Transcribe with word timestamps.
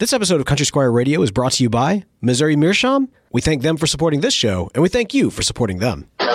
This 0.00 0.14
episode 0.14 0.40
of 0.40 0.46
Country 0.46 0.64
Squire 0.64 0.90
Radio 0.90 1.20
is 1.20 1.30
brought 1.30 1.52
to 1.52 1.62
you 1.62 1.68
by 1.68 2.04
Missouri 2.22 2.56
Meerschaum. 2.56 3.10
We 3.32 3.42
thank 3.42 3.60
them 3.60 3.76
for 3.76 3.86
supporting 3.86 4.22
this 4.22 4.32
show, 4.32 4.70
and 4.72 4.82
we 4.82 4.88
thank 4.88 5.12
you 5.12 5.28
for 5.28 5.42
supporting 5.42 5.78
them. 5.78 6.08
You're 6.18 6.30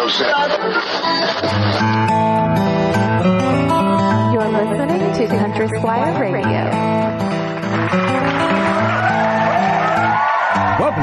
listening 4.52 5.14
to 5.16 5.28
Country 5.28 5.68
Squire 5.80 6.32
Radio. 6.32 6.85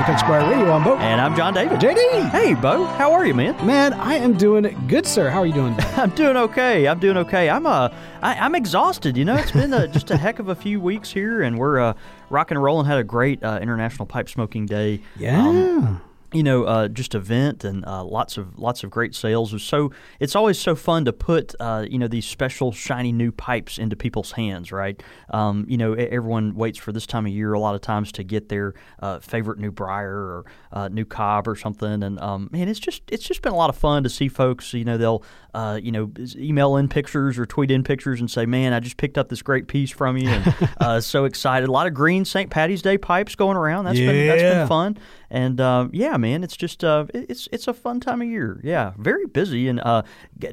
Country 0.05 0.29
Radio. 0.29 0.73
I'm 0.73 0.83
Bo. 0.83 0.97
And 0.97 1.21
I'm 1.21 1.37
John 1.37 1.55
David. 1.55 1.79
JD. 1.79 2.31
Hey, 2.31 2.55
Bo. 2.55 2.87
How 2.87 3.13
are 3.13 3.25
you, 3.25 3.35
man? 3.35 3.55
Man, 3.65 3.93
I 3.93 4.15
am 4.15 4.37
doing 4.37 4.65
good, 4.89 5.07
sir. 5.07 5.31
How 5.31 5.39
are 5.41 5.47
you 5.47 5.53
doing? 5.53 5.77
I'm 5.97 6.11
doing 6.11 6.37
okay. 6.37 6.89
I'm 6.89 6.99
doing 6.99 7.17
okay. 7.19 7.49
I'm 7.49 7.67
uh, 7.67 7.89
I, 8.21 8.35
I'm 8.35 8.57
exhausted. 8.57 9.17
You 9.17 9.25
know, 9.25 9.37
it's 9.37 9.53
been 9.53 9.73
uh 9.73 9.87
just 9.93 10.11
a 10.11 10.17
heck 10.17 10.41
of 10.41 10.49
a 10.49 10.57
few 10.57 10.81
weeks 10.81 11.13
here, 11.13 11.43
and 11.43 11.57
we're 11.57 11.79
uh, 11.79 11.95
rocking 12.31 12.57
and 12.57 12.65
rolling. 12.65 12.87
Had 12.87 12.99
a 12.99 13.05
great 13.05 13.45
uh, 13.45 13.61
International 13.63 14.05
Pipe 14.05 14.29
Smoking 14.29 14.67
Day. 14.67 15.01
Yeah. 15.17 15.39
Um, 15.41 16.01
you 16.33 16.43
know, 16.43 16.65
uh, 16.65 16.89
just 16.89 17.15
event 17.15 17.65
and 17.65 17.85
uh, 17.87 18.05
lots 18.05 18.39
of 18.39 18.59
lots 18.59 18.83
of 18.83 18.91
great 18.91 19.15
sales. 19.15 19.63
So 19.63 19.93
it's 20.19 20.35
always 20.35 20.59
so 20.59 20.75
fun 20.75 21.05
to 21.05 21.13
put 21.13 21.55
uh, 21.61 21.87
you 21.89 21.99
know 21.99 22.09
these 22.09 22.27
special 22.27 22.73
shiny 22.73 23.13
new 23.13 23.33
pipes 23.33 23.79
into 23.79 23.97
people's 23.97 24.33
hands, 24.33 24.73
right? 24.73 25.03
Um, 25.31 25.67
you 25.69 25.77
know, 25.77 25.93
everyone 25.95 26.55
waits 26.55 26.79
for 26.79 26.93
this 26.93 27.07
time 27.07 27.27
of 27.27 27.33
year 27.33 27.53
a 27.53 27.61
lot 27.61 27.75
of 27.75 27.81
times 27.81 28.13
to 28.13 28.25
get 28.25 28.49
their 28.49 28.75
uh, 29.01 29.21
favorite 29.21 29.59
new 29.59 29.71
briar 29.71 30.15
or 30.15 30.45
uh, 30.73 30.89
new 30.89 31.05
cob 31.05 31.47
or 31.47 31.57
something, 31.57 32.03
and 32.03 32.19
um, 32.21 32.49
man, 32.53 32.69
it's 32.69 32.81
just 32.81 33.03
it's 33.09 33.25
just 33.25 33.43
been 33.43 33.53
a 33.53 33.57
lot 33.57 33.71
of 33.71 33.77
fun 33.77 34.03
to 34.03 34.11
see 34.11 34.29
folks. 34.29 34.73
You 34.73 34.85
know, 34.85 34.97
they'll 34.97 35.23
uh, 35.55 35.79
you 35.83 35.93
know 35.93 36.11
email 36.37 36.77
in 36.77 36.89
pictures 36.89 37.39
or 37.39 37.45
tweet 37.47 37.71
in 37.71 37.85
pictures 37.85 38.21
and 38.21 38.31
say, 38.31 38.47
"Man, 38.47 38.73
I 38.73 38.81
just 38.81 38.97
picked 38.97 39.19
up 39.19 39.29
this 39.29 39.43
great 39.43 39.69
piece 39.69 39.91
from 39.91 40.17
you," 40.17 40.29
and 40.29 40.55
uh, 40.81 41.01
so 41.01 41.25
excited. 41.25 41.69
A 41.69 41.73
lot 41.73 41.87
of 41.87 41.95
green 41.95 42.25
St. 42.25 42.51
Patty's 42.51 42.83
Day 42.83 42.97
pipes 42.99 43.35
going 43.35 43.57
around. 43.57 43.85
That's 43.85 43.99
been 43.99 44.27
that's 44.27 44.43
Yeah. 44.43 44.55
been 44.61 44.69
fun. 44.69 44.99
And 45.31 45.61
uh, 45.61 45.89
yeah, 45.93 46.17
man, 46.17 46.43
it's 46.45 46.57
just 46.57 46.85
uh, 46.85 47.07
it's 47.15 47.49
it's 47.53 47.69
a 47.69 47.75
fun 47.75 48.01
time 48.01 48.23
of 48.23 48.29
year. 48.29 48.61
Yeah, 48.65 48.93
very 48.99 49.27
busy 49.27 49.69
and 49.69 49.81
uh, 49.81 50.03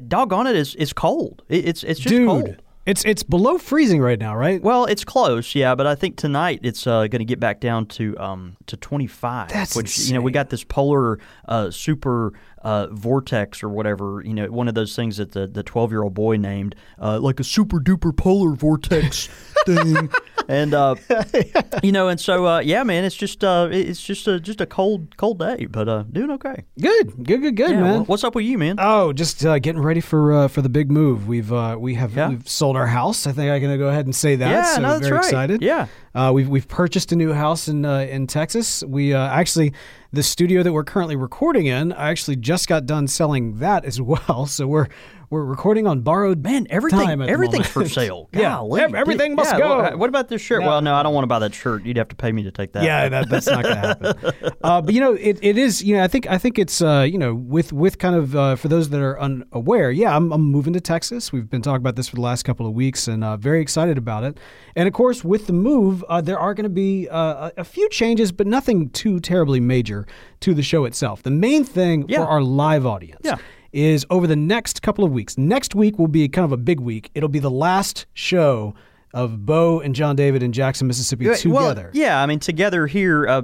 doggone 0.08 0.46
it, 0.46 0.56
it's 0.56 0.74
it's 0.76 0.92
cold. 0.92 1.42
It, 1.48 1.66
it's 1.68 1.82
it's 1.84 2.00
just 2.00 2.14
Dude, 2.14 2.26
cold. 2.28 2.56
It's 2.86 3.04
it's 3.04 3.22
below 3.22 3.58
freezing 3.58 4.00
right 4.00 4.18
now, 4.18 4.34
right? 4.34 4.62
Well, 4.62 4.86
it's 4.86 5.04
close, 5.04 5.54
yeah, 5.54 5.74
but 5.74 5.86
I 5.86 5.94
think 5.94 6.16
tonight 6.16 6.60
it's 6.62 6.86
uh, 6.86 7.06
going 7.08 7.20
to 7.20 7.24
get 7.26 7.38
back 7.38 7.60
down 7.60 7.86
to 7.86 8.18
um, 8.18 8.56
to 8.66 8.76
25. 8.76 9.50
That's 9.50 9.76
which 9.76 9.98
you 9.98 10.14
know 10.14 10.20
we 10.20 10.32
got 10.32 10.48
this 10.48 10.64
polar 10.64 11.18
uh, 11.46 11.70
super 11.70 12.32
uh, 12.62 12.86
vortex 12.90 13.62
or 13.62 13.68
whatever. 13.68 14.22
You 14.24 14.32
know, 14.32 14.46
one 14.46 14.66
of 14.66 14.74
those 14.74 14.96
things 14.96 15.18
that 15.18 15.32
the 15.32 15.46
the 15.46 15.62
12 15.62 15.90
year 15.90 16.02
old 16.02 16.14
boy 16.14 16.36
named 16.36 16.74
uh, 16.98 17.18
like 17.20 17.38
a 17.38 17.44
super 17.44 17.80
duper 17.80 18.16
polar 18.16 18.54
vortex 18.54 19.26
thing. 19.66 20.10
And 20.50 20.74
uh, 20.74 20.96
you 21.84 21.92
know, 21.92 22.08
and 22.08 22.18
so 22.20 22.44
uh, 22.44 22.58
yeah, 22.58 22.82
man, 22.82 23.04
it's 23.04 23.14
just 23.14 23.44
uh, 23.44 23.68
it's 23.70 24.02
just 24.02 24.26
a 24.26 24.40
just 24.40 24.60
a 24.60 24.66
cold 24.66 25.16
cold 25.16 25.38
day, 25.38 25.66
but 25.70 25.88
uh, 25.88 26.02
doing 26.10 26.32
okay. 26.32 26.64
Good, 26.80 27.24
good, 27.24 27.40
good, 27.42 27.56
good, 27.56 27.70
Yeah, 27.70 27.80
man. 27.80 28.04
what's 28.06 28.24
up 28.24 28.34
with 28.34 28.44
you, 28.44 28.58
man? 28.58 28.74
Oh, 28.78 29.12
just 29.12 29.46
uh, 29.46 29.60
getting 29.60 29.80
ready 29.80 30.00
for 30.00 30.32
uh, 30.32 30.48
for 30.48 30.60
the 30.60 30.68
big 30.68 30.90
move. 30.90 31.28
We've 31.28 31.52
uh, 31.52 31.76
we 31.78 31.94
have 31.94 32.16
Yeah. 32.16 32.30
we've 32.30 32.48
sold 32.48 32.76
our 32.76 32.88
house. 32.88 33.28
I 33.28 33.32
think 33.32 33.50
I 33.52 33.60
can 33.60 33.78
go 33.78 33.88
ahead 33.90 34.06
and 34.06 34.14
say 34.14 34.34
that. 34.36 34.50
Yeah, 34.50 34.64
so 34.74 34.80
no, 34.80 34.88
that's 34.88 35.02
very 35.06 35.12
right. 35.18 35.24
excited. 35.24 35.62
Yeah. 35.62 35.86
uh, 36.16 36.32
we've 36.34 36.48
we've 36.48 36.66
purchased 36.66 37.12
a 37.12 37.16
new 37.16 37.32
house 37.32 37.68
in 37.68 37.84
uh, 37.84 37.98
in 38.00 38.26
Texas. 38.26 38.82
We 38.82 39.14
uh, 39.14 39.28
actually 39.28 39.72
the 40.12 40.24
studio 40.24 40.64
that 40.64 40.72
we're 40.72 40.82
currently 40.82 41.14
recording 41.14 41.66
in. 41.66 41.92
I 41.92 42.10
actually 42.10 42.34
just 42.36 42.66
got 42.66 42.86
done 42.86 43.06
selling 43.06 43.58
that 43.60 43.84
as 43.84 44.00
well. 44.12 44.46
So 44.46 44.66
we're 44.66 44.88
we're 45.30 45.44
recording 45.44 45.86
on 45.86 46.00
borrowed 46.00 46.42
Man, 46.42 46.66
everything 46.70 46.98
time 47.00 47.22
at 47.22 47.26
the 47.26 47.32
everything's 47.32 47.68
for 47.68 47.88
sale. 47.88 48.28
Yeah, 48.32 48.50
Golly, 48.56 48.80
everything 48.80 49.30
dude. 49.30 49.36
must 49.36 49.52
Yeah, 49.52 49.58
go. 49.58 49.76
What, 49.78 49.98
what 49.98 50.08
about 50.08 50.28
this 50.28 50.42
shirt? 50.42 50.60
No. 50.62 50.66
Well, 50.68 50.82
no, 50.82 50.94
I 50.94 51.02
don't 51.04 51.14
want 51.14 51.22
to 51.22 51.28
buy 51.28 51.38
that 51.38 51.54
shirt. 51.54 51.84
You'd 51.84 51.96
have 51.96 52.08
to 52.08 52.16
pay 52.16 52.32
me 52.32 52.42
to 52.42 52.50
take 52.50 52.72
that. 52.72 52.82
Yeah, 52.82 53.08
that, 53.08 53.28
that's 53.28 53.46
not 53.46 53.62
going 53.62 53.74
to 53.76 53.80
happen. 53.80 54.52
uh, 54.64 54.82
but 54.82 54.92
you 54.92 55.00
know, 55.00 55.12
it, 55.14 55.38
it 55.40 55.56
is. 55.56 55.82
You 55.82 55.96
know, 55.96 56.02
I 56.04 56.08
think 56.08 56.26
I 56.28 56.36
think 56.36 56.58
it's 56.58 56.82
uh, 56.82 57.06
you 57.08 57.16
know 57.16 57.34
with 57.34 57.72
with 57.72 57.98
kind 57.98 58.16
of 58.16 58.34
uh, 58.34 58.56
for 58.56 58.68
those 58.68 58.90
that 58.90 59.00
are 59.00 59.18
unaware. 59.20 59.90
Yeah, 59.92 60.16
I'm, 60.16 60.32
I'm 60.32 60.42
moving 60.42 60.72
to 60.72 60.80
Texas. 60.80 61.32
We've 61.32 61.48
been 61.48 61.62
talking 61.62 61.80
about 61.80 61.96
this 61.96 62.08
for 62.08 62.16
the 62.16 62.22
last 62.22 62.42
couple 62.42 62.66
of 62.66 62.72
weeks, 62.74 63.06
and 63.08 63.22
uh, 63.22 63.36
very 63.36 63.60
excited 63.60 63.98
about 63.98 64.24
it. 64.24 64.38
And 64.74 64.88
of 64.88 64.94
course, 64.94 65.22
with 65.24 65.46
the 65.46 65.52
move, 65.52 66.04
uh, 66.08 66.20
there 66.20 66.38
are 66.38 66.54
going 66.54 66.64
to 66.64 66.68
be 66.70 67.08
uh, 67.08 67.50
a, 67.56 67.60
a 67.60 67.64
few 67.64 67.88
changes, 67.90 68.32
but 68.32 68.46
nothing 68.46 68.90
too 68.90 69.20
terribly 69.20 69.60
major 69.60 70.06
to 70.40 70.54
the 70.54 70.62
show 70.62 70.84
itself. 70.86 71.22
The 71.22 71.30
main 71.30 71.62
thing 71.64 72.06
Yeah. 72.08 72.18
for 72.18 72.24
our 72.26 72.42
live 72.42 72.84
audience. 72.86 73.20
Yeah. 73.24 73.36
Is 73.72 74.04
over 74.10 74.26
the 74.26 74.34
next 74.36 74.82
couple 74.82 75.04
of 75.04 75.12
weeks. 75.12 75.38
Next 75.38 75.74
week 75.76 75.98
will 75.98 76.08
be 76.08 76.28
kind 76.28 76.44
of 76.44 76.50
a 76.52 76.56
big 76.56 76.80
week. 76.80 77.10
It'll 77.14 77.28
be 77.28 77.38
the 77.38 77.50
last 77.52 78.06
show 78.14 78.74
of 79.14 79.46
Bo 79.46 79.80
and 79.80 79.94
John 79.94 80.16
David 80.16 80.42
in 80.42 80.52
Jackson, 80.52 80.86
Mississippi 80.88 81.26
Well, 81.26 81.36
together. 81.36 81.90
yeah, 81.94 82.20
I 82.22 82.26
mean, 82.26 82.40
together 82.40 82.86
here 82.88 83.28
uh, 83.28 83.42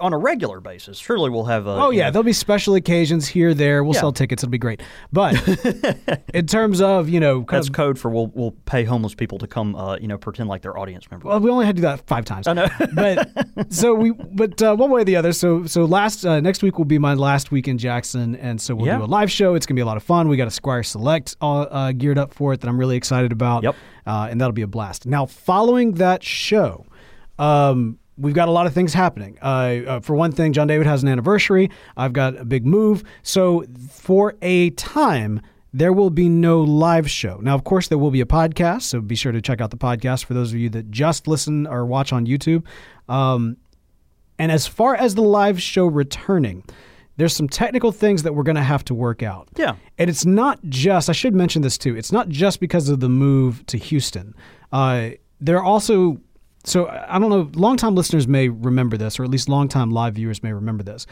on 0.00 0.12
a 0.12 0.18
regular 0.18 0.60
basis. 0.60 0.98
Surely 0.98 1.30
we'll 1.30 1.44
have. 1.44 1.66
A, 1.66 1.70
Oh 1.70 1.90
you 1.90 1.98
yeah, 1.98 2.04
know- 2.06 2.10
there'll 2.12 2.24
be 2.24 2.32
special 2.32 2.74
occasions 2.74 3.26
here, 3.28 3.54
there. 3.54 3.82
We'll 3.84 3.94
Yeah. 3.94 4.00
sell 4.00 4.12
tickets. 4.12 4.42
It'll 4.42 4.50
be 4.50 4.58
great. 4.58 4.82
But 5.12 5.34
in 6.34 6.46
terms 6.46 6.80
of 6.80 7.08
you 7.08 7.20
know, 7.20 7.44
that's 7.48 7.68
of, 7.68 7.74
code 7.74 7.98
for 7.98 8.10
we'll 8.10 8.28
we'll 8.34 8.52
pay 8.66 8.84
homeless 8.84 9.14
people 9.14 9.38
to 9.38 9.46
come, 9.46 9.74
uh, 9.76 9.96
you 9.98 10.08
know, 10.08 10.18
pretend 10.18 10.48
like 10.48 10.62
they're 10.62 10.78
audience 10.78 11.10
members. 11.10 11.24
well, 11.26 11.40
we 11.40 11.50
only 11.50 11.66
had 11.66 11.76
to 11.76 11.82
do 11.82 11.86
that 11.88 12.06
five 12.06 12.24
times. 12.24 12.46
I 12.46 12.52
know. 12.54 12.66
but 12.94 13.28
so 13.72 13.94
we, 13.94 14.10
but 14.12 14.60
uh, 14.62 14.74
one 14.76 14.90
way 14.90 15.02
or 15.02 15.04
the 15.04 15.16
other. 15.16 15.32
So 15.32 15.66
so 15.66 15.84
last 15.84 16.24
uh, 16.24 16.40
next 16.40 16.62
week 16.62 16.78
will 16.78 16.84
be 16.84 16.98
my 16.98 17.14
last 17.14 17.50
week 17.50 17.68
in 17.68 17.78
Jackson, 17.78 18.34
and 18.36 18.60
so 18.60 18.74
we'll 18.74 18.86
Yeah. 18.86 18.98
do 18.98 19.04
a 19.04 19.06
live 19.06 19.30
show. 19.30 19.54
It's 19.54 19.66
gonna 19.66 19.76
be 19.76 19.82
a 19.82 19.86
lot 19.86 19.96
of 19.96 20.02
fun. 20.02 20.28
We 20.28 20.36
got 20.36 20.48
a 20.48 20.50
Squire 20.52 20.82
Select 20.82 21.36
all 21.40 21.66
uh, 21.70 21.92
geared 21.92 22.18
up 22.18 22.32
for 22.34 22.52
it 22.52 22.60
that 22.60 22.68
I'm 22.68 22.78
really 22.78 22.96
excited 22.96 23.32
about. 23.32 23.62
Yep. 23.62 23.76
Uh, 24.06 24.28
and 24.30 24.40
that'll 24.40 24.52
be 24.52 24.62
a 24.62 24.66
blast. 24.66 25.06
Now, 25.06 25.24
following 25.24 25.92
that 25.94 26.22
show, 26.22 26.84
um, 27.38 27.98
we've 28.16 28.34
got 28.34 28.48
a 28.48 28.50
lot 28.50 28.66
of 28.66 28.72
things 28.72 28.94
happening. 28.94 29.38
Uh, 29.42 29.46
uh, 29.46 30.00
for 30.00 30.14
one 30.14 30.32
thing, 30.32 30.52
John 30.52 30.66
David 30.66 30.86
has 30.86 31.02
an 31.02 31.08
anniversary. 31.08 31.70
I've 31.96 32.12
got 32.12 32.36
a 32.36 32.44
big 32.44 32.66
move. 32.66 33.04
So 33.22 33.64
for 33.90 34.34
a 34.42 34.70
time, 34.70 35.40
there 35.72 35.92
will 35.92 36.10
be 36.10 36.28
no 36.28 36.60
live 36.60 37.10
show. 37.10 37.38
Now, 37.42 37.54
of 37.54 37.64
course, 37.64 37.88
there 37.88 37.98
will 37.98 38.12
be 38.12 38.20
a 38.20 38.26
podcast. 38.26 38.82
So 38.82 39.00
be 39.00 39.16
sure 39.16 39.32
to 39.32 39.42
check 39.42 39.60
out 39.60 39.70
the 39.70 39.76
podcast 39.76 40.24
for 40.24 40.34
those 40.34 40.52
of 40.52 40.58
you 40.58 40.70
that 40.70 40.90
just 40.90 41.26
listen 41.26 41.66
or 41.66 41.84
watch 41.84 42.12
on 42.12 42.26
YouTube. 42.26 42.64
Um, 43.08 43.56
and 44.38 44.52
as 44.52 44.66
far 44.66 44.94
as 44.94 45.14
the 45.14 45.22
live 45.22 45.60
show 45.60 45.86
returning, 45.86 46.64
there's 47.16 47.34
some 47.34 47.48
technical 47.48 47.92
things 47.92 48.22
that 48.22 48.34
we're 48.34 48.42
going 48.42 48.56
to 48.56 48.62
have 48.62 48.84
to 48.84 48.94
work 48.94 49.22
out. 49.22 49.48
Yeah. 49.56 49.76
And 49.98 50.10
it's 50.10 50.24
not 50.24 50.60
just, 50.68 51.08
I 51.08 51.12
should 51.12 51.34
mention 51.34 51.62
this 51.62 51.78
too, 51.78 51.96
it's 51.96 52.12
not 52.12 52.28
just 52.28 52.60
because 52.60 52.88
of 52.88 53.00
the 53.00 53.08
move 53.08 53.64
to 53.66 53.78
Houston. 53.78 54.34
Uh, 54.72 55.10
there 55.40 55.56
are 55.58 55.64
also, 55.64 56.20
so 56.64 56.88
I 56.88 57.18
don't 57.18 57.30
know, 57.30 57.50
longtime 57.54 57.94
listeners 57.94 58.26
may 58.26 58.48
remember 58.48 58.96
this, 58.96 59.18
or 59.20 59.24
at 59.24 59.30
least 59.30 59.48
longtime 59.48 59.90
live 59.90 60.14
viewers 60.14 60.42
may 60.42 60.52
remember 60.52 60.82
this. 60.82 61.06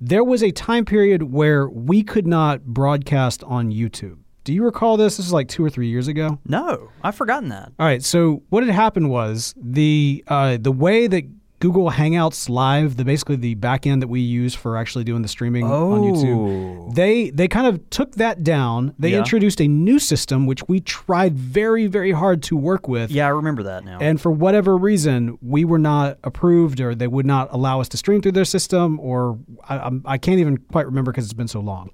There 0.00 0.24
was 0.24 0.42
a 0.42 0.50
time 0.50 0.84
period 0.84 1.24
where 1.24 1.68
we 1.68 2.02
could 2.02 2.26
not 2.26 2.64
broadcast 2.64 3.42
on 3.44 3.70
YouTube. 3.70 4.18
Do 4.44 4.54
you 4.54 4.64
recall 4.64 4.96
this? 4.96 5.18
This 5.18 5.26
is 5.26 5.32
like 5.32 5.48
two 5.48 5.62
or 5.64 5.68
three 5.68 5.88
years 5.88 6.08
ago. 6.08 6.38
no, 6.46 6.90
I've 7.02 7.14
forgotten 7.14 7.50
that. 7.50 7.72
All 7.78 7.86
right. 7.86 8.02
So 8.02 8.42
what 8.48 8.64
had 8.64 8.74
happened 8.74 9.10
was 9.10 9.54
the 9.60 10.24
uh, 10.28 10.56
the 10.58 10.72
way 10.72 11.06
that 11.06 11.24
Google 11.60 11.90
Hangouts 11.90 12.48
Live, 12.48 12.96
the 12.96 13.04
basically 13.04 13.36
the 13.36 13.54
back 13.54 13.86
end 13.86 14.00
that 14.02 14.08
we 14.08 14.20
use 14.20 14.54
for 14.54 14.76
actually 14.78 15.04
doing 15.04 15.20
the 15.22 15.28
streaming 15.28 15.64
on 15.64 15.70
Oh. 15.70 16.02
YouTube, 16.02 16.94
they 16.94 17.30
they 17.30 17.46
kind 17.48 17.66
of 17.66 17.88
took 17.90 18.16
that 18.16 18.42
down. 18.42 18.94
They 18.98 19.10
Yeah. 19.12 19.18
introduced 19.18 19.60
a 19.60 19.68
new 19.68 19.98
system 19.98 20.46
which 20.46 20.66
we 20.68 20.80
tried 20.80 21.38
very 21.38 21.86
very 21.86 22.12
hard 22.12 22.42
to 22.44 22.56
work 22.56 22.88
with. 22.88 23.10
Yeah, 23.10 23.26
I 23.26 23.30
remember 23.30 23.62
that 23.64 23.84
now. 23.84 23.98
And 24.00 24.18
for 24.20 24.30
whatever 24.32 24.76
reason, 24.76 25.38
we 25.42 25.64
were 25.64 25.78
not 25.78 26.18
approved, 26.24 26.80
or 26.80 26.94
they 26.94 27.06
would 27.06 27.26
not 27.26 27.48
allow 27.52 27.80
us 27.80 27.88
to 27.90 27.96
stream 27.98 28.22
through 28.22 28.32
their 28.32 28.44
system, 28.46 28.98
or 28.98 29.38
I, 29.68 29.90
I 30.06 30.18
can't 30.18 30.40
even 30.40 30.56
quite 30.56 30.86
remember 30.86 31.12
because 31.12 31.24
it's 31.26 31.34
been 31.34 31.46
so 31.48 31.60
long. 31.60 31.90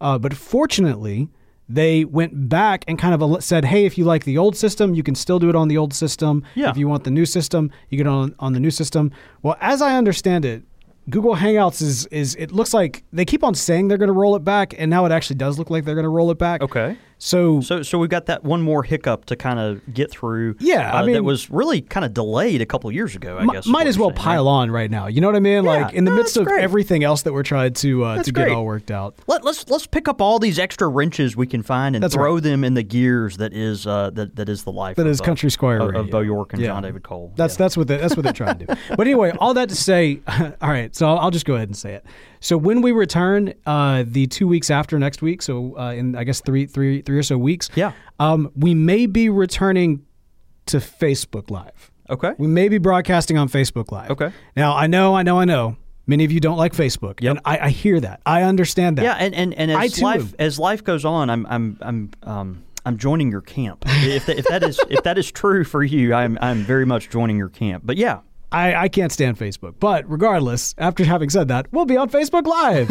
Uh, 0.00 0.18
but 0.18 0.32
fortunately, 0.34 1.28
they 1.72 2.04
went 2.04 2.48
back 2.48 2.84
and 2.88 2.98
kind 2.98 3.14
of 3.14 3.42
said, 3.44 3.64
"Hey, 3.64 3.84
if 3.84 3.96
you 3.96 4.04
like 4.04 4.24
the 4.24 4.38
old 4.38 4.56
system, 4.56 4.94
you 4.94 5.02
can 5.02 5.14
still 5.14 5.38
do 5.38 5.48
it 5.48 5.56
on 5.56 5.68
the 5.68 5.78
old 5.78 5.92
system. 5.94 6.44
Yeah. 6.54 6.70
If 6.70 6.76
you 6.76 6.88
want 6.88 7.04
the 7.04 7.10
new 7.10 7.26
system, 7.26 7.70
you 7.88 7.98
get 7.98 8.06
on 8.06 8.34
on 8.38 8.52
the 8.52 8.60
new 8.60 8.70
system." 8.70 9.10
Well, 9.42 9.56
as 9.60 9.82
I 9.82 9.96
understand 9.96 10.44
it. 10.44 10.62
Google 11.10 11.34
Hangouts 11.34 11.82
is 11.82 12.06
is 12.06 12.36
it 12.36 12.52
looks 12.52 12.72
like 12.72 13.02
they 13.12 13.24
keep 13.24 13.42
on 13.42 13.54
saying 13.56 13.88
they're 13.88 13.98
going 13.98 14.06
to 14.06 14.12
roll 14.12 14.36
it 14.36 14.44
back, 14.44 14.72
and 14.78 14.88
now 14.88 15.04
it 15.04 15.10
actually 15.10 15.34
does 15.34 15.58
look 15.58 15.68
like 15.68 15.84
they're 15.84 15.96
going 15.96 16.04
to 16.04 16.08
roll 16.08 16.30
it 16.30 16.38
back. 16.38 16.62
okay. 16.62 16.96
So, 17.24 17.60
So, 17.60 17.82
so 17.84 17.98
we've 17.98 18.10
got 18.10 18.26
that 18.26 18.42
one 18.42 18.62
more 18.62 18.82
hiccup 18.82 19.26
to 19.26 19.36
kind 19.36 19.60
of 19.60 19.80
get 19.94 20.10
through. 20.10 20.56
Yeah, 20.58 20.92
I 20.92 21.00
uh, 21.02 21.06
mean- 21.06 21.14
that 21.14 21.22
was 21.22 21.50
really 21.50 21.80
kind 21.80 22.04
of 22.04 22.12
delayed 22.12 22.60
a 22.60 22.66
couple 22.66 22.90
years 22.90 23.14
ago. 23.14 23.38
I 23.38 23.46
guess 23.46 23.64
might 23.66 23.86
as 23.86 23.96
well 23.96 24.08
saying, 24.08 24.16
right? 24.16 24.24
pile 24.24 24.48
on 24.48 24.72
right 24.72 24.90
now. 24.90 25.06
You 25.06 25.20
know 25.20 25.28
what 25.28 25.36
I 25.36 25.40
mean? 25.40 25.62
Yeah, 25.64 25.70
like 25.84 25.94
in 25.94 26.04
the 26.04 26.10
no, 26.10 26.16
midst 26.16 26.36
of 26.36 26.46
great. 26.46 26.60
everything 26.64 27.04
else 27.04 27.22
that 27.22 27.32
we're 27.32 27.44
trying 27.44 27.74
to 27.74 28.04
uh, 28.04 28.22
to 28.24 28.32
get 28.32 28.46
great. 28.46 28.52
all 28.52 28.64
worked 28.64 28.90
out. 28.90 29.14
Let, 29.28 29.44
let's 29.44 29.68
let's 29.70 29.86
pick 29.86 30.08
up 30.08 30.20
all 30.20 30.40
these 30.40 30.58
extra 30.58 30.88
wrenches 30.88 31.36
we 31.36 31.46
can 31.46 31.62
find 31.62 31.94
and 31.94 32.02
That's 32.02 32.14
throw 32.14 32.34
right. 32.34 32.42
them 32.42 32.64
in 32.64 32.74
the 32.74 32.82
gears 32.82 33.36
that 33.36 33.52
is 33.52 33.86
uh, 33.86 34.10
that 34.14 34.34
that 34.34 34.48
is 34.48 34.64
the 34.64 34.72
life 34.72 34.96
That 34.96 35.06
of, 35.06 35.12
is 35.12 35.20
uh, 35.20 35.24
Country 35.24 35.50
Squire 35.50 35.80
of, 35.80 35.94
of 35.94 36.10
Bo 36.10 36.20
York 36.20 36.52
and 36.54 36.60
Yeah. 36.60 36.68
John 36.68 36.82
David 36.82 37.04
Cole. 37.04 37.32
That's 37.36 37.54
Yeah. 37.54 37.58
that's 37.58 37.76
what 37.76 37.86
they, 37.86 37.98
that's 37.98 38.16
what 38.16 38.24
they're 38.24 38.32
trying 38.32 38.58
to 38.58 38.66
do. 38.66 38.74
But 38.96 39.06
anyway, 39.06 39.30
all 39.38 39.54
that 39.54 39.68
to 39.68 39.76
say, 39.76 40.20
all 40.60 40.68
right. 40.70 40.92
So 40.96 41.06
I'll, 41.08 41.18
I'll 41.18 41.30
just 41.30 41.44
go 41.46 41.54
ahead 41.54 41.68
and 41.68 41.76
say 41.76 41.94
it. 41.94 42.04
So 42.42 42.58
when 42.58 42.82
we 42.82 42.92
return, 42.92 43.54
uh, 43.66 44.04
the 44.06 44.26
two 44.26 44.46
weeks 44.48 44.68
after 44.70 44.98
next 44.98 45.22
week, 45.22 45.40
so 45.42 45.78
uh, 45.78 45.92
in 45.92 46.16
I 46.16 46.24
guess 46.24 46.40
three 46.40 46.66
three 46.66 47.00
three 47.00 47.16
or 47.18 47.22
so 47.22 47.38
weeks, 47.38 47.70
Yeah. 47.74 47.92
um, 48.18 48.50
we 48.56 48.74
may 48.74 49.06
be 49.06 49.28
returning 49.28 50.04
to 50.66 50.78
Facebook 50.78 51.50
Live. 51.50 51.90
Okay. 52.10 52.32
We 52.38 52.48
may 52.48 52.68
be 52.68 52.78
broadcasting 52.78 53.38
on 53.38 53.48
Facebook 53.48 53.90
Live. 53.92 54.10
Okay. 54.10 54.32
Now 54.56 54.76
I 54.76 54.86
know, 54.88 55.14
I 55.14 55.22
know, 55.22 55.38
I 55.38 55.44
know. 55.44 55.76
Many 56.04 56.24
of 56.24 56.32
you 56.32 56.40
don't 56.40 56.58
like 56.58 56.72
Facebook, 56.72 57.20
Yep. 57.22 57.30
and 57.30 57.40
I, 57.44 57.58
I 57.66 57.70
hear 57.70 58.00
that. 58.00 58.20
I 58.26 58.42
understand 58.42 58.98
that. 58.98 59.04
Yeah, 59.04 59.14
and 59.14 59.32
and, 59.36 59.54
and 59.54 59.70
I 59.72 59.84
as 59.84 59.92
too 59.94 60.02
life 60.04 60.34
as 60.38 60.58
life 60.58 60.82
goes 60.82 61.04
on, 61.04 61.30
I'm 61.30 61.46
I'm 61.46 61.78
I'm 61.80 62.10
um 62.24 62.64
I'm 62.84 62.98
joining 62.98 63.30
your 63.30 63.40
camp. 63.42 63.84
if, 63.86 64.26
that, 64.26 64.36
if 64.36 64.46
that 64.48 64.64
is 64.64 64.80
if 64.90 65.04
that 65.04 65.16
is 65.16 65.30
true 65.30 65.62
for 65.62 65.82
you, 65.84 66.12
I'm 66.12 66.36
I'm 66.40 66.64
very 66.64 66.84
much 66.86 67.08
joining 67.08 67.38
your 67.38 67.50
camp. 67.50 67.84
But 67.86 67.98
yeah, 67.98 68.18
I, 68.52 68.74
I 68.84 68.88
can't 68.88 69.10
stand 69.10 69.38
Facebook. 69.38 69.74
But 69.80 70.08
regardless, 70.10 70.74
after 70.78 71.04
having 71.04 71.30
said 71.30 71.48
that, 71.48 71.66
we'll 71.72 71.84
be 71.86 71.96
on 71.96 72.08
Facebook 72.10 72.46
Live 72.46 72.88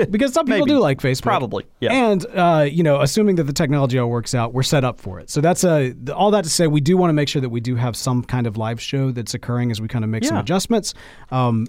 because 0.10 0.32
some 0.32 0.46
people 0.46 0.60
Maybe. 0.66 0.70
do 0.70 0.78
like 0.78 1.00
Facebook. 1.00 1.22
Probably, 1.22 1.64
yeah. 1.80 1.92
And 1.92 2.24
uh, 2.34 2.66
you 2.70 2.82
know, 2.82 3.00
assuming 3.00 3.36
that 3.36 3.44
the 3.44 3.52
technology 3.52 3.98
all 3.98 4.08
works 4.08 4.34
out, 4.34 4.52
we're 4.54 4.62
set 4.62 4.84
up 4.84 5.00
for 5.00 5.18
it. 5.20 5.30
So 5.30 5.40
that's 5.40 5.64
uh, 5.64 5.78
th- 5.78 6.10
all 6.10 6.30
that 6.30 6.44
to 6.44 6.50
say. 6.50 6.66
We 6.66 6.80
do 6.80 6.96
want 6.96 7.10
to 7.10 7.14
make 7.14 7.28
sure 7.28 7.42
that 7.42 7.50
we 7.50 7.60
do 7.60 7.76
have 7.76 7.96
some 7.96 8.22
kind 8.22 8.46
of 8.46 8.56
live 8.56 8.80
show 8.80 9.10
that's 9.10 9.34
occurring 9.34 9.70
as 9.70 9.80
we 9.80 9.88
kind 9.88 10.04
of 10.04 10.10
make 10.10 10.24
some 10.24 10.36
adjustments. 10.36 10.94
Um, 11.30 11.66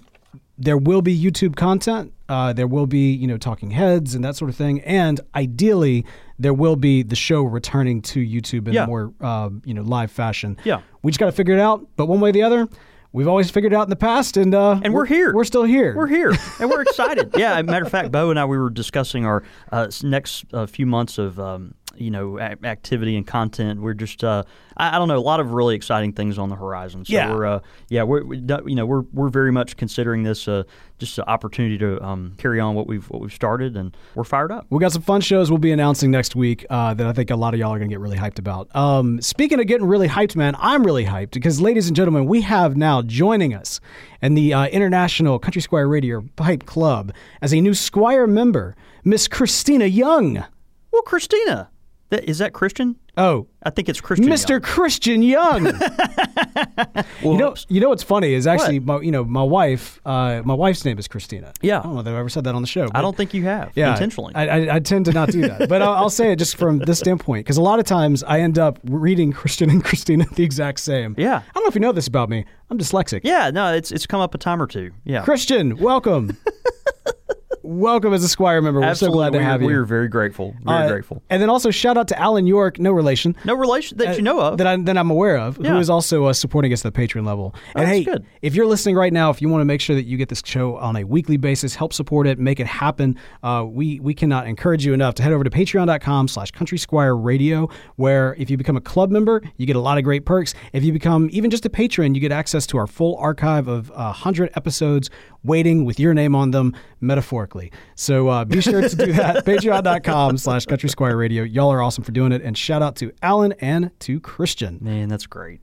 there 0.60 0.76
will 0.76 1.02
be 1.02 1.16
YouTube 1.18 1.54
content. 1.54 2.12
Uh, 2.28 2.52
there 2.52 2.66
will 2.66 2.86
be, 2.86 3.12
you 3.12 3.26
know, 3.28 3.38
talking 3.38 3.70
heads 3.70 4.14
and 4.14 4.24
that 4.24 4.34
sort 4.34 4.50
of 4.50 4.56
thing. 4.56 4.80
And 4.82 5.20
ideally, 5.34 6.04
there 6.38 6.52
will 6.52 6.74
be 6.76 7.02
the 7.04 7.14
show 7.14 7.42
returning 7.42 8.02
to 8.02 8.20
YouTube 8.20 8.66
in 8.66 8.74
Yeah. 8.74 8.84
a 8.84 8.86
more, 8.88 9.12
uh, 9.20 9.50
you 9.64 9.72
know, 9.72 9.82
live 9.82 10.10
fashion. 10.10 10.58
Yeah. 10.64 10.80
We 11.02 11.12
just 11.12 11.20
got 11.20 11.26
to 11.26 11.32
figure 11.32 11.54
it 11.54 11.60
out. 11.60 11.86
But 11.96 12.06
one 12.06 12.18
way 12.20 12.30
or 12.30 12.32
the 12.32 12.42
other, 12.42 12.68
we've 13.12 13.28
always 13.28 13.50
figured 13.50 13.72
it 13.72 13.76
out 13.76 13.84
in 13.84 13.90
the 13.90 13.96
past, 13.96 14.36
and 14.36 14.54
uh, 14.54 14.80
and 14.82 14.92
we're 14.94 15.06
here. 15.06 15.34
We're 15.34 15.44
still 15.44 15.64
here. 15.64 15.94
We're 15.96 16.06
here, 16.06 16.32
and 16.60 16.70
we're 16.70 16.82
excited. 16.88 17.34
yeah, 17.36 17.60
matter 17.62 17.84
of 17.84 17.90
fact, 17.90 18.12
Bo 18.12 18.30
and 18.30 18.38
I 18.38 18.44
we 18.44 18.58
were 18.58 18.70
discussing 18.70 19.24
our 19.24 19.42
uh, 19.72 19.88
next 20.02 20.44
uh, 20.52 20.66
few 20.66 20.86
months 20.86 21.18
of 21.18 21.38
um, 21.40 21.74
you 22.00 22.10
know 22.10 22.38
a- 22.38 22.56
activity 22.64 23.16
and 23.16 23.26
content. 23.26 23.80
We're 23.80 23.94
just 23.94 24.22
uh, 24.24 24.44
I, 24.76 24.96
I 24.96 24.98
don't 24.98 25.08
know 25.08 25.18
a 25.18 25.20
lot 25.20 25.40
of 25.40 25.52
really 25.52 25.74
exciting 25.74 26.12
things 26.12 26.38
on 26.38 26.48
the 26.48 26.56
horizon. 26.56 27.04
So 27.04 27.12
Yeah. 27.12 27.32
we're 27.32 27.46
uh, 27.46 27.60
yeah 27.88 28.02
we're 28.04 28.24
we, 28.24 28.38
you 28.38 28.74
know 28.74 28.86
we're 28.86 29.02
we're 29.12 29.28
very 29.28 29.52
much 29.52 29.76
considering 29.76 30.22
this 30.22 30.48
uh, 30.48 30.62
just 30.98 31.18
an 31.18 31.24
opportunity 31.28 31.78
to 31.78 32.02
um, 32.04 32.34
carry 32.38 32.58
on 32.60 32.74
what 32.74 32.86
we've 32.86 33.04
what 33.10 33.20
we've 33.20 33.32
started, 33.32 33.76
and 33.76 33.96
we're 34.14 34.24
fired 34.24 34.50
up. 34.52 34.66
We 34.70 34.78
got 34.80 34.92
some 34.92 35.02
fun 35.02 35.20
shows 35.20 35.50
we'll 35.50 35.58
be 35.58 35.72
announcing 35.72 36.10
next 36.10 36.34
week 36.36 36.66
uh, 36.70 36.94
that 36.94 37.06
I 37.06 37.12
think 37.12 37.30
a 37.30 37.36
lot 37.36 37.54
of 37.54 37.60
y'all 37.60 37.72
are 37.74 37.78
going 37.78 37.88
to 37.88 37.92
get 37.94 38.00
really 38.00 38.16
hyped 38.18 38.38
about. 38.38 38.74
Um, 38.74 39.20
speaking 39.20 39.60
of 39.60 39.66
getting 39.66 39.86
really 39.86 40.08
hyped, 40.08 40.34
man, 40.36 40.56
I'm 40.58 40.84
really 40.84 41.04
hyped 41.04 41.32
because, 41.32 41.60
ladies 41.60 41.86
and 41.86 41.94
gentlemen, 41.96 42.26
we 42.26 42.40
have 42.42 42.76
now 42.76 43.02
joining 43.02 43.54
us 43.54 43.80
in 44.22 44.34
the 44.34 44.52
uh, 44.54 44.66
International 44.66 45.38
Country 45.38 45.62
Squire 45.62 45.86
Radio 45.88 46.24
Pipe 46.36 46.66
Club 46.66 47.12
as 47.42 47.52
a 47.54 47.60
new 47.60 47.74
Squire 47.74 48.26
member, 48.26 48.74
Miss 49.04 49.28
Christina 49.28 49.84
Young. 49.86 50.44
Well, 50.90 51.02
Christina, 51.02 51.70
that, 52.10 52.24
is 52.24 52.38
that 52.38 52.52
Christian? 52.52 52.96
Oh, 53.16 53.48
I 53.62 53.70
think 53.70 53.88
it's 53.88 54.00
Christian. 54.00 54.28
Mr. 54.28 54.50
Young. 54.50 54.60
Christian 54.60 55.22
Young. 55.22 55.66
you 57.22 57.36
know, 57.36 57.54
you 57.68 57.80
know 57.80 57.88
what's 57.88 58.02
funny 58.02 58.32
is 58.32 58.46
actually, 58.46 58.78
my, 58.78 59.00
you 59.00 59.10
know, 59.10 59.24
my 59.24 59.42
wife, 59.42 60.00
uh, 60.06 60.40
my 60.44 60.54
wife's 60.54 60.84
name 60.84 60.98
is 60.98 61.08
Christina. 61.08 61.52
Yeah. 61.60 61.80
I 61.80 61.82
don't 61.82 61.94
know 61.94 62.00
if 62.00 62.06
I've 62.06 62.14
ever 62.14 62.28
said 62.28 62.44
that 62.44 62.54
on 62.54 62.62
the 62.62 62.68
show. 62.68 62.88
I 62.94 63.02
don't 63.02 63.16
think 63.16 63.34
you 63.34 63.44
have 63.44 63.72
yeah, 63.74 63.92
intentionally. 63.92 64.34
I, 64.34 64.46
I, 64.48 64.76
I 64.76 64.78
tend 64.80 65.06
to 65.06 65.12
not 65.12 65.30
do 65.30 65.42
that, 65.42 65.68
but 65.68 65.82
I'll, 65.82 65.94
I'll 65.94 66.10
say 66.10 66.32
it 66.32 66.36
just 66.36 66.56
from 66.56 66.78
this 66.78 67.00
standpoint 67.00 67.44
because 67.44 67.56
a 67.56 67.62
lot 67.62 67.78
of 67.78 67.84
times 67.84 68.22
I 68.22 68.40
end 68.40 68.58
up 68.58 68.78
reading 68.84 69.32
Christian 69.32 69.68
and 69.68 69.84
Christina 69.84 70.24
the 70.34 70.44
exact 70.44 70.80
same. 70.80 71.14
Yeah. 71.18 71.38
I 71.38 71.52
don't 71.54 71.64
know 71.64 71.68
if 71.68 71.74
you 71.74 71.80
know 71.80 71.92
this 71.92 72.06
about 72.06 72.28
me. 72.28 72.44
I'm 72.70 72.78
dyslexic. 72.78 73.20
yeah, 73.24 73.50
no, 73.50 73.72
it's 73.74 73.90
it's 73.90 74.06
come 74.06 74.20
up 74.20 74.34
a 74.34 74.38
time 74.38 74.60
or 74.60 74.66
two. 74.66 74.92
Yeah, 75.04 75.24
Christian, 75.24 75.78
welcome. 75.78 76.36
welcome 77.62 78.12
as 78.14 78.22
a 78.24 78.28
Squire 78.28 78.62
member. 78.62 78.80
We're 78.80 78.86
absolutely. 78.86 79.14
so 79.14 79.18
glad 79.18 79.32
to 79.38 79.42
have 79.42 79.60
you. 79.60 79.66
We're 79.66 79.84
very 79.84 80.08
grateful. 80.08 80.54
Very 80.64 80.84
Uh, 80.84 80.88
grateful. 80.88 81.22
And 81.28 81.42
then 81.42 81.50
also 81.50 81.70
shout 81.70 81.96
out 81.96 82.08
to 82.08 82.18
Alan 82.18 82.46
York, 82.46 82.78
no 82.78 82.92
relation. 82.92 83.36
No 83.44 83.54
relation 83.54 83.98
that 83.98 84.16
you 84.16 84.22
know 84.22 84.40
of. 84.40 84.58
that, 84.58 84.66
I, 84.66 84.76
that 84.76 84.96
I'm 84.96 85.10
aware 85.10 85.36
of, 85.38 85.56
who 85.56 85.64
Yeah. 85.64 85.78
is 85.78 85.90
also 85.90 86.26
uh, 86.26 86.32
supporting 86.32 86.72
us 86.72 86.84
at 86.84 86.94
the 86.94 87.00
Patreon 87.00 87.26
level. 87.26 87.54
and 87.74 87.86
that's 87.86 87.98
hey, 87.98 88.04
good. 88.04 88.24
if 88.42 88.54
you're 88.54 88.66
listening 88.66 88.94
right 88.96 89.12
now, 89.12 89.30
if 89.30 89.42
you 89.42 89.48
want 89.48 89.60
to 89.60 89.64
make 89.66 89.80
sure 89.80 89.96
that 89.96 90.04
you 90.06 90.16
get 90.16 90.28
this 90.28 90.42
show 90.44 90.76
on 90.76 90.96
a 90.96 91.04
weekly 91.04 91.36
basis, 91.36 91.74
help 91.74 91.92
support 91.92 92.26
it, 92.26 92.38
make 92.38 92.60
it 92.60 92.66
happen, 92.66 93.16
uh, 93.42 93.64
we 93.68 94.00
we 94.00 94.14
cannot 94.14 94.46
encourage 94.46 94.86
you 94.86 94.92
enough 94.94 95.14
to 95.16 95.22
head 95.22 95.32
over 95.32 95.44
to 95.44 95.50
patreon.com 95.50 96.28
slash 96.28 96.50
country 96.52 96.78
squire 96.78 97.16
radio, 97.16 97.68
where 97.96 98.34
if 98.38 98.48
you 98.50 98.56
become 98.56 98.76
a 98.76 98.80
club 98.80 99.10
member, 99.10 99.42
you 99.56 99.66
get 99.66 99.76
a 99.76 99.80
lot 99.80 99.98
of 99.98 100.04
great 100.04 100.24
perks. 100.24 100.54
If 100.72 100.84
you 100.84 100.92
become 100.92 101.28
even 101.32 101.50
just 101.50 101.66
a 101.66 101.70
patron, 101.70 102.14
you 102.14 102.20
get 102.20 102.32
access 102.32 102.66
to 102.68 102.78
our 102.78 102.86
full 102.86 103.16
archive 103.16 103.68
of 103.68 103.90
uh, 103.90 104.12
100 104.18 104.50
episodes 104.54 105.10
waiting 105.44 105.84
with 105.84 106.00
your 106.00 106.14
name 106.14 106.34
on 106.34 106.50
them, 106.50 106.74
metaphorically. 107.18 107.72
So 107.96 108.28
uh, 108.28 108.44
be 108.44 108.60
sure 108.60 108.80
to 108.80 108.96
do 108.96 109.12
that. 109.14 109.44
Patreon.com 109.46 110.38
slash 110.38 110.66
country 110.66 110.88
squire 110.88 111.16
radio. 111.16 111.42
Y'all 111.42 111.70
are 111.72 111.82
awesome 111.82 112.04
for 112.04 112.12
doing 112.12 112.30
it. 112.32 112.42
And 112.42 112.56
shout 112.56 112.80
out 112.82 112.94
to 112.96 113.12
Alan 113.22 113.52
and 113.60 113.90
to 114.00 114.20
Christian. 114.20 114.78
Man, 114.80 115.08
that's 115.08 115.26
great. 115.26 115.60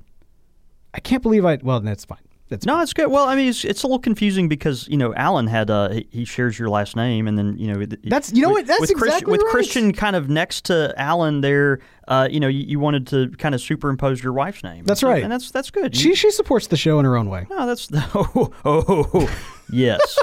I 0.94 1.00
can't 1.00 1.24
believe 1.24 1.46
I. 1.46 1.58
Well, 1.62 1.80
that's 1.80 2.04
fine. 2.06 2.20
That's 2.48 2.66
No, 2.66 2.80
it's 2.82 2.94
good. 2.94 3.08
Well, 3.08 3.26
I 3.28 3.36
mean, 3.36 3.50
it's, 3.50 3.66
it's 3.66 3.82
a 3.84 3.88
little 3.88 4.00
confusing 4.00 4.48
because 4.48 4.88
you 4.88 4.98
know 4.98 5.16
Alan 5.16 5.48
had 5.48 5.72
uh, 5.72 5.90
he, 5.90 6.08
he 6.12 6.26
shares 6.26 6.60
your 6.60 6.70
last 6.70 6.96
name, 6.96 7.28
and 7.28 7.38
then 7.38 7.58
you 7.58 7.74
know 7.74 7.84
That's- 7.86 8.32
you 8.34 8.42
know 8.44 8.50
with- 8.50 8.58
what? 8.60 8.68
That's 8.68 8.82
with 8.82 8.90
Christian, 8.94 9.08
exactly 9.08 9.32
with. 9.40 9.48
Christian 9.48 9.94
kind 9.94 10.16
of 10.16 10.30
next 10.30 10.66
to 10.66 10.94
Alan 10.98 11.42
there. 11.42 11.80
Uh, 12.08 12.28
you 12.30 12.40
know, 12.40 12.48
you, 12.48 12.60
you 12.60 12.80
wanted 12.80 13.08
to 13.08 13.30
kind 13.40 13.56
of 13.56 13.62
superimpose 13.62 14.22
your 14.24 14.32
wife's 14.34 14.64
name. 14.64 14.86
That's 14.86 15.02
right. 15.02 15.24
and 15.24 15.32
that's 15.32 15.50
that's 15.50 15.72
good. 15.72 15.96
She 15.96 16.10
You- 16.10 16.16
she 16.16 16.30
supports 16.32 16.68
the 16.68 16.78
show 16.78 17.00
in 17.00 17.06
her 17.06 17.18
own 17.18 17.30
way. 17.30 17.48
no, 17.50 17.66
that's 17.66 17.90
oh, 17.94 18.52
oh, 18.64 18.84
oh, 19.14 19.40
yes, 19.70 20.18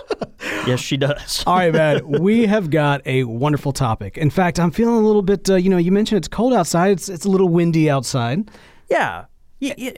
yes, 0.67 0.81
she 0.81 0.97
does. 0.97 1.44
All 1.47 1.56
right, 1.56 1.73
man. 1.73 2.06
we 2.21 2.47
have 2.47 2.71
got 2.71 3.00
a 3.06 3.25
wonderful 3.25 3.73
topic. 3.73 4.17
In 4.19 4.31
fact, 4.31 4.59
I'm 4.61 4.71
feeling 4.71 4.97
a 4.97 5.06
little 5.06 5.23
bit. 5.23 5.49
Uh, 5.49 5.56
you 5.56 5.69
know, 5.69 5.79
you 5.79 5.93
mentioned 5.93 6.19
it's 6.19 6.29
cold 6.29 6.53
outside. 6.55 6.93
It's 6.93 7.09
it's 7.09 7.25
a 7.25 7.29
little 7.29 7.49
windy 7.49 7.91
outside. 7.91 8.50
Yeah. 8.89 9.27
Yeah. 9.61 9.75
yeah. 9.79 9.93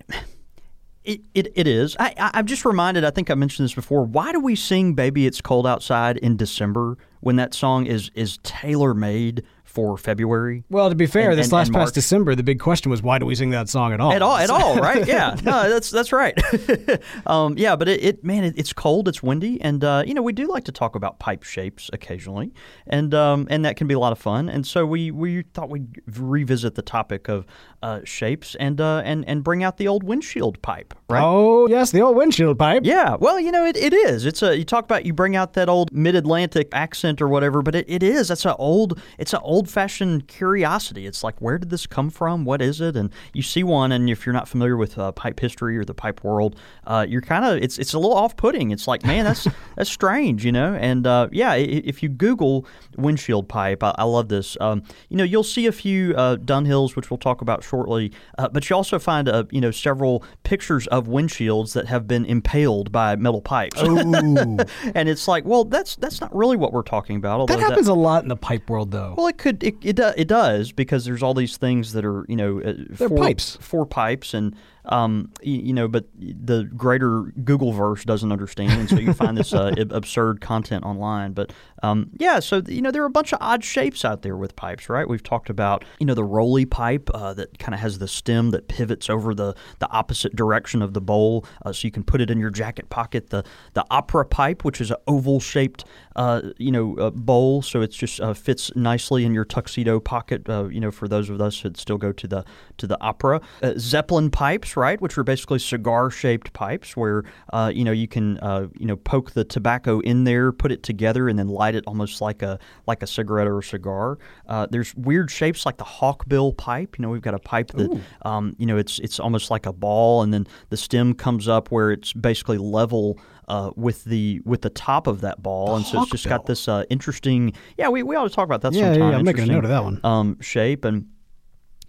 It, 1.05 1.21
it, 1.35 1.53
it 1.55 1.67
is. 1.67 1.97
I, 2.01 2.15
I, 2.19 2.31
I'm 2.35 2.47
just 2.47 2.65
reminded, 2.65 3.05
I 3.05 3.11
think 3.11 3.31
I 3.31 3.35
mentioned 3.35 3.65
this 3.65 3.75
before. 3.75 4.05
Why 4.05 4.33
do 4.33 4.41
we 4.41 4.57
sing 4.57 4.95
Baby 4.95 5.27
It's 5.27 5.43
Cold 5.43 5.67
Outside 5.67 6.17
in 6.17 6.39
December 6.39 6.97
when 7.21 7.37
that 7.37 7.53
song 7.53 7.85
is, 7.85 8.11
is 8.15 8.39
tailor 8.43 8.95
made 8.95 9.43
for 9.75 9.99
February? 9.99 10.63
Well, 10.71 10.89
to 10.89 10.95
be 10.95 11.07
fair, 11.07 11.31
And- 11.31 11.39
this 11.39 11.47
and- 11.47 11.53
last 11.55 11.67
and 11.69 11.75
past 11.77 11.95
December, 11.95 12.35
the 12.37 12.43
big 12.45 12.61
question 12.61 12.91
was 12.91 13.03
why 13.03 13.19
do 13.19 13.27
we 13.27 13.35
sing 13.35 13.51
that 13.51 13.69
song 13.69 13.93
at 13.93 14.01
all? 14.01 14.13
At 14.13 14.23
all, 14.23 14.37
at 14.37 14.49
all, 14.57 14.77
right? 14.77 15.07
Yeah, 15.07 15.37
no, 15.43 15.69
that's 15.69 15.91
that's 15.91 16.13
right. 16.13 16.39
um, 17.27 17.57
yeah, 17.59 17.77
but 17.77 17.89
it, 17.89 18.03
it 18.05 18.25
man, 18.25 18.45
it, 18.45 18.55
it's 18.57 18.73
cold, 18.73 19.09
it's 19.09 19.23
windy, 19.23 19.61
and 19.61 19.83
uh, 19.83 20.03
you 20.07 20.15
know 20.15 20.23
we 20.23 20.33
do 20.33 20.47
like 20.47 20.65
to 20.65 20.73
talk 20.73 20.95
about 20.95 21.19
pipe 21.19 21.43
shapes 21.43 21.91
occasionally, 21.93 22.53
and 22.87 23.13
um, 23.15 23.47
and 23.51 23.65
that 23.65 23.77
can 23.77 23.87
be 23.87 23.95
a 23.95 23.99
lot 23.99 24.13
of 24.13 24.19
fun. 24.19 24.49
And 24.49 24.67
so 24.67 24.87
we 24.87 25.11
we 25.11 25.43
thought 25.55 25.69
we'd 25.71 26.01
revisit 26.17 26.75
the 26.77 26.83
topic 26.83 27.29
of 27.29 27.45
uh, 27.83 28.01
shapes 28.05 28.55
and 28.61 28.81
uh, 28.81 29.03
and 29.05 29.27
and 29.29 29.43
bring 29.43 29.65
out 29.65 29.77
the 29.77 29.89
old 29.89 30.05
windshield 30.05 30.63
pipe, 30.63 30.95
right? 31.11 31.23
Oh 31.23 31.67
yes, 31.69 31.91
the 31.91 32.01
old 32.01 32.17
windshield 32.17 32.59
pipe. 32.59 32.83
Yeah, 32.85 33.17
well, 33.19 33.41
you 33.41 33.51
know, 33.51 33.67
it, 33.67 33.77
it 33.77 33.93
is. 33.93 34.25
It's 34.25 34.43
a 34.43 34.57
you 34.57 34.65
talk 34.65 34.85
about 34.85 35.05
you 35.05 35.13
bring 35.13 35.35
out 35.37 35.55
that 35.55 35.69
old 35.69 35.93
mid 35.93 36.15
Atlantic 36.15 36.69
accent 36.73 37.21
or 37.21 37.29
whatever, 37.29 37.63
but 37.63 37.75
it, 37.75 37.85
it 37.89 38.03
is. 38.03 38.29
That's 38.29 38.45
a 38.45 38.55
old 38.57 39.01
it's 39.19 39.33
an 39.33 39.41
old 39.43 39.64
fashioned 39.69 40.29
curiosity. 40.29 41.07
It's 41.07 41.25
like 41.25 41.41
where 41.41 41.59
did 41.59 41.71
this 41.71 41.87
come 41.87 42.11
from? 42.11 42.45
What 42.45 42.63
is 42.63 42.81
it? 42.81 42.97
And 42.97 43.11
you 43.33 43.43
see 43.43 43.63
one, 43.63 43.93
and 43.93 44.09
if 44.09 44.27
you're 44.27 44.33
not 44.33 44.49
familiar 44.49 44.77
with 44.77 44.99
uh, 44.99 45.13
pipe 45.13 45.41
history 45.41 45.77
or 45.77 45.85
the 45.85 45.95
pipe 45.95 46.23
world, 46.25 46.57
uh, 46.87 47.07
you're 47.09 47.21
kind 47.21 47.45
of 47.45 47.63
it's 47.63 47.79
it's 47.79 47.95
a 47.95 47.99
little 47.99 48.17
off 48.17 48.37
putting. 48.37 48.71
It's 48.71 48.87
like 48.87 49.05
man, 49.05 49.25
that's 49.25 49.47
that's 49.77 49.91
strange, 49.91 50.45
you 50.45 50.53
know. 50.53 50.75
And 50.75 51.07
uh, 51.07 51.29
yeah, 51.33 51.55
if 51.55 52.03
you 52.03 52.09
Google 52.09 52.67
windshield 52.97 53.49
pipe, 53.49 53.83
I, 53.83 53.95
I 53.99 54.05
love 54.05 54.29
this. 54.29 54.57
Um, 54.61 54.83
you 55.09 55.17
know, 55.17 55.25
you'll 55.25 55.43
see 55.43 55.67
a 55.67 55.73
few 55.73 56.15
uh, 56.17 56.37
Dunhills, 56.37 56.97
which 56.97 57.11
we'll 57.11 57.19
talk 57.19 57.41
about 57.41 57.65
shortly, 57.65 58.13
uh, 58.39 58.49
but 58.49 58.69
you 58.69 58.77
also 58.77 58.99
find 58.99 59.29
uh, 59.29 59.45
you 59.51 59.61
know 59.61 59.71
several 59.71 60.25
pictures 60.43 60.87
of 60.89 61.07
windshields 61.07 61.73
that 61.75 61.87
have 61.87 62.07
been 62.07 62.25
impaled 62.25 62.93
by 62.93 63.17
metal 63.17 63.41
pipes. 63.41 63.81
And 64.95 65.09
it's 65.09 65.27
like, 65.27 65.45
well, 65.45 65.65
that's 65.65 65.97
that's 65.97 66.21
not 66.21 66.35
really 66.35 66.57
what 66.57 66.73
we're 66.73 66.83
talking 66.83 67.17
about. 67.17 67.47
That 67.49 67.61
happens 67.61 67.89
a 67.89 67.95
lot 67.95 68.23
in 68.23 68.29
the 68.29 68.37
pipe 68.37 68.69
world, 68.69 68.91
though. 68.91 69.15
well, 69.17 69.27
it 69.27 69.39
could 69.39 69.54
it 69.63 69.77
it, 69.83 69.99
it 69.99 70.29
does 70.29 70.73
because 70.73 71.05
there's 71.05 71.23
all 71.23 71.35
these 71.35 71.57
things 71.57 71.93
that 71.93 72.05
are 72.05 72.25
you 72.29 72.37
know 72.37 72.61
uh, 72.61 72.75
four, 72.97 73.19
pipes. 73.19 73.57
four 73.61 73.87
pipes 73.87 74.35
and 74.35 74.55
um 74.87 75.31
you, 75.43 75.61
you 75.61 75.73
know 75.73 75.89
but 75.89 76.07
the 76.17 76.65
greater 76.77 77.23
Google 77.45 77.73
verse 77.73 78.05
doesn't 78.05 78.33
understand 78.33 78.73
and 78.73 78.89
so 78.89 78.97
you 78.97 79.13
find 79.13 79.37
this 79.37 79.53
uh, 79.53 79.75
absurd 79.91 80.41
content 80.41 80.85
online. 80.85 81.33
But 81.33 81.53
um 81.83 82.11
yeah 82.19 82.41
so 82.41 82.63
you 82.67 82.83
know 82.83 82.91
there 82.91 83.03
are 83.03 83.07
a 83.07 83.11
bunch 83.11 83.33
of 83.33 83.39
odd 83.41 83.65
shapes 83.65 84.05
out 84.05 84.23
there 84.23 84.37
with 84.37 84.57
pipes 84.57 84.89
right? 84.89 85.09
We've 85.09 85.23
talked 85.23 85.51
about 85.51 85.85
you 85.99 86.07
know 86.07 86.15
the 86.15 86.25
roly 86.25 86.65
pipe 86.65 87.11
uh, 87.15 87.35
that 87.35 87.59
kind 87.59 87.75
of 87.75 87.81
has 87.81 87.99
the 87.99 88.09
stem 88.09 88.51
that 88.51 88.69
pivots 88.69 89.09
over 89.11 89.35
the 89.35 89.55
the 89.79 89.91
opposite 89.91 90.35
direction 90.37 90.83
of 90.83 90.95
the 90.95 91.01
bowl. 91.01 91.45
Uh, 91.65 91.73
so 91.73 91.87
you 91.87 91.93
can 91.93 92.05
put 92.05 92.21
it 92.21 92.31
in 92.31 92.39
your 92.39 92.51
jacket 92.51 92.89
pocket. 92.91 93.31
The 93.31 93.45
the 93.75 93.85
opera 93.91 94.25
pipe 94.25 94.65
which 94.65 94.81
is 94.81 94.91
an 94.91 94.97
oval 95.07 95.41
shaped 95.41 95.85
uh, 96.17 96.43
you 96.59 96.71
know 96.71 96.97
uh, 96.97 97.11
bowl 97.11 97.63
so 97.63 97.81
it's 97.81 97.97
just 97.97 98.21
uh, 98.21 98.35
fits 98.35 98.71
nicely 98.77 99.25
in 99.25 99.35
your 99.35 99.45
tuxedo 99.45 100.01
pocket. 100.01 100.49
Uh, 100.49 100.69
you 100.69 100.81
know 100.81 100.91
for 100.91 101.09
those 101.09 101.31
of 101.31 101.41
us 101.41 101.63
that 101.63 101.77
still 101.77 101.99
go 101.99 102.13
to 102.13 102.27
the 102.27 102.45
to 102.79 102.87
the 102.87 103.01
opera. 103.01 103.41
Zeppelin 103.79 104.31
pipes 104.31 104.74
pipes, 104.75 104.77
right, 104.77 105.01
which 105.01 105.19
are 105.19 105.25
basically 105.25 105.59
cigar-shaped 105.59 106.53
pipes, 106.53 106.97
where 106.97 107.25
uh, 107.53 107.71
you 107.75 107.85
know 107.85 107.93
you 107.93 108.09
can 108.09 108.39
uh, 108.39 108.67
you 108.79 108.87
know 108.87 108.97
poke 108.97 109.33
the 109.33 109.45
tobacco 109.45 110.01
in 110.01 110.25
there, 110.25 110.53
put 110.53 110.73
it 110.73 110.83
together, 110.83 111.29
and 111.29 111.39
then 111.39 111.49
light 111.49 111.75
it 111.75 111.85
almost 111.87 112.21
like 112.21 112.43
a 112.43 112.59
like 112.87 113.03
a 113.03 113.07
cigarette 113.07 113.47
or 113.47 113.59
a 113.59 113.63
cigar. 113.63 114.19
Uh, 114.49 114.67
there's 114.71 114.95
weird 114.95 115.31
shapes 115.31 115.65
like 115.67 115.77
the 115.77 115.85
hawkbill 115.85 116.57
pipe. 116.57 116.99
You 116.99 117.03
know, 117.03 117.11
we've 117.11 117.23
got 117.23 117.35
a 117.35 117.39
pipe 117.39 117.71
that 117.73 118.01
um, 118.23 118.55
you 118.59 118.67
know 118.67 118.77
it's 118.77 118.99
it's 119.01 119.21
almost 119.21 119.51
like 119.51 119.67
a 119.67 119.73
ball, 119.73 120.23
and 120.23 120.33
then 120.33 120.47
the 120.71 120.77
stem 120.77 121.15
comes 121.15 121.49
up 121.49 121.71
where 121.71 121.93
it's 121.93 122.13
basically 122.13 122.59
level. 122.59 123.19
Uh, 123.47 123.71
with 123.77 124.05
the 124.05 124.41
with 124.47 124.63
the 124.63 124.71
top 124.71 125.07
of 125.07 125.21
that 125.21 125.43
ball, 125.43 125.77
and 125.77 125.85
so 125.85 126.01
it's 126.01 126.11
just 126.11 126.27
got 126.27 126.47
this 126.47 126.67
uh, 126.67 126.83
interesting. 126.89 127.53
Yeah, 127.77 127.91
we, 127.91 128.03
we 128.03 128.17
ought 128.17 128.25
to 128.25 128.35
talk 128.35 128.47
about 128.47 128.63
that 128.63 128.73
Yeah, 128.73 128.87
yeah, 128.87 128.93
sometime. 128.95 129.11
yeah, 129.11 129.19
I'm 129.19 129.25
making 129.27 129.45
a 129.45 129.53
note 129.53 129.65
of 129.65 129.71
that 129.71 129.85
one. 129.85 130.01
Um, 130.03 130.41
shape 130.41 130.87
and 130.87 131.09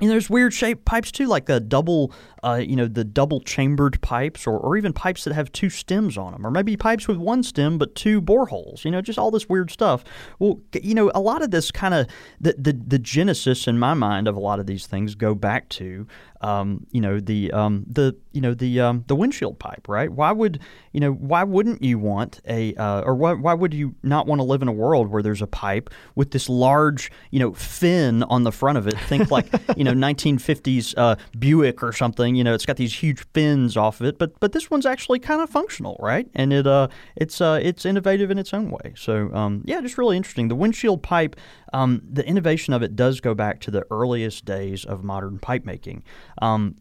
and 0.01 0.10
there's 0.10 0.30
weird 0.30 0.54
shaped 0.54 0.84
pipes 0.84 1.13
too, 1.13 1.27
like 1.27 1.46
the 1.46 1.62
double, 1.62 2.12
uh, 2.46 2.58
you 2.58 2.75
know, 2.75 2.88
the 2.88 3.04
double 3.04 3.42
chambered 3.42 4.00
pipes, 4.02 4.46
or, 4.46 4.58
or 4.60 4.78
even 4.78 4.94
pipes 4.94 5.24
that 5.24 5.34
have 5.34 5.52
two 5.52 5.70
stems 5.70 6.16
on 6.16 6.32
them, 6.32 6.46
or 6.46 6.52
maybe 6.52 6.78
pipes 6.78 7.08
with 7.08 7.18
one 7.18 7.42
stem 7.42 7.80
but 7.80 7.96
two 7.96 8.22
boreholes. 8.22 8.86
You 8.86 8.92
know, 8.92 9.02
just 9.02 9.18
all 9.18 9.32
this 9.32 9.50
weird 9.50 9.72
stuff. 9.72 10.04
Well, 10.38 10.62
you 10.80 10.94
know, 10.94 11.12
a 11.16 11.20
lot 11.20 11.42
of 11.42 11.50
this 11.50 11.72
kind 11.72 11.96
of 11.96 12.08
the, 12.40 12.54
the 12.58 12.74
the 12.74 13.00
genesis 13.00 13.68
in 13.68 13.80
my 13.80 13.96
mind 13.96 14.28
of 14.28 14.36
a 14.36 14.40
lot 14.40 14.60
of 14.60 14.68
these 14.68 14.86
things 14.86 15.16
go 15.16 15.34
back 15.34 15.70
to, 15.70 16.06
um, 16.42 16.86
you 16.92 17.02
know, 17.02 17.20
the 17.20 17.52
um, 17.52 17.84
the 17.88 18.16
you 18.32 18.42
know 18.42 18.54
the 18.54 18.80
um, 18.80 19.04
the 19.08 19.16
windshield 19.16 19.58
pipe, 19.58 19.88
right? 19.88 20.12
Why 20.12 20.32
would 20.32 20.60
you 20.92 21.00
know 21.00 21.12
why 21.12 21.44
wouldn't 21.44 21.82
you 21.82 21.98
want 21.98 22.42
a 22.48 22.75
uh, 22.75 23.02
or 23.02 23.16
why 23.16 23.34
why 23.34 23.56
would 23.56 23.74
you 23.74 23.96
not 24.04 24.28
want 24.28 24.40
to 24.40 24.44
live 24.44 24.62
in 24.62 24.68
a 24.68 24.74
world 24.74 25.08
where 25.08 25.24
there's 25.24 25.42
a 25.42 25.48
pipe 25.48 25.90
with 26.14 26.32
this 26.32 26.48
large 26.48 27.12
you 27.32 27.40
know 27.40 27.54
fin 27.54 28.22
on 28.24 28.44
the 28.44 28.52
front 28.52 28.78
of 28.78 28.88
it? 28.88 29.00
Think 29.00 29.32
like 29.32 29.48
you 29.75 29.84
know 29.84 29.94
1950s 29.94 30.94
uh, 30.98 31.16
Buick 31.40 31.82
or 31.82 31.92
something. 31.92 32.35
You 32.36 32.44
know, 32.44 32.54
it's 32.54 32.65
got 32.65 32.77
these 32.77 32.94
huge 32.94 33.25
fins 33.34 33.77
off 33.77 34.00
of 34.01 34.08
it, 34.08 34.18
but 34.18 34.39
but 34.39 34.51
this 34.51 34.70
one's 34.70 34.86
actually 34.86 35.20
kind 35.20 35.42
of 35.42 35.50
functional, 35.50 35.98
right? 36.00 36.27
And 36.34 36.51
it 36.54 36.68
uh 36.68 36.88
it's 37.15 37.42
uh 37.42 37.60
it's 37.62 37.86
innovative 37.86 38.32
in 38.32 38.38
its 38.38 38.54
own 38.54 38.70
way. 38.70 38.94
So 38.96 39.34
um, 39.34 39.63
yeah, 39.65 39.82
just 39.82 39.98
really 39.98 40.18
interesting. 40.18 40.48
The 40.48 40.56
windshield 40.56 41.04
pipe, 41.04 41.36
um, 41.74 42.01
the 42.10 42.25
innovation 42.27 42.74
of 42.74 42.84
it 42.84 42.96
does 42.96 43.20
go 43.22 43.34
back 43.34 43.60
to 43.62 43.72
the 43.72 43.86
earliest 43.92 44.46
days 44.46 44.86
of 44.86 45.04
modern 45.04 45.39
pipe 45.39 45.65
making. 45.65 46.04
Um, 46.42 46.75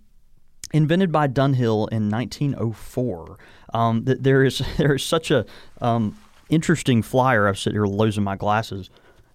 invented 0.73 1.13
by 1.13 1.29
Dunhill 1.29 1.89
in 1.93 2.11
1904. 2.11 3.39
Um, 3.73 4.05
th- 4.05 4.19
there 4.21 4.45
is 4.45 4.63
there 4.77 4.95
is 4.95 5.05
such 5.05 5.31
a 5.31 5.47
um, 5.81 6.19
interesting 6.51 7.03
flyer. 7.03 7.47
I'm 7.47 7.55
sitting 7.55 7.77
here 7.77 7.87
losing 7.87 8.25
my 8.25 8.37
glasses, 8.37 8.91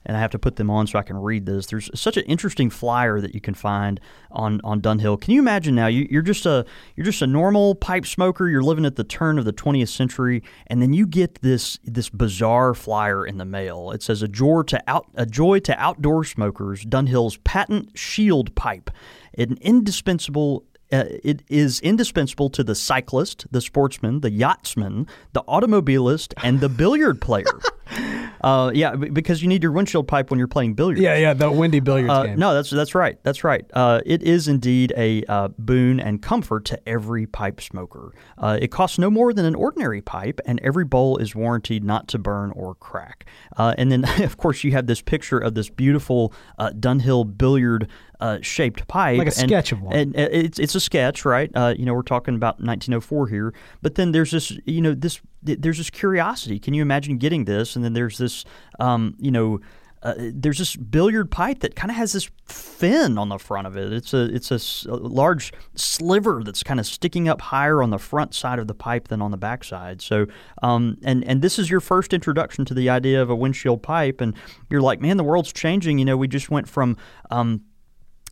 and 0.05 0.15
I 0.15 0.19
have 0.19 0.31
to 0.31 0.39
put 0.39 0.55
them 0.55 0.69
on 0.69 0.87
so 0.87 0.97
I 0.97 1.03
can 1.03 1.17
read 1.17 1.45
this. 1.45 1.67
There's 1.67 1.89
such 1.99 2.17
an 2.17 2.23
interesting 2.23 2.69
flyer 2.69 3.19
that 3.21 3.33
you 3.33 3.41
can 3.41 3.53
find 3.53 3.99
on 4.31 4.61
on 4.63 4.81
Dunhill. 4.81 5.19
Can 5.19 5.33
you 5.33 5.39
imagine 5.39 5.75
now? 5.75 5.87
You, 5.87 6.07
you're 6.09 6.21
just 6.21 6.45
a 6.45 6.65
you're 6.95 7.05
just 7.05 7.21
a 7.21 7.27
normal 7.27 7.75
pipe 7.75 8.05
smoker. 8.05 8.47
You're 8.47 8.63
living 8.63 8.85
at 8.85 8.95
the 8.95 9.03
turn 9.03 9.37
of 9.37 9.45
the 9.45 9.53
20th 9.53 9.89
century, 9.89 10.43
and 10.67 10.81
then 10.81 10.93
you 10.93 11.05
get 11.05 11.41
this 11.41 11.79
this 11.83 12.09
bizarre 12.09 12.73
flyer 12.73 13.25
in 13.25 13.37
the 13.37 13.45
mail. 13.45 13.91
It 13.91 14.01
says 14.01 14.21
a 14.21 14.27
joy 14.27 14.63
to 14.63 14.81
out 14.87 15.07
a 15.15 15.25
joy 15.25 15.59
to 15.59 15.79
outdoor 15.79 16.23
smokers. 16.23 16.85
Dunhill's 16.85 17.37
patent 17.37 17.97
shield 17.97 18.55
pipe, 18.55 18.89
an 19.37 19.57
indispensable 19.61 20.65
uh, 20.91 21.03
it 21.23 21.43
is 21.49 21.79
indispensable 21.81 22.49
to 22.49 22.63
the 22.63 22.73
cyclist, 22.73 23.45
the 23.51 23.61
sportsman, 23.61 24.21
the 24.21 24.31
yachtsman, 24.31 25.05
the 25.33 25.43
automobilist, 25.43 26.33
and 26.43 26.61
the 26.61 26.69
billiard 26.69 27.21
player. 27.21 27.45
uh, 28.41 28.71
yeah, 28.73 28.95
because 28.95 29.41
you 29.41 29.47
need 29.47 29.63
your 29.63 29.71
windshield 29.71 30.07
pipe 30.07 30.29
when 30.29 30.37
you're 30.39 30.47
playing 30.47 30.73
billiards. 30.73 31.01
Yeah, 31.01 31.15
yeah, 31.17 31.33
the 31.33 31.51
windy 31.51 31.79
billiards 31.79 32.11
Uh, 32.11 32.23
game. 32.23 32.39
no, 32.39 32.53
that's 32.53 32.69
that's 32.69 32.95
right. 32.95 33.17
That's 33.23 33.43
right. 33.43 33.65
Uh, 33.73 34.01
it 34.05 34.23
is 34.23 34.47
indeed 34.47 34.93
a 34.95 35.23
uh, 35.25 35.49
boon 35.57 35.99
and 35.99 36.21
comfort 36.21 36.65
to 36.65 36.89
every 36.89 37.25
pipe 37.25 37.61
smoker. 37.61 38.13
Uh, 38.37 38.57
it 38.61 38.69
costs 38.71 38.97
no 38.97 39.09
more 39.09 39.33
than 39.33 39.45
an 39.45 39.55
ordinary 39.55 40.01
pipe, 40.01 40.39
and 40.45 40.59
every 40.61 40.85
bowl 40.85 41.17
is 41.17 41.35
warranted 41.35 41.83
not 41.83 42.07
to 42.09 42.17
burn 42.19 42.51
or 42.51 42.75
crack. 42.75 43.25
Uh, 43.57 43.73
and 43.77 43.91
then, 43.91 44.05
of 44.23 44.37
course, 44.37 44.63
you 44.63 44.71
have 44.71 44.87
this 44.87 45.01
picture 45.01 45.37
of 45.37 45.53
this 45.55 45.69
beautiful 45.69 46.33
uh, 46.57 46.69
Dunhill 46.71 47.37
billiard. 47.37 47.87
Uh, 48.19 48.37
shaped 48.41 48.85
pipe, 48.89 49.17
Like 49.17 49.27
a 49.27 49.39
and- 49.39 49.49
sketch 49.49 49.71
of 49.71 49.81
one. 49.81 49.95
and 49.95 50.15
uh, 50.17 50.27
it's 50.31 50.59
it's 50.59 50.75
a 50.75 50.79
sketch, 50.81 51.23
right? 51.23 51.49
Uh, 51.55 51.73
you 51.77 51.85
know, 51.85 51.93
we're 51.93 52.01
talking 52.01 52.35
about 52.35 52.55
1904 52.55 53.27
here, 53.27 53.53
but 53.81 53.95
then 53.95 54.11
there's 54.11 54.31
this, 54.31 54.51
you 54.65 54.81
know, 54.81 54.93
this 54.93 55.21
there's 55.41 55.77
this 55.77 55.89
curiosity. 55.89 56.59
Can 56.59 56.73
you 56.73 56.81
imagine 56.81 57.17
getting 57.17 57.45
this? 57.45 57.77
And 57.77 57.85
then 57.85 57.93
there's 57.93 58.17
this, 58.17 58.43
um, 58.79 59.15
you 59.19 59.31
know. 59.31 59.59
Uh, 60.01 60.13
there's 60.17 60.59
this 60.59 60.77
billiard 60.77 61.29
pipe 61.29 61.59
that 61.59 61.75
kind 61.75 61.91
of 61.91 61.97
has 61.97 62.13
this 62.13 62.29
fin 62.45 63.17
on 63.17 63.27
the 63.27 63.37
front 63.37 63.67
of 63.67 63.75
it. 63.75 63.91
It's 63.91 64.13
a 64.13 64.33
it's 64.33 64.49
a, 64.49 64.95
large 64.95 65.51
sliver 65.75 66.41
that's 66.41 66.63
kind 66.63 66.79
of 66.79 66.85
sticking 66.85 67.27
up 67.27 67.41
higher 67.41 67.83
on 67.83 67.89
the 67.89 67.97
front 67.99 68.33
side 68.33 68.59
of 68.59 68.67
the 68.67 68.73
pipe 68.73 69.09
than 69.09 69.21
on 69.21 69.31
the 69.31 69.37
back 69.37 69.61
side. 69.65 70.01
So, 70.01 70.27
um, 70.63 70.97
and 71.03 71.25
and 71.25 71.41
this 71.41 71.59
is 71.59 71.69
your 71.69 71.81
first 71.81 72.13
introduction 72.13 72.63
to 72.63 72.73
the 72.73 72.89
idea 72.89 73.21
of 73.21 73.29
a 73.29 73.35
windshield 73.35 73.83
pipe, 73.83 74.21
and 74.21 74.35
you're 74.69 74.79
like, 74.79 75.01
man, 75.01 75.17
the 75.17 75.23
world's 75.25 75.51
changing. 75.51 75.99
You 75.99 76.05
know, 76.05 76.15
we 76.15 76.29
just 76.29 76.49
went 76.49 76.69
from 76.69 76.95
um, 77.29 77.63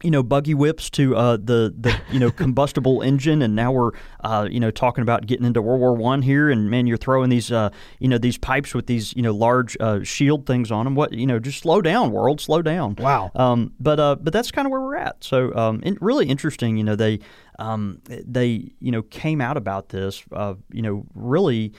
you 0.03 0.11
know 0.11 0.23
buggy 0.23 0.53
whips 0.53 0.89
to 0.91 1.15
uh, 1.15 1.37
the 1.37 1.73
the 1.77 1.99
you 2.11 2.19
know 2.19 2.31
combustible 2.31 3.01
engine, 3.01 3.41
and 3.41 3.55
now 3.55 3.71
we're 3.71 3.91
uh, 4.23 4.47
you 4.49 4.59
know 4.59 4.71
talking 4.71 5.01
about 5.01 5.25
getting 5.25 5.45
into 5.45 5.61
World 5.61 5.79
War 5.79 5.93
One 5.93 6.21
here, 6.21 6.49
and 6.49 6.69
man, 6.69 6.87
you're 6.87 6.97
throwing 6.97 7.29
these 7.29 7.51
uh, 7.51 7.69
you 7.99 8.07
know 8.07 8.17
these 8.17 8.37
pipes 8.37 8.73
with 8.73 8.87
these 8.87 9.15
you 9.15 9.21
know 9.21 9.33
large 9.33 9.77
uh, 9.79 10.03
shield 10.03 10.45
things 10.45 10.71
on 10.71 10.85
them. 10.85 10.95
What 10.95 11.13
you 11.13 11.25
know, 11.25 11.39
just 11.39 11.59
slow 11.59 11.81
down, 11.81 12.11
world, 12.11 12.39
slow 12.41 12.61
down. 12.61 12.95
Wow. 12.97 13.31
Um, 13.35 13.73
but 13.79 13.99
uh, 13.99 14.15
but 14.15 14.33
that's 14.33 14.51
kind 14.51 14.65
of 14.65 14.71
where 14.71 14.81
we're 14.81 14.97
at. 14.97 15.23
So 15.23 15.55
um, 15.55 15.81
really 15.99 16.27
interesting. 16.27 16.77
You 16.77 16.83
know 16.83 16.95
they 16.95 17.19
um, 17.59 18.01
they 18.05 18.71
you 18.79 18.91
know 18.91 19.01
came 19.03 19.41
out 19.41 19.57
about 19.57 19.89
this. 19.89 20.23
Uh, 20.31 20.55
you 20.71 20.81
know 20.81 21.05
really 21.15 21.73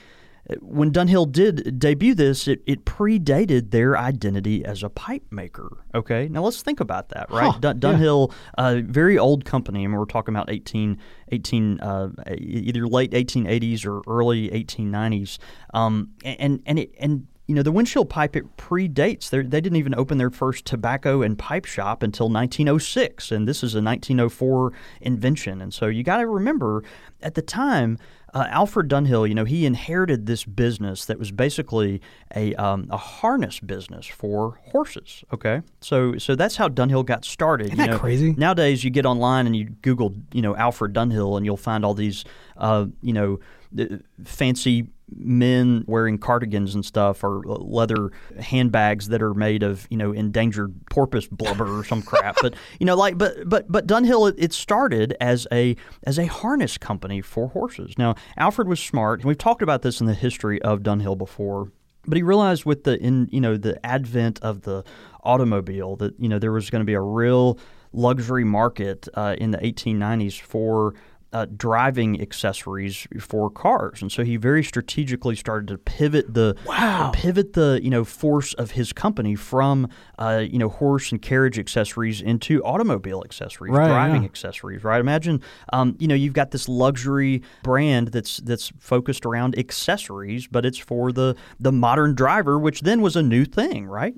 when 0.61 0.91
Dunhill 0.91 1.31
did 1.31 1.79
debut 1.79 2.15
this, 2.15 2.47
it, 2.47 2.61
it 2.65 2.85
predated 2.85 3.71
their 3.71 3.97
identity 3.97 4.65
as 4.65 4.83
a 4.83 4.89
pipe 4.89 5.23
maker. 5.31 5.83
Okay, 5.93 6.27
now 6.29 6.43
let's 6.43 6.61
think 6.61 6.79
about 6.79 7.09
that, 7.09 7.29
right? 7.29 7.51
Huh, 7.51 7.59
Dun- 7.59 7.79
yeah. 7.81 7.89
Dunhill, 7.89 8.33
a 8.57 8.81
very 8.81 9.17
old 9.17 9.45
company, 9.45 9.81
I 9.81 9.83
and 9.85 9.97
we're 9.97 10.05
talking 10.05 10.33
about 10.33 10.49
18, 10.49 10.97
18 11.31 11.79
uh, 11.79 12.09
either 12.37 12.87
late 12.87 13.11
1880s 13.11 13.85
or 13.85 14.01
early 14.07 14.49
1890s, 14.49 15.37
um, 15.73 16.09
and 16.23 16.61
and 16.65 16.79
it 16.79 16.93
and 16.99 17.27
you 17.49 17.55
know 17.55 17.63
the 17.63 17.71
windshield 17.71 18.09
pipe 18.09 18.35
it 18.35 18.57
predates. 18.57 19.29
They 19.29 19.41
they 19.41 19.59
didn't 19.59 19.77
even 19.77 19.95
open 19.95 20.19
their 20.19 20.29
first 20.29 20.65
tobacco 20.65 21.21
and 21.23 21.37
pipe 21.37 21.65
shop 21.65 22.03
until 22.03 22.29
1906, 22.29 23.31
and 23.31 23.47
this 23.47 23.57
is 23.57 23.73
a 23.73 23.81
1904 23.81 24.71
invention. 25.01 25.61
And 25.61 25.73
so 25.73 25.87
you 25.87 26.03
got 26.03 26.17
to 26.17 26.27
remember, 26.27 26.83
at 27.21 27.33
the 27.33 27.41
time, 27.41 27.97
uh, 28.33 28.45
Alfred 28.49 28.89
Dunhill, 28.89 29.27
you 29.27 29.35
know, 29.35 29.45
he 29.45 29.65
inherited 29.65 30.25
this 30.25 30.43
business 30.43 31.05
that 31.05 31.19
was 31.19 31.31
basically 31.31 32.01
a 32.35 32.53
um, 32.55 32.87
a 32.89 32.97
harness 32.97 33.59
business 33.59 34.05
for 34.05 34.59
horses. 34.71 35.23
Okay, 35.33 35.61
so 35.81 36.17
so 36.17 36.35
that's 36.35 36.55
how 36.55 36.69
Dunhill 36.69 37.05
got 37.05 37.25
started. 37.25 37.67
Isn't 37.67 37.79
you 37.79 37.85
that 37.85 37.91
know. 37.91 37.99
crazy? 37.99 38.33
Nowadays, 38.37 38.83
you 38.83 38.89
get 38.89 39.05
online 39.05 39.45
and 39.45 39.55
you 39.55 39.65
Google, 39.81 40.15
you 40.33 40.41
know, 40.41 40.55
Alfred 40.55 40.93
Dunhill, 40.93 41.37
and 41.37 41.45
you'll 41.45 41.57
find 41.57 41.85
all 41.85 41.93
these, 41.93 42.25
uh, 42.57 42.85
you 43.01 43.13
know, 43.13 43.39
the 43.71 44.01
fancy 44.23 44.87
men 45.15 45.83
wearing 45.87 46.17
cardigans 46.17 46.75
and 46.75 46.85
stuff, 46.85 47.23
or 47.23 47.41
leather 47.45 48.11
handbags 48.39 49.09
that 49.09 49.21
are 49.21 49.33
made 49.33 49.63
of, 49.63 49.87
you 49.89 49.97
know, 49.97 50.11
endangered 50.11 50.73
porpoise 50.89 51.27
blubber 51.27 51.79
or 51.79 51.83
some 51.83 52.01
crap. 52.01 52.37
But 52.41 52.55
you 52.79 52.85
know, 52.85 52.95
like, 52.95 53.17
but 53.17 53.47
but 53.47 53.71
but 53.71 53.87
Dunhill, 53.87 54.33
it, 54.37 54.53
started 54.53 55.15
as 55.21 55.47
a 55.51 55.75
as 56.03 56.17
a 56.17 56.25
harness 56.25 56.77
company 56.77 57.21
for 57.21 57.49
horses. 57.49 57.97
Now, 57.97 58.15
Alfred 58.37 58.67
was 58.67 58.79
smart, 58.79 59.21
and 59.21 59.27
we've 59.27 59.37
talked 59.37 59.61
about 59.61 59.81
this 59.81 60.01
in 60.01 60.07
the 60.07 60.13
history 60.13 60.61
of 60.61 60.79
Dunhill 60.79 61.17
before. 61.17 61.71
But 62.05 62.17
he 62.17 62.23
realized 62.23 62.65
with 62.65 62.83
the 62.83 62.99
in 62.99 63.27
you 63.31 63.41
know 63.41 63.57
the 63.57 63.83
advent 63.85 64.39
of 64.41 64.61
the 64.61 64.83
automobile 65.23 65.95
that 65.97 66.19
you 66.19 66.29
know 66.29 66.39
there 66.39 66.51
was 66.51 66.69
going 66.69 66.81
to 66.81 66.85
be 66.85 66.93
a 66.93 67.01
real 67.01 67.59
luxury 67.93 68.43
market 68.43 69.07
uh, 69.15 69.35
in 69.37 69.51
the 69.51 69.57
1890s 69.57 70.39
for 70.39 70.93
uh, 71.31 71.45
driving 71.55 72.19
accessories 72.21 73.07
for 73.19 73.49
cars, 73.49 74.01
and 74.01 74.11
so 74.11 74.23
he 74.23 74.35
very 74.37 74.63
strategically 74.63 75.35
started 75.35 75.67
to 75.67 75.77
pivot 75.77 76.33
the 76.33 76.55
Wow. 76.65 77.11
pivot 77.13 77.53
the 77.53 77.79
you 77.83 77.89
know 77.89 78.03
force 78.03 78.53
of 78.55 78.71
his 78.71 78.93
company 78.93 79.35
from 79.35 79.87
uh, 80.17 80.43
you 80.49 80.57
know 80.57 80.69
horse 80.69 81.11
and 81.11 81.21
carriage 81.21 81.59
accessories 81.59 82.21
into 82.21 82.63
automobile 82.63 83.21
accessories, 83.23 83.73
Right, 83.73 83.87
driving 83.87 84.23
yeah. 84.23 84.29
accessories. 84.29 84.83
Right? 84.83 84.99
Imagine 84.99 85.41
um, 85.71 85.95
you 85.99 86.07
know 86.07 86.15
you've 86.15 86.33
got 86.33 86.51
this 86.51 86.67
luxury 86.67 87.43
brand 87.63 88.07
that's 88.09 88.37
that's 88.37 88.71
focused 88.79 89.25
around 89.25 89.57
accessories, 89.57 90.47
but 90.47 90.65
it's 90.65 90.77
for 90.79 91.11
the 91.11 91.35
the 91.59 91.71
modern 91.71 92.15
driver, 92.15 92.57
which 92.57 92.81
then 92.81 93.01
was 93.01 93.15
a 93.15 93.21
new 93.23 93.45
thing, 93.45 93.85
right? 93.85 94.15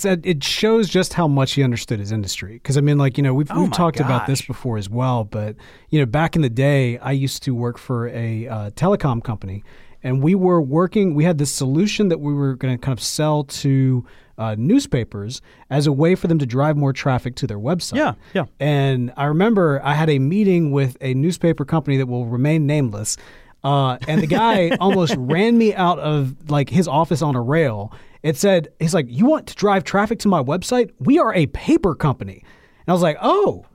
That's. 0.00 0.26
It 0.26 0.42
shows 0.42 0.88
just 0.88 1.14
how 1.14 1.28
much 1.28 1.52
he 1.52 1.62
understood 1.62 1.98
his 1.98 2.12
industry. 2.12 2.54
Because 2.54 2.76
I 2.76 2.80
mean, 2.80 2.98
like 2.98 3.16
you 3.16 3.22
know, 3.22 3.34
we've 3.34 3.50
Oh 3.50 3.62
we've 3.62 3.72
talked 3.72 4.00
about 4.00 4.26
this 4.26 4.42
before 4.42 4.78
as 4.78 4.88
well. 4.88 5.24
But 5.24 5.56
you 5.90 5.98
know, 5.98 6.06
back 6.06 6.36
in 6.36 6.42
the 6.42 6.50
day, 6.50 6.98
I 6.98 7.12
used 7.12 7.42
to 7.44 7.54
work 7.54 7.78
for 7.78 8.08
a 8.08 8.48
uh, 8.48 8.70
telecom 8.70 9.22
company, 9.22 9.64
and 10.02 10.22
we 10.22 10.34
were 10.34 10.60
working. 10.60 11.14
We 11.14 11.24
had 11.24 11.38
this 11.38 11.52
solution 11.52 12.08
that 12.08 12.20
we 12.20 12.32
were 12.32 12.54
going 12.54 12.76
to 12.76 12.78
kind 12.78 12.96
of 12.96 13.02
sell 13.02 13.44
to 13.44 14.06
uh, 14.38 14.56
newspapers 14.58 15.40
as 15.70 15.86
a 15.86 15.92
way 15.92 16.14
for 16.14 16.26
them 16.26 16.38
to 16.38 16.46
drive 16.46 16.76
more 16.76 16.92
traffic 16.92 17.34
to 17.36 17.46
their 17.46 17.58
website. 17.58 17.96
Yeah, 17.96 18.14
yeah. 18.34 18.44
And 18.58 19.12
I 19.16 19.26
remember 19.26 19.80
I 19.84 19.94
had 19.94 20.10
a 20.10 20.18
meeting 20.18 20.72
with 20.72 20.96
a 21.00 21.14
newspaper 21.14 21.64
company 21.64 21.96
that 21.98 22.06
will 22.06 22.26
remain 22.26 22.66
nameless. 22.66 23.16
Uh, 23.64 23.98
and 24.08 24.20
the 24.20 24.26
guy 24.26 24.70
almost 24.80 25.14
ran 25.16 25.56
me 25.56 25.74
out 25.74 25.98
of 25.98 26.50
like 26.50 26.68
his 26.68 26.88
office 26.88 27.22
on 27.22 27.36
a 27.36 27.42
rail. 27.42 27.92
It 28.22 28.36
said, 28.36 28.68
he's 28.78 28.94
like, 28.94 29.06
you 29.08 29.26
want 29.26 29.46
to 29.48 29.54
drive 29.54 29.84
traffic 29.84 30.18
to 30.20 30.28
my 30.28 30.42
website? 30.42 30.90
We 30.98 31.18
are 31.18 31.34
a 31.34 31.46
paper 31.46 31.94
company. 31.94 32.44
And 32.44 32.88
I 32.88 32.92
was 32.92 33.02
like, 33.02 33.18
oh, 33.20 33.66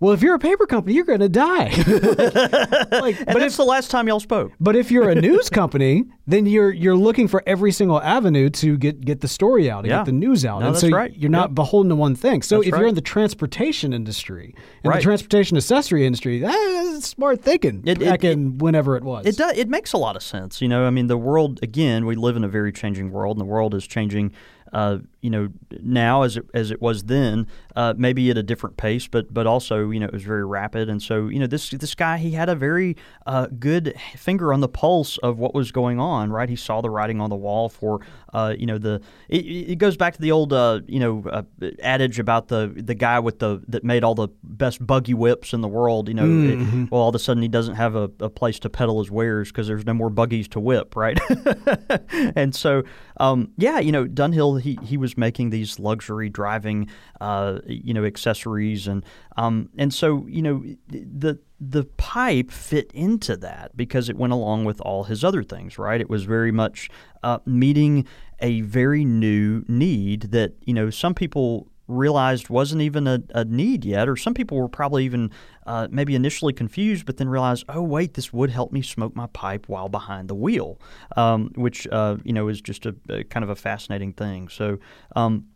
well, 0.00 0.12
if 0.12 0.20
you're 0.22 0.34
a 0.34 0.38
paper 0.38 0.66
company, 0.66 0.94
you're 0.94 1.04
going 1.04 1.20
to 1.20 1.28
die. 1.28 1.68
like, 3.00 3.18
And 3.20 3.40
that's 3.40 3.56
the 3.56 3.64
last 3.64 3.90
time 3.90 4.08
y'all 4.08 4.20
spoke. 4.20 4.52
but 4.60 4.76
if 4.76 4.90
you're 4.90 5.08
a 5.10 5.14
news 5.20 5.48
company, 5.50 6.04
then 6.26 6.44
you're 6.46 6.70
you're 6.72 6.96
looking 6.96 7.28
for 7.28 7.42
every 7.46 7.72
single 7.72 8.00
avenue 8.02 8.50
to 8.50 8.76
get 8.76 9.00
get 9.00 9.20
the 9.20 9.28
story 9.28 9.70
out 9.70 9.80
and 9.84 9.88
Yeah. 9.88 9.98
get 9.98 10.06
the 10.06 10.12
news 10.12 10.44
out. 10.44 10.60
No, 10.60 10.66
and 10.66 10.74
that's 10.74 10.82
so 10.82 10.90
right. 10.90 11.14
you're 11.16 11.30
not 11.30 11.54
beholden 11.54 11.90
to 11.90 11.96
one 11.96 12.14
thing. 12.14 12.42
So 12.42 12.56
That's 12.56 12.68
if 12.68 12.74
you're 12.78 12.86
in 12.88 12.94
the 12.94 13.00
transportation 13.00 13.92
industry 13.92 14.54
and 14.82 14.90
Right. 14.90 14.96
the 14.96 15.02
transportation 15.02 15.56
accessory 15.56 16.04
industry, 16.06 16.40
that's 16.40 17.08
smart 17.08 17.42
thinking 17.42 17.82
It- 17.86 18.02
it- 18.02 18.04
back 18.04 18.24
in 18.24 18.58
whenever 18.58 18.96
it 18.96 19.04
was. 19.04 19.26
It 19.26 19.36
does. 19.36 19.56
It 19.56 19.68
makes 19.68 19.92
a 19.92 19.98
lot 19.98 20.16
of 20.16 20.22
sense. 20.22 20.60
You 20.60 20.68
know, 20.68 20.84
I 20.86 20.90
mean, 20.90 21.06
the 21.06 21.16
world 21.16 21.60
again. 21.62 22.06
We 22.06 22.16
live 22.16 22.36
in 22.36 22.44
a 22.44 22.48
very 22.48 22.72
changing 22.72 23.10
world, 23.12 23.36
and 23.36 23.40
the 23.40 23.50
world 23.50 23.74
is 23.74 23.86
changing. 23.86 24.32
Uh, 24.72 24.98
you 25.26 25.30
know, 25.30 25.48
now 25.82 26.22
as 26.22 26.36
it 26.36 26.44
as 26.54 26.70
it 26.70 26.80
was 26.80 27.02
then, 27.14 27.48
uh, 27.74 27.94
maybe 27.96 28.30
at 28.30 28.38
a 28.38 28.42
different 28.44 28.76
pace, 28.76 29.08
but 29.08 29.34
but 29.34 29.44
also 29.44 29.90
you 29.90 29.98
know 29.98 30.06
it 30.06 30.12
was 30.12 30.22
very 30.22 30.44
rapid. 30.44 30.88
And 30.88 31.02
so 31.02 31.26
you 31.26 31.40
know 31.40 31.48
this 31.48 31.70
this 31.70 31.94
guy 31.96 32.18
he 32.18 32.30
had 32.30 32.48
a 32.48 32.54
very 32.54 32.96
uh, 33.26 33.48
good 33.58 33.94
finger 34.14 34.52
on 34.52 34.60
the 34.60 34.68
pulse 34.68 35.18
of 35.18 35.38
what 35.38 35.52
was 35.52 35.72
going 35.72 35.98
on. 35.98 36.30
Right, 36.30 36.48
he 36.48 36.54
saw 36.56 36.80
the 36.80 36.90
writing 36.90 37.20
on 37.20 37.28
the 37.28 37.36
wall 37.46 37.68
for 37.68 38.00
uh, 38.32 38.54
you 38.56 38.66
know 38.66 38.78
the. 38.78 39.00
It, 39.28 39.44
it 39.72 39.78
goes 39.78 39.96
back 39.96 40.14
to 40.14 40.20
the 40.22 40.30
old 40.30 40.52
uh, 40.52 40.80
you 40.86 41.00
know 41.00 41.24
uh, 41.28 41.42
adage 41.82 42.20
about 42.20 42.46
the 42.46 42.72
the 42.76 42.94
guy 42.94 43.18
with 43.18 43.40
the 43.40 43.60
that 43.66 43.82
made 43.82 44.04
all 44.04 44.14
the 44.14 44.28
best 44.44 44.86
buggy 44.86 45.14
whips 45.14 45.52
in 45.52 45.60
the 45.60 45.68
world. 45.68 46.06
You 46.08 46.14
know, 46.14 46.26
it- 46.52 46.90
well 46.92 47.00
all 47.02 47.08
of 47.08 47.14
a 47.16 47.18
sudden 47.18 47.42
he 47.42 47.48
doesn't 47.48 47.74
have 47.74 47.96
a, 47.96 48.08
a 48.20 48.30
place 48.30 48.60
to 48.60 48.70
peddle 48.70 49.00
his 49.00 49.10
wares 49.10 49.48
because 49.50 49.66
there's 49.66 49.84
no 49.84 49.94
more 49.94 50.10
buggies 50.10 50.46
to 50.48 50.60
whip, 50.60 50.94
right? 50.94 51.18
and 52.36 52.54
so, 52.54 52.82
um, 53.18 53.50
yeah, 53.56 53.78
you 53.80 53.90
know, 53.92 54.04
Dunhill 54.04 54.60
he 54.60 54.78
he 54.84 54.96
was 54.96 55.15
making 55.16 55.50
these 55.50 55.78
luxury 55.78 56.28
driving, 56.28 56.88
uh, 57.20 57.58
you 57.66 57.94
know, 57.94 58.04
accessories 58.04 58.86
and 58.86 59.04
um, 59.36 59.68
and 59.76 59.92
so 59.92 60.26
you 60.26 60.42
know 60.42 60.64
the 60.88 61.38
the 61.60 61.84
pipe 61.84 62.50
fit 62.50 62.90
into 62.92 63.36
that 63.36 63.76
because 63.76 64.08
it 64.08 64.16
went 64.16 64.32
along 64.32 64.64
with 64.64 64.80
all 64.80 65.04
his 65.04 65.24
other 65.24 65.42
things, 65.42 65.78
right? 65.78 66.00
It 66.00 66.10
was 66.10 66.24
very 66.24 66.52
much 66.52 66.90
uh, 67.22 67.38
meeting 67.46 68.06
a 68.40 68.60
very 68.60 69.04
new 69.04 69.64
need 69.66 70.22
that 70.32 70.52
you 70.64 70.74
know 70.74 70.90
some 70.90 71.14
people 71.14 71.68
realized 71.88 72.48
wasn't 72.48 72.82
even 72.82 73.06
a, 73.06 73.22
a 73.34 73.44
need 73.44 73.84
yet, 73.84 74.08
or 74.08 74.16
some 74.16 74.34
people 74.34 74.58
were 74.58 74.68
probably 74.68 75.04
even 75.04 75.30
uh, 75.66 75.88
maybe 75.90 76.14
initially 76.14 76.52
confused, 76.52 77.06
but 77.06 77.16
then 77.16 77.28
realized, 77.28 77.64
oh 77.68 77.82
wait, 77.82 78.14
this 78.14 78.32
would 78.32 78.50
help 78.50 78.72
me 78.72 78.82
smoke 78.82 79.14
my 79.14 79.26
pipe 79.28 79.68
while 79.68 79.88
behind 79.88 80.28
the 80.28 80.34
wheel, 80.34 80.80
um, 81.16 81.50
which 81.54 81.86
uh, 81.88 82.16
you 82.24 82.32
know 82.32 82.48
is 82.48 82.60
just 82.60 82.86
a, 82.86 82.94
a 83.08 83.24
kind 83.24 83.44
of 83.44 83.50
a 83.50 83.56
fascinating 83.56 84.12
thing. 84.12 84.48
So. 84.48 84.78
Um, 85.14 85.46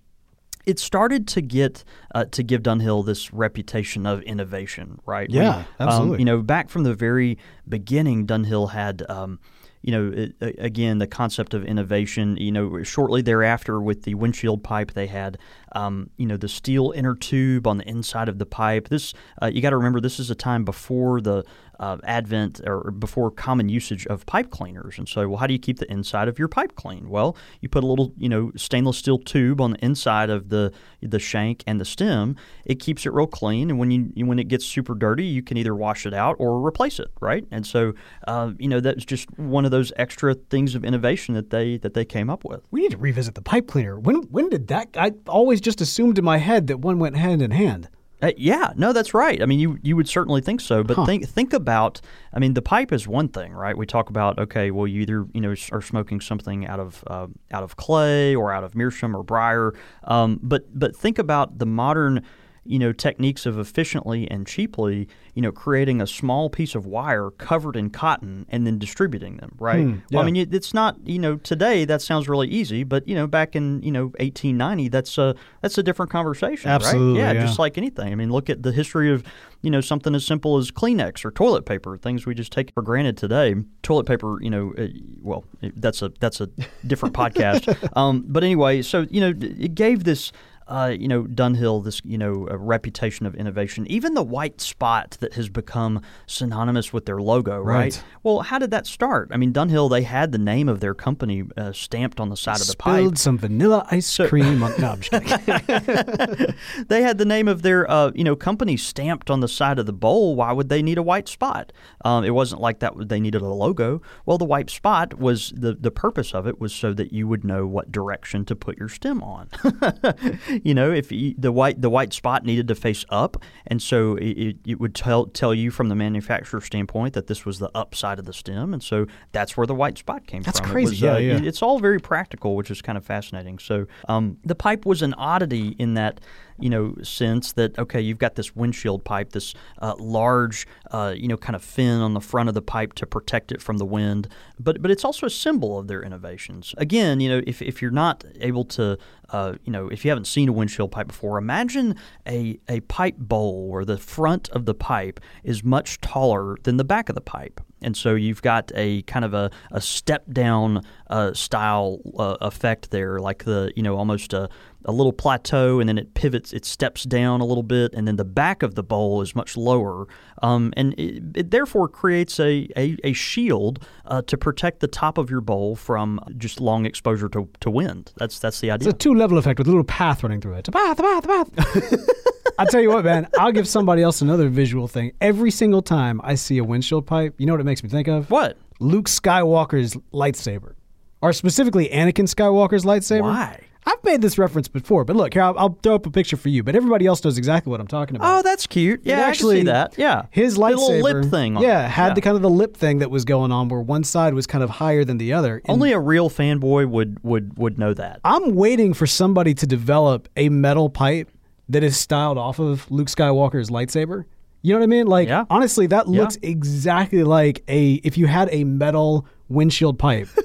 it 0.66 0.78
started 0.78 1.26
to 1.28 1.40
get 1.40 1.84
uh, 2.14 2.26
to 2.26 2.42
give 2.42 2.62
Dunhill 2.62 3.06
this 3.06 3.32
reputation 3.32 4.06
of 4.06 4.20
innovation, 4.22 5.00
right? 5.06 5.28
Yeah, 5.30 5.64
um, 5.78 5.88
absolutely. 5.88 6.18
you 6.18 6.24
know, 6.26 6.42
back 6.42 6.68
from 6.68 6.82
the 6.82 6.94
very 6.94 7.38
beginning, 7.66 8.26
Dunhill 8.26 8.70
had. 8.70 9.02
Um, 9.08 9.40
you 9.82 9.92
know, 9.92 10.12
it, 10.14 10.34
again, 10.58 10.98
the 10.98 11.06
concept 11.06 11.54
of 11.54 11.64
innovation. 11.64 12.36
You 12.36 12.52
know, 12.52 12.82
shortly 12.82 13.22
thereafter, 13.22 13.80
with 13.80 14.02
the 14.02 14.14
windshield 14.14 14.62
pipe, 14.62 14.92
they 14.92 15.06
had, 15.06 15.38
um, 15.72 16.10
you 16.16 16.26
know, 16.26 16.36
the 16.36 16.48
steel 16.48 16.92
inner 16.94 17.14
tube 17.14 17.66
on 17.66 17.78
the 17.78 17.88
inside 17.88 18.28
of 18.28 18.38
the 18.38 18.46
pipe. 18.46 18.88
This, 18.88 19.14
uh, 19.40 19.46
you 19.46 19.62
got 19.62 19.70
to 19.70 19.76
remember, 19.76 20.00
this 20.00 20.20
is 20.20 20.30
a 20.30 20.34
time 20.34 20.64
before 20.64 21.20
the 21.20 21.44
uh, 21.80 21.96
advent 22.04 22.60
or 22.66 22.90
before 22.90 23.30
common 23.30 23.68
usage 23.68 24.06
of 24.06 24.26
pipe 24.26 24.50
cleaners. 24.50 24.98
And 24.98 25.08
so, 25.08 25.28
well, 25.28 25.38
how 25.38 25.46
do 25.46 25.54
you 25.54 25.58
keep 25.58 25.78
the 25.78 25.90
inside 25.90 26.28
of 26.28 26.38
your 26.38 26.46
pipe 26.46 26.76
clean? 26.76 27.08
Well, 27.08 27.36
you 27.60 27.68
put 27.68 27.82
a 27.82 27.86
little, 27.86 28.12
you 28.16 28.28
know, 28.28 28.52
stainless 28.54 28.98
steel 28.98 29.18
tube 29.18 29.60
on 29.60 29.72
the 29.72 29.84
inside 29.84 30.30
of 30.30 30.50
the 30.50 30.72
the 31.00 31.18
shank 31.18 31.64
and 31.66 31.80
the 31.80 31.84
stem. 31.86 32.36
It 32.66 32.76
keeps 32.80 33.06
it 33.06 33.12
real 33.12 33.26
clean, 33.26 33.70
and 33.70 33.78
when 33.78 33.90
you 33.90 34.26
when 34.26 34.38
it 34.38 34.48
gets 34.48 34.66
super 34.66 34.94
dirty, 34.94 35.24
you 35.24 35.42
can 35.42 35.56
either 35.56 35.74
wash 35.74 36.04
it 36.04 36.12
out 36.12 36.36
or 36.38 36.64
replace 36.64 37.00
it, 37.00 37.08
right? 37.20 37.46
And 37.50 37.66
so, 37.66 37.94
uh, 38.28 38.52
you 38.58 38.68
know, 38.68 38.80
that's 38.80 39.06
just 39.06 39.26
one 39.38 39.64
of 39.64 39.70
those 39.70 39.90
extra 39.96 40.34
things 40.34 40.74
of 40.74 40.84
innovation 40.84 41.34
that 41.34 41.48
they 41.48 41.78
that 41.78 41.94
they 41.94 42.04
came 42.04 42.28
up 42.28 42.44
with. 42.44 42.60
we 42.70 42.82
need 42.82 42.90
to 42.90 42.98
revisit 42.98 43.34
the 43.34 43.42
pipe 43.42 43.66
cleaner. 43.66 43.98
When 43.98 44.16
when 44.24 44.50
did 44.50 44.68
that? 44.68 44.88
I 44.96 45.12
always 45.26 45.62
just 45.62 45.80
assumed 45.80 46.18
in 46.18 46.24
my 46.24 46.36
head 46.36 46.66
that 46.66 46.80
one 46.80 46.98
went 46.98 47.16
hand 47.16 47.40
in 47.40 47.52
hand. 47.52 47.88
Uh, 48.22 48.32
yeah, 48.36 48.72
no, 48.76 48.92
that's 48.92 49.14
right. 49.14 49.42
I 49.42 49.46
mean, 49.46 49.58
you 49.58 49.78
you 49.82 49.96
would 49.96 50.08
certainly 50.08 50.40
think 50.40 50.60
so, 50.60 50.82
but 50.82 51.06
think 51.06 51.26
think 51.28 51.52
about. 51.52 52.00
I 52.32 52.38
mean, 52.38 52.54
the 52.54 52.62
pipe 52.62 52.92
is 52.92 53.08
one 53.08 53.28
thing, 53.28 53.52
right? 53.52 53.76
We 53.76 53.86
talk 53.86 54.10
about 54.10 54.38
okay, 54.38 54.70
well, 54.70 54.86
you 54.86 55.00
either 55.00 55.26
you 55.32 55.40
know 55.40 55.54
are 55.72 55.80
smoking 55.80 56.20
something 56.20 56.66
out 56.66 56.80
of 56.80 57.02
uh, 57.06 57.28
out 57.50 57.62
of 57.62 57.76
clay 57.76 58.34
or 58.34 58.52
out 58.52 58.64
of 58.64 58.74
meerschaum 58.74 59.16
or 59.16 59.22
briar, 59.22 59.74
um, 60.04 60.38
but 60.42 60.66
but 60.78 60.94
think 60.94 61.18
about 61.18 61.58
the 61.58 61.66
modern 61.66 62.22
you 62.64 62.78
know 62.78 62.92
techniques 62.92 63.46
of 63.46 63.58
efficiently 63.58 64.30
and 64.30 64.46
cheaply 64.46 65.08
you 65.34 65.40
know 65.42 65.50
creating 65.50 66.00
a 66.00 66.06
small 66.06 66.50
piece 66.50 66.74
of 66.74 66.84
wire 66.84 67.30
covered 67.30 67.74
in 67.74 67.88
cotton 67.88 68.44
and 68.50 68.66
then 68.66 68.78
distributing 68.78 69.38
them 69.38 69.54
right? 69.58 69.84
Well 69.86 69.96
yeah. 70.10 70.18
i 70.20 70.24
mean 70.24 70.36
it- 70.36 70.54
it's 70.54 70.74
not 70.74 70.96
you 71.04 71.18
know 71.18 71.36
today 71.36 71.84
that 71.86 72.02
sounds 72.02 72.28
really 72.28 72.48
easy 72.48 72.84
but 72.84 73.08
you 73.08 73.14
know 73.14 73.26
back 73.26 73.56
in 73.56 73.82
you 73.82 73.90
know 73.90 74.06
1890 74.18 74.88
that's 74.88 75.16
a 75.16 75.34
that's 75.62 75.78
a 75.78 75.82
different 75.82 76.10
conversation 76.12 76.70
Absolutely, 76.70 77.22
right 77.22 77.28
yeah, 77.34 77.40
yeah. 77.40 77.46
just 77.46 77.58
like 77.58 77.78
anything. 77.78 78.12
I 78.12 78.14
mean 78.14 78.30
look 78.30 78.50
at 78.50 78.62
the 78.62 78.72
history 78.72 79.10
of 79.10 79.22
you 79.62 79.70
know 79.70 79.80
something 79.80 80.14
as 80.14 80.26
simple 80.26 80.56
as 80.58 80.70
kleenex 80.70 81.24
or 81.24 81.30
toilet 81.30 81.64
paper 81.66 81.96
things 81.96 82.26
we 82.26 82.34
just 82.34 82.52
take 82.52 82.72
for 82.74 82.82
granted 82.82 83.16
today. 83.16 83.54
Toilet 83.82 84.04
paper 84.06 84.36
you 84.42 84.50
know 84.50 84.74
uh, 84.78 84.88
well 85.22 85.44
that's 85.76 86.02
a 86.02 86.12
that's 86.20 86.40
a 86.40 86.48
different 86.86 87.14
podcast. 87.20 87.96
Um, 87.96 88.24
but 88.28 88.44
anyway 88.44 88.82
so 88.82 89.06
you 89.10 89.20
know 89.20 89.28
it 89.40 89.74
gave 89.74 90.04
this 90.04 90.30
uh, 90.70 90.94
you 90.98 91.08
know, 91.08 91.24
Dunhill, 91.24 91.84
this 91.84 92.00
you 92.04 92.16
know 92.16 92.46
reputation 92.50 93.26
of 93.26 93.34
innovation. 93.34 93.86
Even 93.88 94.14
the 94.14 94.22
white 94.22 94.60
spot 94.60 95.16
that 95.20 95.34
has 95.34 95.48
become 95.48 96.00
synonymous 96.26 96.92
with 96.92 97.06
their 97.06 97.20
logo, 97.20 97.58
right? 97.58 97.80
Right. 97.80 98.04
Well, 98.22 98.40
how 98.40 98.58
did 98.58 98.70
that 98.70 98.86
start? 98.86 99.28
I 99.32 99.36
mean, 99.36 99.52
Dunhill, 99.52 99.90
they 99.90 100.02
had 100.02 100.32
the 100.32 100.38
name 100.38 100.68
of 100.68 100.80
their 100.80 100.94
company 100.94 101.44
uh, 101.56 101.72
stamped 101.72 102.20
on 102.20 102.28
the 102.28 102.36
side 102.36 102.60
of 102.60 102.66
the 102.66 102.72
Spilled 102.72 103.18
some 103.18 103.38
vanilla 103.38 103.86
ice 103.90 104.16
cream. 104.16 104.62
on, 104.62 104.72
no, 104.80 104.90
I'm 104.90 105.00
just 105.00 105.24
kidding. 105.24 106.54
they 106.88 107.02
had 107.02 107.18
the 107.18 107.24
name 107.24 107.48
of 107.48 107.62
their 107.62 107.90
uh, 107.90 108.12
you 108.14 108.24
know 108.24 108.36
company 108.36 108.76
stamped 108.76 109.30
on 109.30 109.40
the 109.40 109.48
side 109.48 109.78
of 109.78 109.86
the 109.86 109.92
bowl. 109.92 110.36
Why 110.36 110.52
would 110.52 110.68
they 110.68 110.82
need 110.82 110.98
a 110.98 111.02
white 111.02 111.28
spot? 111.28 111.72
Um, 112.04 112.24
it 112.24 112.30
wasn't 112.30 112.60
like 112.60 112.78
that. 112.80 112.92
They 113.08 113.20
needed 113.20 113.42
a 113.42 113.48
logo. 113.48 114.02
Well, 114.24 114.38
the 114.38 114.44
white 114.44 114.70
spot 114.70 115.18
was 115.18 115.52
the 115.56 115.74
the 115.74 115.90
purpose 115.90 116.34
of 116.34 116.46
it 116.46 116.60
was 116.60 116.72
so 116.72 116.92
that 116.92 117.12
you 117.12 117.26
would 117.26 117.44
know 117.44 117.66
what 117.66 117.90
direction 117.90 118.44
to 118.46 118.56
put 118.56 118.78
your 118.78 118.88
stem 118.88 119.22
on. 119.22 119.48
you 120.64 120.74
know, 120.74 120.90
if 120.92 121.10
you, 121.12 121.34
the 121.38 121.52
white 121.52 121.80
the 121.80 121.90
white 121.90 122.12
spot 122.12 122.44
needed 122.44 122.68
to 122.68 122.74
face 122.74 123.04
up, 123.10 123.36
and 123.66 123.80
so 123.82 124.16
it, 124.16 124.56
it, 124.66 124.80
would 124.80 124.94
tell 124.94 125.26
tell 125.26 125.54
you 125.54 125.70
from 125.70 125.88
the 125.88 125.94
manufacturer 125.94 126.60
standpoint 126.60 127.14
that 127.14 127.26
this 127.26 127.44
was 127.44 127.58
the 127.58 127.70
upside 127.74 128.18
of 128.18 128.24
the 128.24 128.32
stem, 128.32 128.72
and 128.72 128.82
so 128.82 129.06
that's 129.32 129.56
where 129.56 129.66
the 129.66 129.74
white 129.74 129.98
spot 129.98 130.26
came 130.26 130.42
That's 130.42 130.60
from. 130.60 130.70
It 130.70 130.72
crazy. 130.72 130.90
was, 130.90 131.00
Yeah, 131.02 131.14
uh, 131.14 131.18
yeah. 131.18 131.36
it- 131.36 131.46
it's 131.46 131.62
all 131.62 131.78
very 131.78 131.98
practical, 131.98 132.56
which 132.56 132.70
is 132.70 132.80
kind 132.82 132.96
of 132.98 133.04
fascinating. 133.04 133.58
So 133.58 133.86
um, 134.08 134.36
the 134.44 134.54
pipe 134.54 134.86
was 134.86 135.02
an 135.02 135.14
oddity 135.14 135.68
in 135.78 135.94
that 135.94 136.20
you 136.60 136.70
know 136.70 136.94
sense 137.02 137.52
that 137.52 137.78
okay, 137.78 138.00
you've 138.00 138.18
got 138.18 138.34
this 138.34 138.54
windshield 138.54 139.04
pipe, 139.04 139.30
this 139.30 139.54
uh, 139.80 139.94
large 139.98 140.66
uh, 140.90 141.14
you 141.16 141.28
know 141.28 141.36
kind 141.36 141.56
of 141.56 141.62
fin 141.62 142.00
on 142.00 142.14
the 142.14 142.20
front 142.20 142.48
of 142.48 142.54
the 142.54 142.62
pipe 142.62 142.94
to 142.94 143.06
protect 143.06 143.52
it 143.52 143.60
from 143.62 143.78
the 143.78 143.86
wind, 143.86 144.28
but 144.58 144.82
but 144.82 144.90
it's 144.90 145.04
also 145.04 145.26
a 145.26 145.30
symbol 145.30 145.78
of 145.78 145.88
their 145.88 146.02
innovations. 146.02 146.74
Again, 146.76 147.20
you 147.20 147.28
know 147.28 147.42
if 147.46 147.62
if 147.62 147.80
you're 147.82 147.90
not 147.90 148.24
able 148.40 148.64
to 148.64 148.98
uh, 149.30 149.54
you 149.64 149.72
know 149.72 149.88
if 149.88 150.04
you 150.04 150.10
haven't 150.10 150.26
seen 150.26 150.48
a 150.48 150.52
windshield 150.52 150.92
pipe 150.92 151.08
before, 151.08 151.38
imagine 151.38 151.96
a 152.26 152.58
a 152.68 152.80
pipe 152.80 153.16
bowl 153.16 153.68
where 153.68 153.84
the 153.84 153.98
front 153.98 154.48
of 154.50 154.66
the 154.66 154.74
pipe 154.74 155.20
is 155.44 155.64
much 155.64 156.00
taller 156.00 156.56
than 156.62 156.76
the 156.76 156.84
back 156.84 157.08
of 157.08 157.14
the 157.14 157.20
pipe. 157.20 157.60
And 157.82 157.96
so 157.96 158.14
you've 158.14 158.42
got 158.42 158.70
a 158.74 159.02
kind 159.02 159.24
of 159.24 159.34
a, 159.34 159.50
a 159.70 159.80
step 159.80 160.24
down 160.30 160.82
uh, 161.08 161.32
style 161.32 161.98
uh, 162.18 162.36
effect 162.40 162.90
there, 162.90 163.18
like 163.18 163.44
the 163.44 163.72
you 163.74 163.82
know 163.82 163.96
almost 163.96 164.32
a, 164.32 164.48
a 164.84 164.92
little 164.92 165.12
plateau, 165.12 165.80
and 165.80 165.88
then 165.88 165.98
it 165.98 166.14
pivots, 166.14 166.52
it 166.52 166.64
steps 166.64 167.04
down 167.04 167.40
a 167.40 167.44
little 167.44 167.62
bit, 167.62 167.92
and 167.94 168.06
then 168.06 168.16
the 168.16 168.24
back 168.24 168.62
of 168.62 168.74
the 168.74 168.82
bowl 168.82 169.20
is 169.22 169.34
much 169.34 169.56
lower, 169.56 170.06
um, 170.42 170.72
and 170.76 170.94
it, 170.94 171.22
it 171.34 171.50
therefore 171.50 171.88
creates 171.88 172.38
a 172.40 172.68
a, 172.76 172.96
a 173.04 173.12
shield 173.12 173.84
uh, 174.06 174.22
to 174.22 174.36
protect 174.36 174.80
the 174.80 174.88
top 174.88 175.18
of 175.18 175.30
your 175.30 175.40
bowl 175.40 175.76
from 175.76 176.20
just 176.36 176.60
long 176.60 176.86
exposure 176.86 177.28
to, 177.28 177.48
to 177.60 177.70
wind. 177.70 178.12
That's 178.16 178.38
that's 178.38 178.60
the 178.60 178.70
idea. 178.70 178.88
It's 178.88 178.94
a 178.94 178.98
two 178.98 179.14
level 179.14 179.38
effect 179.38 179.58
with 179.58 179.66
a 179.66 179.70
little 179.70 179.84
path 179.84 180.22
running 180.22 180.40
through 180.40 180.54
it. 180.54 180.68
A 180.68 180.72
path, 180.72 180.98
a 180.98 181.02
path, 181.02 181.24
a 181.24 181.28
path. 181.28 182.08
I'll 182.58 182.66
tell 182.66 182.80
you 182.82 182.90
what, 182.90 183.04
man. 183.04 183.26
I'll 183.38 183.52
give 183.52 183.66
somebody 183.66 184.02
else 184.02 184.20
another 184.20 184.50
visual 184.50 184.86
thing. 184.86 185.12
Every 185.20 185.50
single 185.50 185.80
time 185.80 186.20
I 186.22 186.34
see 186.34 186.58
a 186.58 186.64
windshield 186.64 187.06
pipe, 187.06 187.34
you 187.38 187.46
know 187.46 187.54
what 187.54 187.60
it 187.60 187.64
makes 187.64 187.82
me 187.82 187.88
think 187.88 188.06
of? 188.06 188.30
what? 188.30 188.58
Luke 188.80 189.06
Skywalker's 189.06 189.94
lightsaber. 190.12 190.74
Or 191.22 191.32
specifically 191.32 191.88
Anakin 191.88 192.26
Skywalker's 192.32 192.84
lightsaber. 192.84 193.22
Why? 193.22 193.60
I've 193.86 194.04
made 194.04 194.20
this 194.20 194.36
reference 194.36 194.68
before, 194.68 195.04
but 195.06 195.16
look 195.16 195.32
here, 195.32 195.42
I'll, 195.42 195.58
I'll 195.58 195.78
throw 195.82 195.94
up 195.94 196.04
a 196.04 196.10
picture 196.10 196.36
for 196.36 196.50
you. 196.50 196.62
But 196.62 196.76
everybody 196.76 197.06
else 197.06 197.24
knows 197.24 197.38
exactly 197.38 197.70
what 197.70 197.80
I'm 197.80 197.86
talking 197.86 198.14
about. 198.14 198.38
Oh, 198.38 198.42
that's 198.42 198.66
cute. 198.66 199.00
Yeah, 199.04 199.20
actually, 199.20 199.54
I 199.54 199.58
can 199.60 199.66
see 199.66 199.72
that. 199.72 199.94
Yeah, 199.98 200.26
his 200.30 200.54
The 200.56 200.60
lightsaber, 200.60 200.76
little 200.76 201.00
lip 201.20 201.30
thing. 201.30 201.56
On 201.56 201.62
yeah, 201.62 201.88
had 201.88 202.14
the 202.14 202.20
kind 202.20 202.36
of 202.36 202.42
the 202.42 202.50
lip 202.50 202.76
thing 202.76 202.98
that 202.98 203.10
was 203.10 203.24
going 203.24 203.50
on, 203.52 203.68
where 203.68 203.80
one 203.80 204.04
side 204.04 204.34
was 204.34 204.46
kind 204.46 204.62
of 204.62 204.68
higher 204.68 205.02
than 205.02 205.16
the 205.16 205.32
other. 205.32 205.62
And 205.64 205.70
Only 205.74 205.92
a 205.92 205.98
real 205.98 206.28
fanboy 206.28 206.88
would 206.90 207.24
would 207.24 207.56
would 207.58 207.78
know 207.78 207.94
that. 207.94 208.20
I'm 208.22 208.54
waiting 208.54 208.92
for 208.92 209.06
somebody 209.06 209.54
to 209.54 209.66
develop 209.66 210.28
a 210.36 210.50
metal 210.50 210.90
pipe 210.90 211.30
that 211.70 211.82
is 211.82 211.96
styled 211.96 212.36
off 212.36 212.58
of 212.58 212.88
Luke 212.90 213.08
Skywalker's 213.08 213.70
lightsaber. 213.70 214.24
You 214.62 214.74
know 214.74 214.80
what 214.80 214.84
I 214.84 214.88
mean? 214.88 215.06
Like, 215.06 215.28
Yeah. 215.28 215.46
honestly, 215.48 215.86
that 215.86 216.06
Yeah. 216.06 216.20
looks 216.20 216.36
exactly 216.42 217.24
like 217.24 217.64
a 217.66 217.94
if 218.04 218.18
you 218.18 218.26
had 218.26 218.50
a 218.52 218.64
metal 218.64 219.26
windshield 219.48 219.98
pipe. 219.98 220.28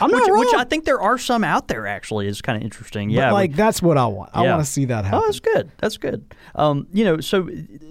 I'm 0.00 0.10
not 0.10 0.22
Which, 0.22 0.30
wrong. 0.30 0.38
which 0.40 0.54
I 0.54 0.64
think 0.64 0.84
there 0.84 1.00
are 1.00 1.18
some 1.18 1.44
out 1.44 1.68
there. 1.68 1.86
Actually, 1.86 2.26
is 2.28 2.42
kind 2.42 2.56
of 2.56 2.62
interesting. 2.62 3.08
But, 3.08 3.14
Yeah, 3.14 3.32
like 3.32 3.54
that's 3.54 3.80
what 3.82 3.96
I 3.98 4.06
want. 4.06 4.30
I 4.34 4.44
Yeah. 4.44 4.54
want 4.54 4.64
to 4.66 4.70
see 4.70 4.84
that 4.86 5.04
happen. 5.04 5.20
Oh, 5.22 5.26
that's 5.26 5.40
good. 5.40 5.70
That's 5.78 5.96
good. 5.96 6.34
Um, 6.54 6.86
you 6.92 7.04
know, 7.04 7.20
so 7.20 7.48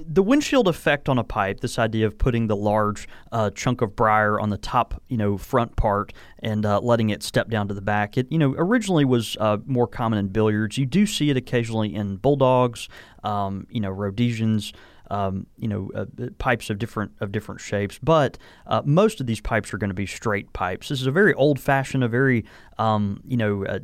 the 0.08 0.24
windshield 0.24 0.68
effect 0.68 1.10
on 1.10 1.18
a 1.18 1.24
pipe, 1.24 1.62
this 1.62 1.80
idea 1.80 2.06
of 2.08 2.18
putting 2.18 2.48
the 2.48 2.56
large 2.56 3.08
uh, 3.32 3.50
chunk 3.52 3.82
of 3.82 3.96
briar 3.96 4.40
on 4.40 4.50
the 4.50 4.58
top, 4.58 5.02
you 5.08 5.18
know, 5.18 5.38
front 5.38 5.76
part 5.76 6.14
and 6.40 6.66
uh, 6.66 6.80
letting 6.80 7.10
it 7.10 7.24
step 7.24 7.50
down 7.50 7.68
to 7.68 7.74
the 7.74 7.82
back, 7.82 8.18
it, 8.18 8.28
you 8.32 8.38
know, 8.38 8.54
originally 8.58 9.06
was 9.06 9.36
uh, 9.40 9.58
more 9.66 9.88
common 9.88 10.20
in 10.20 10.28
billiards. 10.28 10.78
You 10.78 10.86
do 10.86 11.06
see 11.06 11.30
it 11.30 11.38
occasionally 11.38 11.94
in 11.96 12.18
bulldogs, 12.18 12.88
um, 13.24 13.68
you 13.70 13.80
know, 13.82 13.90
Rhodesians. 13.90 14.74
Um, 15.12 15.46
you 15.58 15.68
know, 15.68 15.92
uh, 15.96 16.06
pipes 16.40 16.70
of 16.70 16.80
different 16.80 17.12
of 17.20 17.32
different 17.32 17.62
shapes, 17.62 18.00
but 18.02 18.38
uh, 18.66 18.82
most 18.86 19.22
of 19.22 19.28
these 19.28 19.40
pipes 19.40 19.74
are 19.74 19.78
going 19.78 19.90
to 19.92 19.94
be 19.96 20.08
straight 20.08 20.52
pipes. 20.54 20.90
This 20.90 21.00
is 21.00 21.08
a 21.08 21.12
very 21.12 21.34
old-fashioned, 21.36 22.04
a 22.04 22.08
very 22.08 22.44
um, 22.78 23.22
you 23.26 23.38
know, 23.38 23.66
uh, 23.66 23.80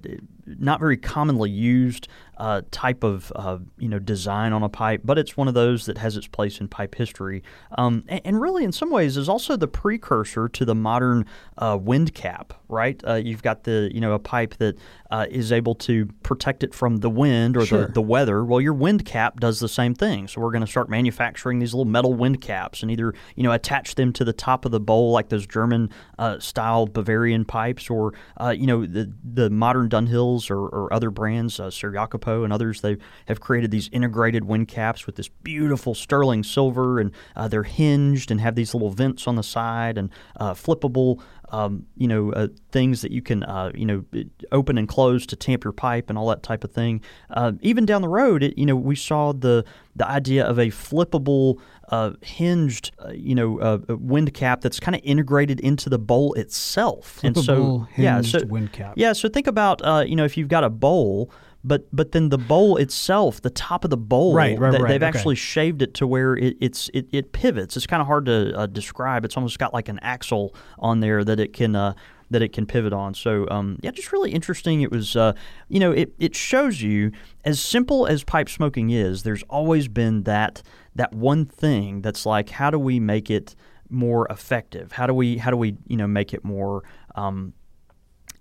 not 0.45 0.79
very 0.79 0.97
commonly 0.97 1.49
used 1.49 2.07
uh, 2.37 2.61
type 2.71 3.03
of 3.03 3.31
uh, 3.35 3.59
you 3.77 3.87
know 3.87 3.99
design 3.99 4.51
on 4.51 4.63
a 4.63 4.69
pipe, 4.69 5.01
but 5.05 5.17
it's 5.17 5.37
one 5.37 5.47
of 5.47 5.53
those 5.53 5.85
that 5.85 5.97
has 5.99 6.17
its 6.17 6.27
place 6.27 6.59
in 6.59 6.67
pipe 6.67 6.95
history, 6.95 7.43
um, 7.77 8.03
and, 8.07 8.21
and 8.25 8.41
really 8.41 8.63
in 8.63 8.71
some 8.71 8.89
ways 8.89 9.15
is 9.15 9.29
also 9.29 9.55
the 9.55 9.67
precursor 9.67 10.49
to 10.49 10.65
the 10.65 10.75
modern 10.75 11.25
uh, 11.57 11.77
wind 11.79 12.13
cap. 12.13 12.53
Right, 12.67 13.01
uh, 13.05 13.15
you've 13.15 13.43
got 13.43 13.63
the 13.65 13.91
you 13.93 14.01
know 14.01 14.13
a 14.13 14.19
pipe 14.19 14.55
that 14.57 14.77
uh, 15.11 15.25
is 15.29 15.51
able 15.51 15.75
to 15.75 16.05
protect 16.23 16.63
it 16.63 16.73
from 16.73 16.97
the 16.97 17.09
wind 17.09 17.55
or 17.57 17.65
Sure. 17.65 17.85
the, 17.85 17.93
the 17.93 18.01
weather. 18.01 18.43
Well, 18.43 18.61
your 18.61 18.73
wind 18.73 19.05
cap 19.05 19.39
does 19.39 19.59
the 19.59 19.69
same 19.69 19.93
thing. 19.93 20.27
So 20.27 20.41
we're 20.41 20.51
going 20.51 20.65
to 20.65 20.71
start 20.71 20.89
manufacturing 20.89 21.10
these 21.59 21.73
little 21.73 21.85
metal 21.85 22.13
wind 22.13 22.41
caps 22.41 22.81
and 22.81 22.91
either 22.91 23.13
you 23.35 23.43
know 23.43 23.51
attach 23.51 23.95
them 23.95 24.13
to 24.13 24.23
the 24.23 24.33
top 24.33 24.65
of 24.65 24.71
the 24.71 24.79
bowl 24.79 25.11
like 25.11 25.29
those 25.29 25.47
German 25.47 25.89
uh, 26.19 26.39
style 26.39 26.87
Bavarian 26.87 27.45
pipes, 27.45 27.89
or 27.89 28.13
uh, 28.37 28.53
you 28.55 28.67
know 28.67 28.85
the 28.85 29.11
the 29.23 29.49
modern 29.49 29.89
Dunhills 29.89 30.49
or, 30.49 30.67
or 30.67 30.93
other 30.93 31.09
brands, 31.11 31.59
uh, 31.59 31.69
Ser 31.69 31.91
Jacopo 31.91 32.43
and 32.43 32.53
others. 32.53 32.81
They 32.81 32.97
have 33.27 33.39
created 33.39 33.71
these 33.71 33.89
integrated 33.89 34.45
wind 34.45 34.67
caps 34.67 35.05
with 35.05 35.15
this 35.15 35.29
beautiful 35.29 35.95
sterling 35.95 36.43
silver, 36.43 36.99
and 36.99 37.11
uh, 37.35 37.47
they're 37.47 37.63
hinged 37.63 38.31
and 38.31 38.41
have 38.41 38.55
these 38.55 38.73
little 38.73 38.89
vents 38.89 39.27
on 39.27 39.35
the 39.35 39.43
side 39.43 39.97
and 39.97 40.09
uh, 40.37 40.53
flippable 40.53 41.21
um, 41.51 41.85
you 41.97 42.07
know, 42.07 42.31
uh, 42.31 42.47
things 42.71 43.01
that 43.01 43.11
you 43.11 43.21
can, 43.21 43.43
uh, 43.43 43.71
you 43.75 43.85
know, 43.85 44.03
open 44.51 44.77
and 44.77 44.87
close 44.87 45.25
to 45.27 45.35
tamp 45.35 45.63
your 45.63 45.73
pipe 45.73 46.09
and 46.09 46.17
all 46.17 46.27
that 46.29 46.43
type 46.43 46.63
of 46.63 46.71
thing. 46.71 47.01
Uh, 47.29 47.51
even 47.61 47.85
down 47.85 48.01
the 48.01 48.09
road, 48.09 48.41
it, 48.41 48.57
you 48.57 48.65
know, 48.65 48.75
we 48.75 48.95
saw 48.95 49.33
the 49.33 49.63
the 49.95 50.07
idea 50.07 50.45
of 50.45 50.57
a 50.57 50.67
flippable, 50.67 51.59
uh, 51.89 52.11
hinged, 52.21 52.91
uh, 53.05 53.11
you 53.11 53.35
know, 53.35 53.59
uh, 53.59 53.79
wind 53.89 54.33
cap 54.33 54.61
that's 54.61 54.79
kind 54.79 54.95
of 54.95 55.01
integrated 55.03 55.59
into 55.59 55.89
the 55.89 55.99
bowl 55.99 56.33
itself. 56.33 57.19
and 57.23 57.37
so, 57.37 57.41
Flippable, 57.43 57.87
yeah, 57.97 58.15
hinged 58.15 58.29
so 58.31 58.45
wind 58.45 58.71
cap. 58.71 58.93
yeah, 58.95 59.11
so 59.11 59.27
think 59.27 59.47
about, 59.47 59.81
uh, 59.83 60.05
you 60.07 60.15
know, 60.15 60.23
if 60.23 60.37
you've 60.37 60.49
got 60.49 60.63
a 60.63 60.69
bowl. 60.69 61.31
But 61.63 61.87
but 61.95 62.11
then 62.11 62.29
the 62.29 62.37
bowl 62.37 62.77
itself, 62.77 63.41
the 63.41 63.49
top 63.49 63.83
of 63.83 63.89
the 63.89 63.97
bowl, 63.97 64.33
Right, 64.33 64.57
right, 64.57 64.71
they, 64.71 64.79
right, 64.79 64.87
they've 64.89 65.03
okay. 65.03 65.07
actually 65.07 65.35
shaved 65.35 65.81
it 65.81 65.93
to 65.95 66.07
where 66.07 66.35
it, 66.35 66.57
it's 66.59 66.89
it, 66.93 67.07
it 67.11 67.33
pivots. 67.33 67.77
It's 67.77 67.85
kind 67.85 68.01
of 68.01 68.07
hard 68.07 68.25
to 68.25 68.57
uh, 68.57 68.65
describe. 68.65 69.25
It's 69.25 69.37
almost 69.37 69.59
got 69.59 69.73
like 69.73 69.87
an 69.87 69.99
axle 70.01 70.55
on 70.79 71.01
there 71.01 71.23
that 71.23 71.39
it 71.39 71.53
can 71.53 71.75
uh, 71.75 71.93
that 72.31 72.41
it 72.41 72.53
can 72.53 72.65
pivot 72.65 72.93
on. 72.93 73.13
So 73.13 73.47
um, 73.51 73.77
yeah, 73.81 73.91
just 73.91 74.11
really 74.11 74.31
interesting. 74.31 74.81
It 74.81 74.89
was 74.89 75.15
uh, 75.15 75.33
you 75.67 75.79
know 75.79 75.91
it 75.91 76.13
it 76.17 76.35
shows 76.35 76.81
you 76.81 77.11
as 77.45 77.59
simple 77.59 78.07
as 78.07 78.23
pipe 78.23 78.49
smoking 78.49 78.89
is. 78.89 79.23
There's 79.23 79.43
always 79.43 79.87
been 79.87 80.23
that 80.23 80.63
that 80.95 81.13
one 81.13 81.45
thing 81.45 82.01
that's 82.01 82.25
like 82.25 82.49
how 82.49 82.71
do 82.71 82.79
we 82.79 82.99
make 82.99 83.29
it 83.29 83.55
more 83.89 84.25
effective? 84.29 84.93
How 84.93 85.05
do 85.05 85.13
we 85.13 85.37
how 85.37 85.51
do 85.51 85.57
we 85.57 85.75
you 85.87 85.97
know 85.97 86.07
make 86.07 86.33
it 86.33 86.43
more 86.43 86.83
um, 87.15 87.53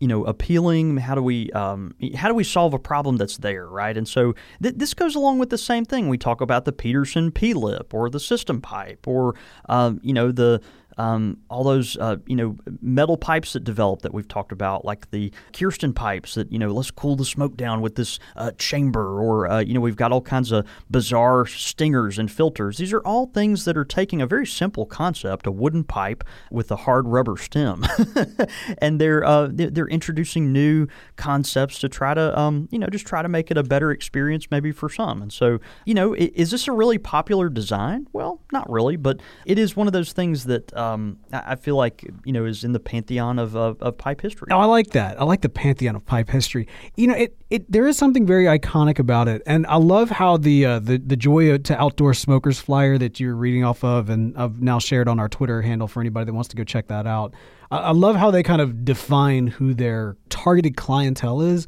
you 0.01 0.09
know 0.09 0.25
appealing 0.25 0.97
how 0.97 1.15
do 1.15 1.23
we 1.23 1.51
um, 1.53 1.95
how 2.17 2.29
do 2.29 2.35
we 2.35 2.45
solve 2.45 2.75
a 2.75 2.79
problem 2.79 3.17
that's 3.17 3.37
there 3.39 3.69
right? 3.69 3.97
And 3.97 4.09
so 4.09 4.35
th- 4.63 4.75
this 4.77 4.95
goes 4.95 5.15
along 5.15 5.39
with 5.39 5.51
the 5.51 5.59
same 5.59 5.85
thing. 5.85 6.09
We 6.09 6.19
talk 6.19 6.41
about 6.41 6.65
the 6.65 6.73
peterson 6.73 7.31
p-lip 7.31 7.95
or 7.95 8.11
the 8.11 8.21
system 8.21 8.61
pipe 8.61 9.07
or 9.07 9.35
um, 9.69 10.01
you 10.03 10.13
know 10.13 10.33
the 10.33 10.61
um, 11.01 11.39
all 11.49 11.65
those 11.65 11.97
uh, 11.97 12.17
you 12.27 12.37
know 12.37 12.57
metal 12.83 13.17
pipes 13.17 13.55
that 13.55 13.65
develop 13.65 14.03
that 14.03 14.13
we've 14.13 14.29
talked 14.29 14.53
about, 14.53 14.85
like 14.85 15.11
the 15.11 15.33
Kirsten 15.55 15.95
pipes 15.95 16.35
that 16.35 16.53
you 16.53 16.59
know 16.59 16.73
let's 16.73 16.91
cool 16.91 17.17
the 17.17 17.25
smoke 17.25 17.57
down 17.57 17.81
with 17.81 17.95
this 17.95 18.19
uh, 18.37 18.51
chamber, 18.59 19.19
or 19.19 19.51
uh, 19.51 19.61
you 19.61 19.73
know 19.73 19.81
we've 19.81 19.97
got 19.97 20.13
all 20.13 20.21
kinds 20.21 20.53
of 20.53 20.67
bizarre 20.91 21.47
stingers 21.47 22.19
and 22.19 22.31
filters. 22.31 22.77
These 22.77 22.93
are 22.93 23.01
all 23.01 23.27
things 23.27 23.65
that 23.65 23.79
are 23.79 23.85
taking 23.85 24.21
a 24.21 24.27
very 24.27 24.47
simple 24.47 24.85
concept, 24.85 25.47
a 25.47 25.51
wooden 25.51 25.85
pipe 25.85 26.23
with 26.51 26.71
a 26.71 26.77
hard 26.77 27.09
rubber 27.09 27.39
stem, 27.39 27.87
and 28.79 29.01
they're, 29.01 29.25
uh, 29.25 29.49
they're 29.51 29.89
introducing 29.89 30.53
new 30.53 30.87
concepts 31.17 31.79
to 31.79 31.89
try 31.89 32.13
to 32.13 32.39
um, 32.39 32.69
you 32.71 32.79
know 32.79 32.89
just 32.89 33.07
try 33.07 33.23
to 33.23 33.29
make 33.29 33.51
it 33.51 33.57
a 33.57 33.63
better 33.63 33.91
experience 33.91 34.49
maybe 34.51 34.71
for 34.71 34.91
some. 34.91 35.23
And 35.23 35.33
so 35.33 35.61
you 35.87 35.95
know 35.95 36.15
is 36.15 36.51
this 36.51 36.69
a 36.69 36.73
really 36.73 36.99
popular 36.99 37.49
design? 37.49 38.07
Well, 38.13 38.43
not 38.53 38.71
really, 38.71 38.97
but 38.97 39.21
it 39.47 39.59
is 39.59 39.75
one 39.75 39.87
of 39.87 39.95
those 39.95 40.13
things 40.13 40.45
that 40.45 40.77
um, 40.93 41.19
I 41.33 41.57
feel 41.57 41.77
like 41.77 42.05
you 42.25 42.33
know 42.33 42.45
is 42.45 42.65
in 42.65 42.73
the 42.73 42.81
pantheon 42.81 43.39
of 43.39 43.57
of, 43.57 43.81
of 43.83 43.97
pipe 43.99 44.21
history. 44.21 44.49
Oh, 44.51 44.59
I 44.59 44.65
like 44.65 44.91
that. 44.91 45.21
I 45.21 45.25
like 45.25 45.41
the 45.43 45.49
pantheon 45.49 45.97
of 45.97 46.05
pipe 46.07 46.29
history. 46.31 46.67
You 46.97 47.09
know, 47.09 47.15
it, 47.15 47.37
it 47.51 47.71
there 47.71 47.87
is 47.87 47.97
something 47.97 48.27
very 48.27 48.45
iconic 48.45 48.99
about 48.99 49.29
it, 49.29 49.43
and 49.47 49.67
I 49.67 49.77
love 49.77 50.11
how 50.11 50.37
the 50.37 50.67
uh, 50.67 50.79
the 50.79 50.99
the 50.99 51.17
joy 51.17 51.59
to 51.59 51.81
outdoor 51.81 52.15
smokers 52.15 52.61
flyer 52.61 52.99
that 52.99 53.21
you're 53.21 53.35
reading 53.35 53.65
off 53.65 53.85
of, 53.85 54.11
and 54.11 54.37
I've 54.37 54.61
now 54.61 54.79
shared 54.79 55.09
on 55.09 55.19
our 55.21 55.29
Twitter 55.29 55.63
handle 55.63 55.89
for 55.89 56.01
anybody 56.01 56.27
that 56.27 56.33
wants 56.35 56.49
to 56.51 56.57
go 56.57 56.65
check 56.65 56.89
that 56.89 57.07
out. 57.07 57.35
I, 57.71 57.79
I 57.79 57.93
love 57.93 58.17
how 58.17 58.31
they 58.31 58.43
kind 58.43 58.61
of 58.61 58.85
define 58.85 59.47
who 59.47 59.75
their 59.75 60.17
targeted 60.29 60.77
clientele 60.77 61.41
is. 61.41 61.67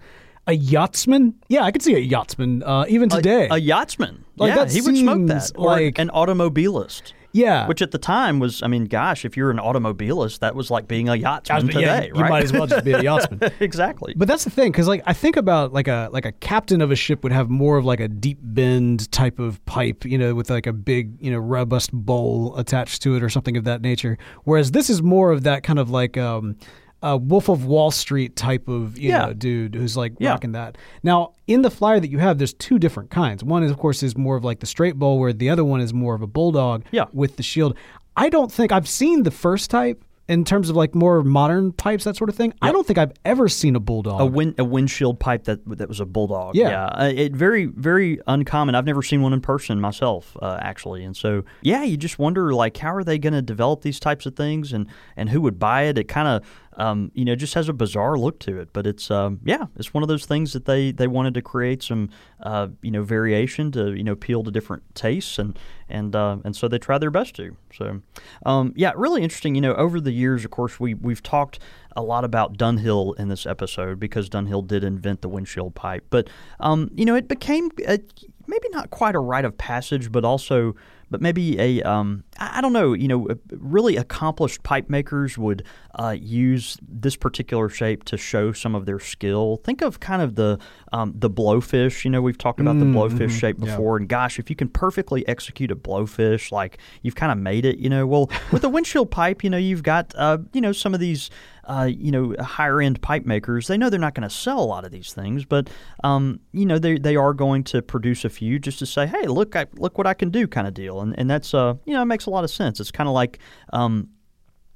A 0.48 0.54
yachtsman? 0.54 1.34
Yeah, 1.48 1.62
I 1.62 1.70
could 1.70 1.82
see 1.82 1.94
a 1.94 2.00
yachtsman 2.00 2.64
uh, 2.64 2.84
even 2.88 3.08
today. 3.08 3.46
A 3.48 3.58
yachtsman. 3.58 4.24
Like, 4.36 4.56
yeah, 4.56 4.66
he 4.68 4.80
would 4.80 4.96
smoke 4.96 5.28
that. 5.28 5.52
Or 5.54 5.66
like- 5.66 5.98
an 6.00 6.10
automobilist. 6.10 7.12
Yeah, 7.32 7.66
Which 7.66 7.80
at 7.82 7.90
the 7.90 7.98
time 7.98 8.38
was, 8.38 8.62
I 8.62 8.66
mean, 8.66 8.84
gosh, 8.84 9.24
if 9.24 9.36
you're 9.36 9.50
an 9.50 9.58
automobilist, 9.58 10.40
that 10.40 10.54
was 10.54 10.70
like 10.70 10.86
being 10.86 11.08
a 11.08 11.14
yachtsman 11.16 11.68
today, 11.68 11.80
yeah, 11.80 11.98
right? 11.98 12.14
you 12.14 12.24
might 12.24 12.44
as 12.44 12.52
well 12.52 12.66
just 12.66 12.84
be 12.84 12.92
a 12.92 13.02
yachtsman. 13.02 13.40
exactly. 13.60 14.14
But 14.16 14.28
that's 14.28 14.44
the 14.44 14.50
thing, 14.50 14.70
because 14.70 14.86
like 14.86 15.02
I 15.06 15.12
think 15.12 15.36
about 15.36 15.72
like 15.72 15.88
a 15.88 16.08
like 16.12 16.26
a 16.26 16.32
captain 16.32 16.80
of 16.80 16.90
a 16.90 16.96
ship 16.96 17.22
would 17.22 17.32
have 17.32 17.48
more 17.48 17.78
of 17.78 17.84
like 17.84 18.00
a 18.00 18.08
deep 18.08 18.38
bend 18.42 19.10
type 19.12 19.38
of 19.38 19.64
pipe, 19.64 20.04
you 20.04 20.18
know, 20.18 20.34
with 20.34 20.50
like 20.50 20.66
a 20.66 20.72
big 20.72 21.16
you 21.20 21.30
know 21.30 21.38
robust 21.38 21.92
bowl 21.92 22.56
attached 22.56 23.02
to 23.02 23.16
it 23.16 23.22
or 23.22 23.28
something 23.28 23.56
of 23.56 23.64
that 23.64 23.80
nature. 23.80 24.18
Whereas 24.44 24.72
this 24.72 24.90
is 24.90 25.02
more 25.02 25.32
of 25.32 25.42
that 25.44 25.62
kind 25.62 25.78
of 25.78 25.90
like 25.90 26.16
um, 26.18 26.56
a 27.02 27.16
Wolf 27.16 27.48
of 27.48 27.64
Wall 27.64 27.90
Street 27.90 28.36
type 28.36 28.68
of 28.68 28.98
you 28.98 29.10
Yeah. 29.10 29.26
know 29.26 29.32
dude 29.32 29.74
who's 29.74 29.96
like 29.96 30.14
Yeah. 30.18 30.30
rocking 30.30 30.52
that. 30.52 30.78
Now 31.02 31.32
in 31.46 31.62
the 31.62 31.70
flyer 31.70 32.00
that 32.00 32.10
you 32.10 32.18
have, 32.18 32.38
there's 32.38 32.54
two 32.54 32.78
different 32.78 33.10
kinds. 33.10 33.42
One 33.44 33.62
is 33.62 33.70
of 33.70 33.78
course 33.78 34.02
is 34.02 34.16
more 34.16 34.36
of 34.36 34.44
like 34.44 34.60
the 34.60 34.66
straight 34.66 34.96
bowl, 34.98 35.18
where 35.18 35.32
the 35.32 35.50
other 35.50 35.64
one 35.64 35.80
is 35.80 35.92
more 35.92 36.14
of 36.14 36.22
a 36.22 36.26
bulldog 36.26 36.84
Yeah. 36.92 37.04
with 37.12 37.36
the 37.36 37.42
shield. 37.42 37.74
I 38.16 38.28
don't 38.28 38.52
think 38.52 38.72
I've 38.72 38.88
seen 38.88 39.22
the 39.22 39.30
first 39.30 39.70
type. 39.70 40.04
In 40.28 40.44
terms 40.44 40.70
of 40.70 40.76
like 40.76 40.94
more 40.94 41.22
modern 41.24 41.72
pipes, 41.72 42.04
that 42.04 42.16
sort 42.16 42.30
of 42.30 42.36
thing, 42.36 42.54
I 42.62 42.70
don't 42.70 42.86
think 42.86 42.96
I've 42.96 43.12
ever 43.24 43.48
seen 43.48 43.74
a 43.74 43.80
bulldog. 43.80 44.20
a 44.20 44.24
wind 44.24 44.54
a 44.56 44.64
windshield 44.64 45.18
pipe 45.18 45.44
that 45.44 45.58
that 45.78 45.88
was 45.88 45.98
a 45.98 46.06
bulldog. 46.06 46.54
Yeah. 46.54 46.84
Uh, 46.86 47.12
it 47.14 47.34
very 47.34 47.66
very 47.66 48.20
uncommon. 48.28 48.76
I've 48.76 48.86
never 48.86 49.02
seen 49.02 49.20
one 49.20 49.32
in 49.32 49.40
person 49.40 49.80
myself, 49.80 50.36
uh, 50.40 50.58
actually. 50.62 51.02
And 51.04 51.16
so 51.16 51.42
yeah, 51.62 51.82
you 51.82 51.96
just 51.96 52.20
wonder 52.20 52.54
like 52.54 52.76
how 52.76 52.94
are 52.94 53.02
they 53.04 53.18
going 53.18 53.32
to 53.32 53.42
develop 53.42 53.82
these 53.82 53.98
types 53.98 54.24
of 54.24 54.36
things 54.36 54.72
and 54.72 54.86
and 55.16 55.28
who 55.30 55.40
would 55.40 55.58
buy 55.58 55.82
it? 55.82 55.98
It 55.98 56.04
kind 56.04 56.28
of 56.28 56.42
um, 56.76 57.10
you 57.14 57.24
know 57.24 57.34
just 57.34 57.54
has 57.54 57.68
a 57.68 57.72
bizarre 57.72 58.18
look 58.18 58.38
to 58.40 58.58
it, 58.58 58.70
but 58.72 58.86
it's 58.86 59.10
um, 59.10 59.40
yeah, 59.44 59.66
it's 59.76 59.92
one 59.92 60.02
of 60.02 60.08
those 60.08 60.26
things 60.26 60.52
that 60.52 60.64
they 60.64 60.92
they 60.92 61.06
wanted 61.06 61.34
to 61.34 61.42
create 61.42 61.82
some 61.82 62.10
uh, 62.42 62.68
you 62.82 62.90
know 62.90 63.02
variation 63.02 63.70
to 63.72 63.94
you 63.94 64.04
know 64.04 64.12
appeal 64.12 64.42
to 64.44 64.50
different 64.50 64.82
tastes 64.94 65.38
and 65.38 65.58
and 65.88 66.16
uh, 66.16 66.38
and 66.44 66.56
so 66.56 66.68
they 66.68 66.78
try 66.78 66.98
their 66.98 67.10
best 67.10 67.34
to. 67.36 67.56
So 67.74 68.00
um, 68.46 68.72
yeah, 68.76 68.92
really 68.96 69.22
interesting. 69.22 69.54
You 69.54 69.60
know, 69.60 69.74
over 69.74 70.00
the 70.00 70.12
years, 70.12 70.44
of 70.44 70.50
course, 70.50 70.80
we 70.80 70.94
we've 70.94 71.22
talked 71.22 71.58
a 71.94 72.02
lot 72.02 72.24
about 72.24 72.56
Dunhill 72.56 73.18
in 73.18 73.28
this 73.28 73.44
episode 73.46 74.00
because 74.00 74.28
Dunhill 74.28 74.66
did 74.66 74.84
invent 74.84 75.20
the 75.20 75.28
windshield 75.28 75.74
pipe. 75.74 76.06
But 76.10 76.28
um, 76.60 76.90
you 76.94 77.04
know, 77.04 77.14
it 77.14 77.28
became 77.28 77.70
a, 77.86 77.98
maybe 78.46 78.68
not 78.70 78.90
quite 78.90 79.14
a 79.14 79.20
rite 79.20 79.44
of 79.44 79.56
passage, 79.58 80.10
but 80.10 80.24
also 80.24 80.74
but 81.12 81.20
maybe 81.20 81.58
a 81.60 81.82
um, 81.82 82.24
I 82.38 82.60
don't 82.60 82.72
know. 82.72 82.92
You 82.92 83.06
know, 83.06 83.28
really 83.50 83.96
accomplished 83.96 84.62
pipe 84.64 84.90
makers 84.90 85.38
would 85.38 85.64
uh, 85.94 86.16
use 86.18 86.78
this 86.82 87.14
particular 87.14 87.68
shape 87.68 88.04
to 88.04 88.16
show 88.16 88.52
some 88.52 88.74
of 88.74 88.86
their 88.86 88.98
skill. 88.98 89.60
Think 89.62 89.82
of 89.82 90.00
kind 90.00 90.22
of 90.22 90.34
the 90.34 90.58
um, 90.92 91.14
the 91.16 91.30
blowfish. 91.30 92.04
You 92.04 92.10
know, 92.10 92.20
we've 92.20 92.38
talked 92.38 92.58
about 92.60 92.78
the 92.80 92.84
blowfish 92.86 93.30
shape 93.30 93.60
before, 93.60 93.96
and 93.96 94.08
gosh, 94.08 94.38
if 94.38 94.50
you 94.50 94.56
can 94.56 94.68
perfectly 94.68 95.26
execute 95.28 95.70
a 95.70 95.76
blowfish, 95.76 96.50
like 96.50 96.78
you've 97.02 97.14
kind 97.14 97.30
of 97.30 97.38
made 97.38 97.64
it. 97.64 97.78
You 97.78 97.90
know, 97.90 98.06
well 98.06 98.30
with 98.50 98.64
a 98.64 98.68
windshield 98.70 99.10
pipe, 99.10 99.44
you 99.44 99.50
know, 99.50 99.58
you've 99.58 99.82
got 99.82 100.12
uh, 100.16 100.38
you 100.52 100.60
know 100.60 100.72
some 100.72 100.94
of 100.94 101.00
these 101.00 101.30
uh, 101.64 101.88
you 101.90 102.10
know, 102.10 102.34
higher 102.40 102.80
end 102.80 103.00
pipe 103.02 103.24
makers, 103.24 103.66
they 103.66 103.76
know 103.76 103.90
they're 103.90 104.00
not 104.00 104.14
going 104.14 104.28
to 104.28 104.34
sell 104.34 104.60
a 104.60 104.64
lot 104.64 104.84
of 104.84 104.90
these 104.90 105.12
things, 105.12 105.44
but 105.44 105.70
um, 106.02 106.40
you 106.52 106.66
know, 106.66 106.78
they, 106.78 106.98
they 106.98 107.16
are 107.16 107.32
going 107.32 107.64
to 107.64 107.82
produce 107.82 108.24
a 108.24 108.30
few 108.30 108.58
just 108.58 108.78
to 108.80 108.86
say, 108.86 109.06
hey, 109.06 109.26
look, 109.26 109.54
I, 109.54 109.66
look 109.74 109.98
what 109.98 110.06
I 110.06 110.14
can 110.14 110.30
do, 110.30 110.46
kind 110.46 110.66
of 110.66 110.74
deal, 110.74 111.00
and 111.00 111.18
and 111.18 111.30
that's 111.30 111.54
uh, 111.54 111.74
you 111.84 111.94
know, 111.94 112.02
it 112.02 112.06
makes 112.06 112.26
a 112.26 112.30
lot 112.30 112.44
of 112.44 112.50
sense. 112.50 112.80
It's 112.80 112.90
kind 112.90 113.08
of 113.08 113.14
like 113.14 113.38
um, 113.72 114.08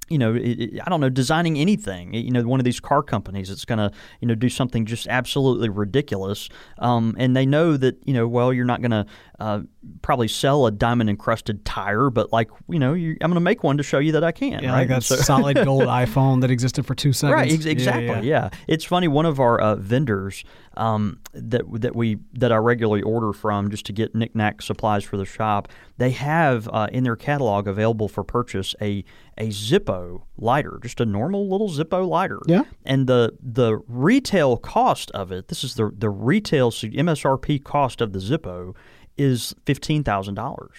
you 0.09 0.19
know, 0.19 0.35
it, 0.35 0.41
it, 0.61 0.81
I 0.87 0.89
don't 0.91 1.01
know, 1.01 1.09
designing 1.11 1.59
anything. 1.59 2.15
You 2.15 2.31
know, 2.31 2.43
one 2.43 2.61
of 2.61 2.65
these 2.65 2.81
car 2.81 3.03
companies 3.03 3.49
that's 3.49 3.65
going 3.65 3.79
to, 3.79 3.91
you 4.21 4.29
know, 4.29 4.35
do 4.35 4.49
something 4.49 4.87
just 4.87 5.07
absolutely 5.09 5.69
ridiculous, 5.69 6.49
um, 6.79 7.15
and 7.19 7.37
they 7.37 7.47
know 7.47 7.77
that, 7.77 7.97
you 8.07 8.15
know, 8.15 8.29
well, 8.29 8.53
you're 8.53 8.65
not 8.65 8.81
going 8.81 8.91
to 8.93 9.07
uh, 9.41 9.61
probably 10.03 10.29
sell 10.29 10.67
a 10.67 10.71
diamond 10.71 11.11
encrusted 11.11 11.65
tire, 11.65 12.09
but 12.11 12.33
like, 12.33 12.49
you 12.69 12.79
know, 12.79 12.95
you, 12.95 13.13
I'm 13.21 13.31
going 13.31 13.35
to 13.35 13.41
make 13.41 13.63
one 13.63 13.77
to 13.79 13.83
show 13.83 13.99
you 13.99 14.13
that 14.13 14.25
I 14.25 14.33
can. 14.33 14.63
Yeah, 14.63 14.71
right? 14.73 14.79
like 14.81 14.89
that 14.89 15.03
So- 15.03 15.17
solid 15.17 15.57
gold 15.65 15.83
iPhone 15.87 16.41
that 16.43 16.51
existed 16.51 16.87
for 16.87 16.95
two 16.95 17.13
seconds. 17.13 17.35
Right, 17.35 17.53
ex- 17.53 17.65
Yeah, 17.65 17.73
exactly. 17.73 18.07
yeah. 18.07 18.21
Yeah, 18.23 18.49
it's 18.69 18.85
funny. 18.85 19.09
One 19.09 19.27
of 19.27 19.41
our 19.41 19.61
uh, 19.61 19.77
vendors 19.77 20.45
um, 20.77 21.21
that 21.33 21.63
that 21.81 21.97
we 21.97 22.19
that 22.35 22.53
I 22.53 22.57
regularly 22.57 23.03
order 23.03 23.33
from 23.33 23.71
just 23.71 23.87
to 23.87 23.93
get 23.93 24.15
knickknack 24.15 24.61
supplies 24.63 25.05
for 25.05 25.17
the 25.17 25.25
shop, 25.25 25.69
they 25.97 26.11
have 26.11 26.69
uh, 26.73 26.89
in 26.93 27.03
their 27.05 27.17
catalog 27.17 27.67
available 27.67 28.09
for 28.09 28.23
purchase 28.25 28.75
a 28.81 29.05
a 29.39 29.49
Zippo 29.49 30.23
lighter, 30.39 30.79
just 30.83 31.01
a 31.01 31.07
normal 31.07 31.49
little 31.49 31.69
Zippo 31.69 32.07
lighter. 32.09 32.41
Yeah. 32.47 32.65
and 32.85 33.07
the 33.07 33.35
the 33.41 33.79
retail 33.89 34.57
cost 34.57 35.11
of 35.13 35.31
it. 35.33 35.49
This 35.49 35.63
is 35.65 35.75
the 35.75 35.91
the 35.97 36.11
retail 36.11 36.71
MSRP 36.71 37.63
cost 37.65 38.01
of 38.01 38.13
the 38.13 38.19
Zippo 38.19 38.75
is 39.17 39.55
fifteen 39.65 40.03
thousand 40.05 40.35
dollars. 40.35 40.77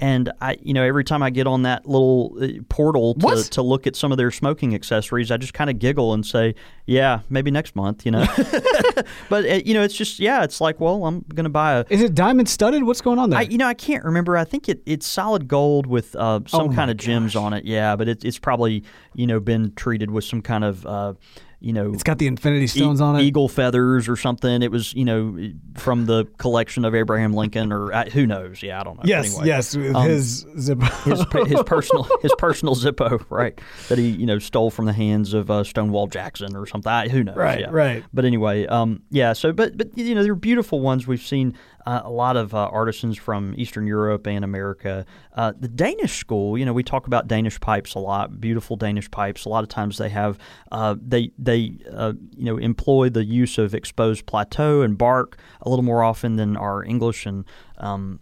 And 0.00 0.30
I, 0.40 0.56
you 0.62 0.74
know, 0.74 0.84
every 0.84 1.02
time 1.02 1.24
I 1.24 1.30
get 1.30 1.48
on 1.48 1.62
that 1.62 1.86
little 1.86 2.36
uh, 2.40 2.62
portal 2.68 3.14
to, 3.14 3.26
What? 3.26 3.38
to 3.46 3.62
look 3.62 3.86
at 3.86 3.96
some 3.96 4.12
of 4.12 4.18
their 4.18 4.30
smoking 4.30 4.72
accessories, 4.72 5.32
I 5.32 5.38
just 5.38 5.54
kind 5.54 5.68
of 5.68 5.80
giggle 5.80 6.14
and 6.14 6.24
say, 6.24 6.54
"Yeah, 6.86 7.20
maybe 7.28 7.50
next 7.50 7.74
month," 7.74 8.06
you 8.06 8.12
know. 8.12 8.24
but 9.28 9.44
uh, 9.44 9.60
you 9.64 9.74
know, 9.74 9.82
it's 9.82 9.96
just 9.96 10.20
yeah, 10.20 10.44
it's 10.44 10.60
like, 10.60 10.78
well, 10.78 11.04
I'm 11.04 11.24
going 11.34 11.44
to 11.44 11.50
buy 11.50 11.80
a. 11.80 11.84
Is 11.90 12.00
it 12.00 12.14
diamond 12.14 12.48
studded? 12.48 12.84
What's 12.84 13.00
going 13.00 13.18
on 13.18 13.30
there? 13.30 13.40
I, 13.40 13.42
you 13.42 13.58
know, 13.58 13.66
I 13.66 13.74
can't 13.74 14.04
remember. 14.04 14.36
I 14.36 14.44
think 14.44 14.68
it, 14.68 14.82
it's 14.86 15.06
solid 15.06 15.48
gold 15.48 15.86
with 15.86 16.14
uh, 16.14 16.40
some 16.46 16.70
Oh 16.70 16.72
kind 16.72 16.90
of 16.90 16.96
gems 16.96 17.34
on 17.34 17.52
it. 17.52 17.64
Yeah, 17.64 17.96
but 17.96 18.08
it, 18.08 18.24
it's 18.24 18.38
probably 18.38 18.84
you 19.14 19.26
know 19.26 19.40
been 19.40 19.72
treated 19.74 20.12
with 20.12 20.24
some 20.24 20.42
kind 20.42 20.62
of 20.62 20.86
uh, 20.86 21.14
you 21.60 21.72
know 21.72 21.92
it's 21.92 22.02
got 22.02 22.18
the 22.18 22.26
infinity 22.26 22.66
stones 22.66 23.00
e- 23.00 23.04
on 23.04 23.16
it. 23.16 23.22
eagle 23.22 23.48
feathers 23.48 24.08
or 24.08 24.16
something. 24.16 24.62
It 24.62 24.70
was 24.70 24.94
you 24.94 25.04
know 25.04 25.52
from 25.76 26.06
the 26.06 26.24
collection 26.38 26.84
of 26.84 26.94
Abraham 26.94 27.32
Lincoln 27.32 27.72
or 27.72 27.92
uh, 27.92 28.04
who 28.10 28.26
knows? 28.26 28.62
Yeah, 28.62 28.80
I 28.80 28.84
don't 28.84 28.96
know. 28.96 29.02
Yes, 29.04 29.34
anyway, 29.34 29.46
yes, 29.46 29.74
um, 29.74 29.94
his 30.08 30.46
zip. 30.58 30.82
his 31.04 31.24
his 31.46 31.62
personal 31.64 32.08
his 32.22 32.32
personal 32.38 32.74
Zippo, 32.76 33.24
right? 33.30 33.60
That 33.88 33.98
he 33.98 34.08
you 34.08 34.26
know 34.26 34.38
stole 34.38 34.70
from 34.70 34.86
the 34.86 34.92
hands 34.92 35.34
of 35.34 35.50
uh, 35.50 35.64
Stonewall 35.64 36.06
Jackson 36.06 36.54
or 36.56 36.66
something. 36.66 36.90
I, 36.90 37.08
who 37.08 37.24
knows? 37.24 37.36
Right, 37.36 37.60
yeah. 37.60 37.70
right. 37.70 38.04
But 38.12 38.24
anyway, 38.24 38.66
um, 38.66 39.02
yeah. 39.10 39.32
So, 39.32 39.52
but 39.52 39.76
but 39.76 39.96
you 39.96 40.14
know, 40.14 40.22
they're 40.22 40.34
beautiful 40.34 40.80
ones. 40.80 41.06
We've 41.06 41.20
seen 41.20 41.56
uh, 41.88 42.02
a 42.04 42.10
lot 42.10 42.36
of 42.36 42.54
uh, 42.54 42.68
artisans 42.70 43.16
from 43.16 43.54
Eastern 43.56 43.86
Europe 43.86 44.26
and 44.26 44.44
America. 44.44 45.06
Uh, 45.32 45.54
the 45.58 45.68
Danish 45.68 46.18
school, 46.18 46.58
you 46.58 46.66
know, 46.66 46.74
we 46.74 46.82
talk 46.82 47.06
about 47.06 47.28
Danish 47.28 47.58
pipes 47.60 47.94
a 47.94 47.98
lot. 47.98 48.38
Beautiful 48.42 48.76
Danish 48.76 49.10
pipes. 49.10 49.46
A 49.46 49.48
lot 49.48 49.62
of 49.62 49.70
times 49.70 49.96
they 49.96 50.10
have 50.10 50.38
uh, 50.70 50.96
they 51.00 51.30
they 51.38 51.78
uh, 51.90 52.12
you 52.36 52.44
know 52.44 52.58
employ 52.58 53.08
the 53.08 53.24
use 53.24 53.56
of 53.56 53.74
exposed 53.74 54.26
plateau 54.26 54.82
and 54.82 54.98
bark 54.98 55.38
a 55.62 55.70
little 55.70 55.82
more 55.82 56.02
often 56.02 56.36
than 56.36 56.58
our 56.58 56.84
English 56.84 57.24
and 57.24 57.46
um, 57.78 58.20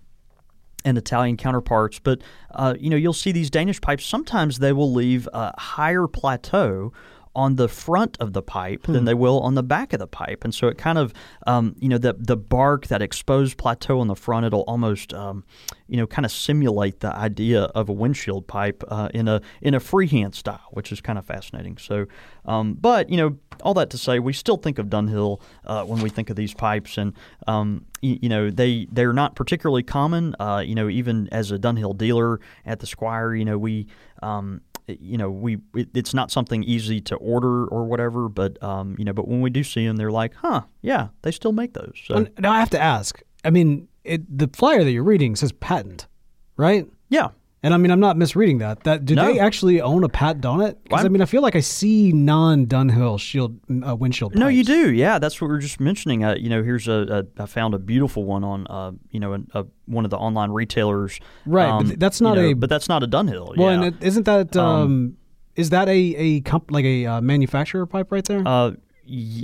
and 0.84 0.96
Italian 0.96 1.36
counterparts. 1.36 1.98
But 1.98 2.22
uh, 2.52 2.74
you 2.78 2.88
know, 2.88 2.96
you'll 2.96 3.12
see 3.12 3.32
these 3.32 3.50
Danish 3.50 3.80
pipes. 3.80 4.06
Sometimes 4.06 4.60
they 4.60 4.72
will 4.72 4.92
leave 4.92 5.28
a 5.32 5.60
higher 5.60 6.06
plateau 6.06 6.92
on 7.36 7.56
the 7.56 7.68
front 7.68 8.16
of 8.18 8.32
the 8.32 8.42
pipe 8.42 8.82
than 8.84 9.04
they 9.04 9.14
will 9.14 9.38
on 9.40 9.54
the 9.54 9.62
back 9.62 9.92
of 9.92 10.00
the 10.00 10.06
pipe, 10.06 10.42
and 10.42 10.54
so 10.54 10.66
it 10.68 10.78
kind 10.78 10.98
of, 10.98 11.12
um, 11.46 11.76
you 11.78 11.88
know, 11.88 11.98
the 11.98 12.16
the 12.18 12.36
bark 12.36 12.86
that 12.86 13.02
exposed 13.02 13.58
plateau 13.58 14.00
on 14.00 14.08
the 14.08 14.16
front, 14.16 14.46
it'll 14.46 14.62
almost, 14.62 15.12
um, 15.12 15.44
you 15.86 15.96
know, 15.98 16.06
kind 16.06 16.24
of 16.24 16.32
simulate 16.32 17.00
the 17.00 17.14
idea 17.14 17.64
of 17.74 17.88
a 17.88 17.92
windshield 17.92 18.46
pipe 18.46 18.82
uh, 18.88 19.10
in 19.12 19.28
a 19.28 19.40
in 19.60 19.74
a 19.74 19.80
freehand 19.80 20.34
style, 20.34 20.68
which 20.70 20.90
is 20.90 21.00
kind 21.02 21.18
of 21.18 21.26
fascinating. 21.26 21.76
So, 21.76 22.06
um, 22.46 22.74
but 22.74 23.10
you 23.10 23.18
know, 23.18 23.36
all 23.62 23.74
that 23.74 23.90
to 23.90 23.98
say, 23.98 24.18
we 24.18 24.32
still 24.32 24.56
think 24.56 24.78
of 24.78 24.86
Dunhill 24.86 25.40
uh, 25.66 25.84
when 25.84 26.00
we 26.00 26.08
think 26.08 26.30
of 26.30 26.36
these 26.36 26.54
pipes, 26.54 26.96
and 26.96 27.12
um, 27.46 27.84
you, 28.00 28.18
you 28.22 28.28
know, 28.30 28.50
they 28.50 28.86
they're 28.90 29.12
not 29.12 29.36
particularly 29.36 29.82
common. 29.82 30.34
Uh, 30.40 30.62
you 30.64 30.74
know, 30.74 30.88
even 30.88 31.28
as 31.32 31.52
a 31.52 31.58
Dunhill 31.58 31.96
dealer 31.96 32.40
at 32.64 32.80
the 32.80 32.86
Squire, 32.86 33.34
you 33.34 33.44
know, 33.44 33.58
we. 33.58 33.86
Um, 34.22 34.62
you 34.88 35.18
know, 35.18 35.30
we 35.30 35.58
it, 35.74 35.88
it's 35.94 36.14
not 36.14 36.30
something 36.30 36.62
easy 36.62 37.00
to 37.02 37.16
order 37.16 37.66
or 37.66 37.84
whatever, 37.84 38.28
but 38.28 38.62
um, 38.62 38.94
you 38.98 39.04
know, 39.04 39.12
but 39.12 39.26
when 39.28 39.40
we 39.40 39.50
do 39.50 39.64
see 39.64 39.86
them, 39.86 39.96
they're 39.96 40.10
like, 40.10 40.34
huh, 40.34 40.62
yeah, 40.82 41.08
they 41.22 41.30
still 41.30 41.52
make 41.52 41.74
those. 41.74 41.94
So, 42.04 42.14
Well, 42.14 42.26
now 42.38 42.52
I 42.52 42.60
have 42.60 42.70
to 42.70 42.80
ask. 42.80 43.20
I 43.44 43.50
mean, 43.50 43.88
it, 44.04 44.38
the 44.38 44.48
flyer 44.52 44.84
that 44.84 44.90
you're 44.90 45.02
reading 45.04 45.36
says 45.36 45.52
patent, 45.52 46.06
right? 46.56 46.86
yeah, 47.08 47.28
And 47.66 47.74
I 47.74 47.78
mean, 47.78 47.90
I'm 47.90 47.98
not 47.98 48.16
misreading 48.16 48.58
that. 48.58 48.84
That 48.84 49.04
do 49.04 49.16
No. 49.16 49.24
they 49.24 49.40
actually 49.40 49.80
own 49.80 50.04
a 50.04 50.08
patent 50.08 50.44
on 50.44 50.60
it? 50.60 50.78
Because 50.84 51.04
I 51.04 51.08
mean, 51.08 51.20
I 51.20 51.24
feel 51.24 51.42
like 51.42 51.56
I 51.56 51.60
see 51.60 52.12
non-Dunhill 52.12 53.18
shield 53.18 53.58
uh, 53.84 53.96
windshield. 53.96 54.36
No, 54.36 54.46
you 54.46 54.62
do. 54.62 54.92
Yeah, 54.92 55.18
that's 55.18 55.40
what 55.40 55.48
we 55.50 55.56
are 55.56 55.58
just 55.58 55.80
mentioning. 55.80 56.22
Uh, 56.24 56.36
you 56.38 56.48
know, 56.48 56.62
here's 56.62 56.86
a, 56.86 57.24
a 57.36 57.42
I 57.42 57.46
found 57.46 57.74
a 57.74 57.78
beautiful 57.80 58.24
one 58.24 58.44
on 58.44 58.66
uh, 58.68 58.92
you 59.10 59.18
know, 59.18 59.34
a, 59.34 59.40
a, 59.60 59.66
one 59.86 60.04
of 60.04 60.12
the 60.12 60.16
online 60.16 60.50
retailers. 60.52 61.18
Right, 61.44 61.68
um, 61.68 61.86
th- 61.88 61.98
that's 61.98 62.20
you 62.20 62.26
not 62.28 62.36
know, 62.36 62.42
a- 62.44 62.52
But 62.54 62.70
that's 62.70 62.88
not 62.88 63.02
a 63.02 63.08
Dunhill. 63.08 63.56
Well, 63.56 63.68
yeah. 63.70 63.82
and 63.82 63.84
it, 63.86 63.94
isn't 64.00 64.24
that 64.26 64.56
um, 64.56 65.16
is 65.56 65.70
that 65.70 65.88
a 65.88 65.92
a 66.16 66.40
comp, 66.42 66.70
like 66.70 66.84
a 66.84 67.06
uh, 67.06 67.20
manufacturer 67.20 67.84
pipe 67.86 68.12
right 68.12 68.24
there? 68.24 68.46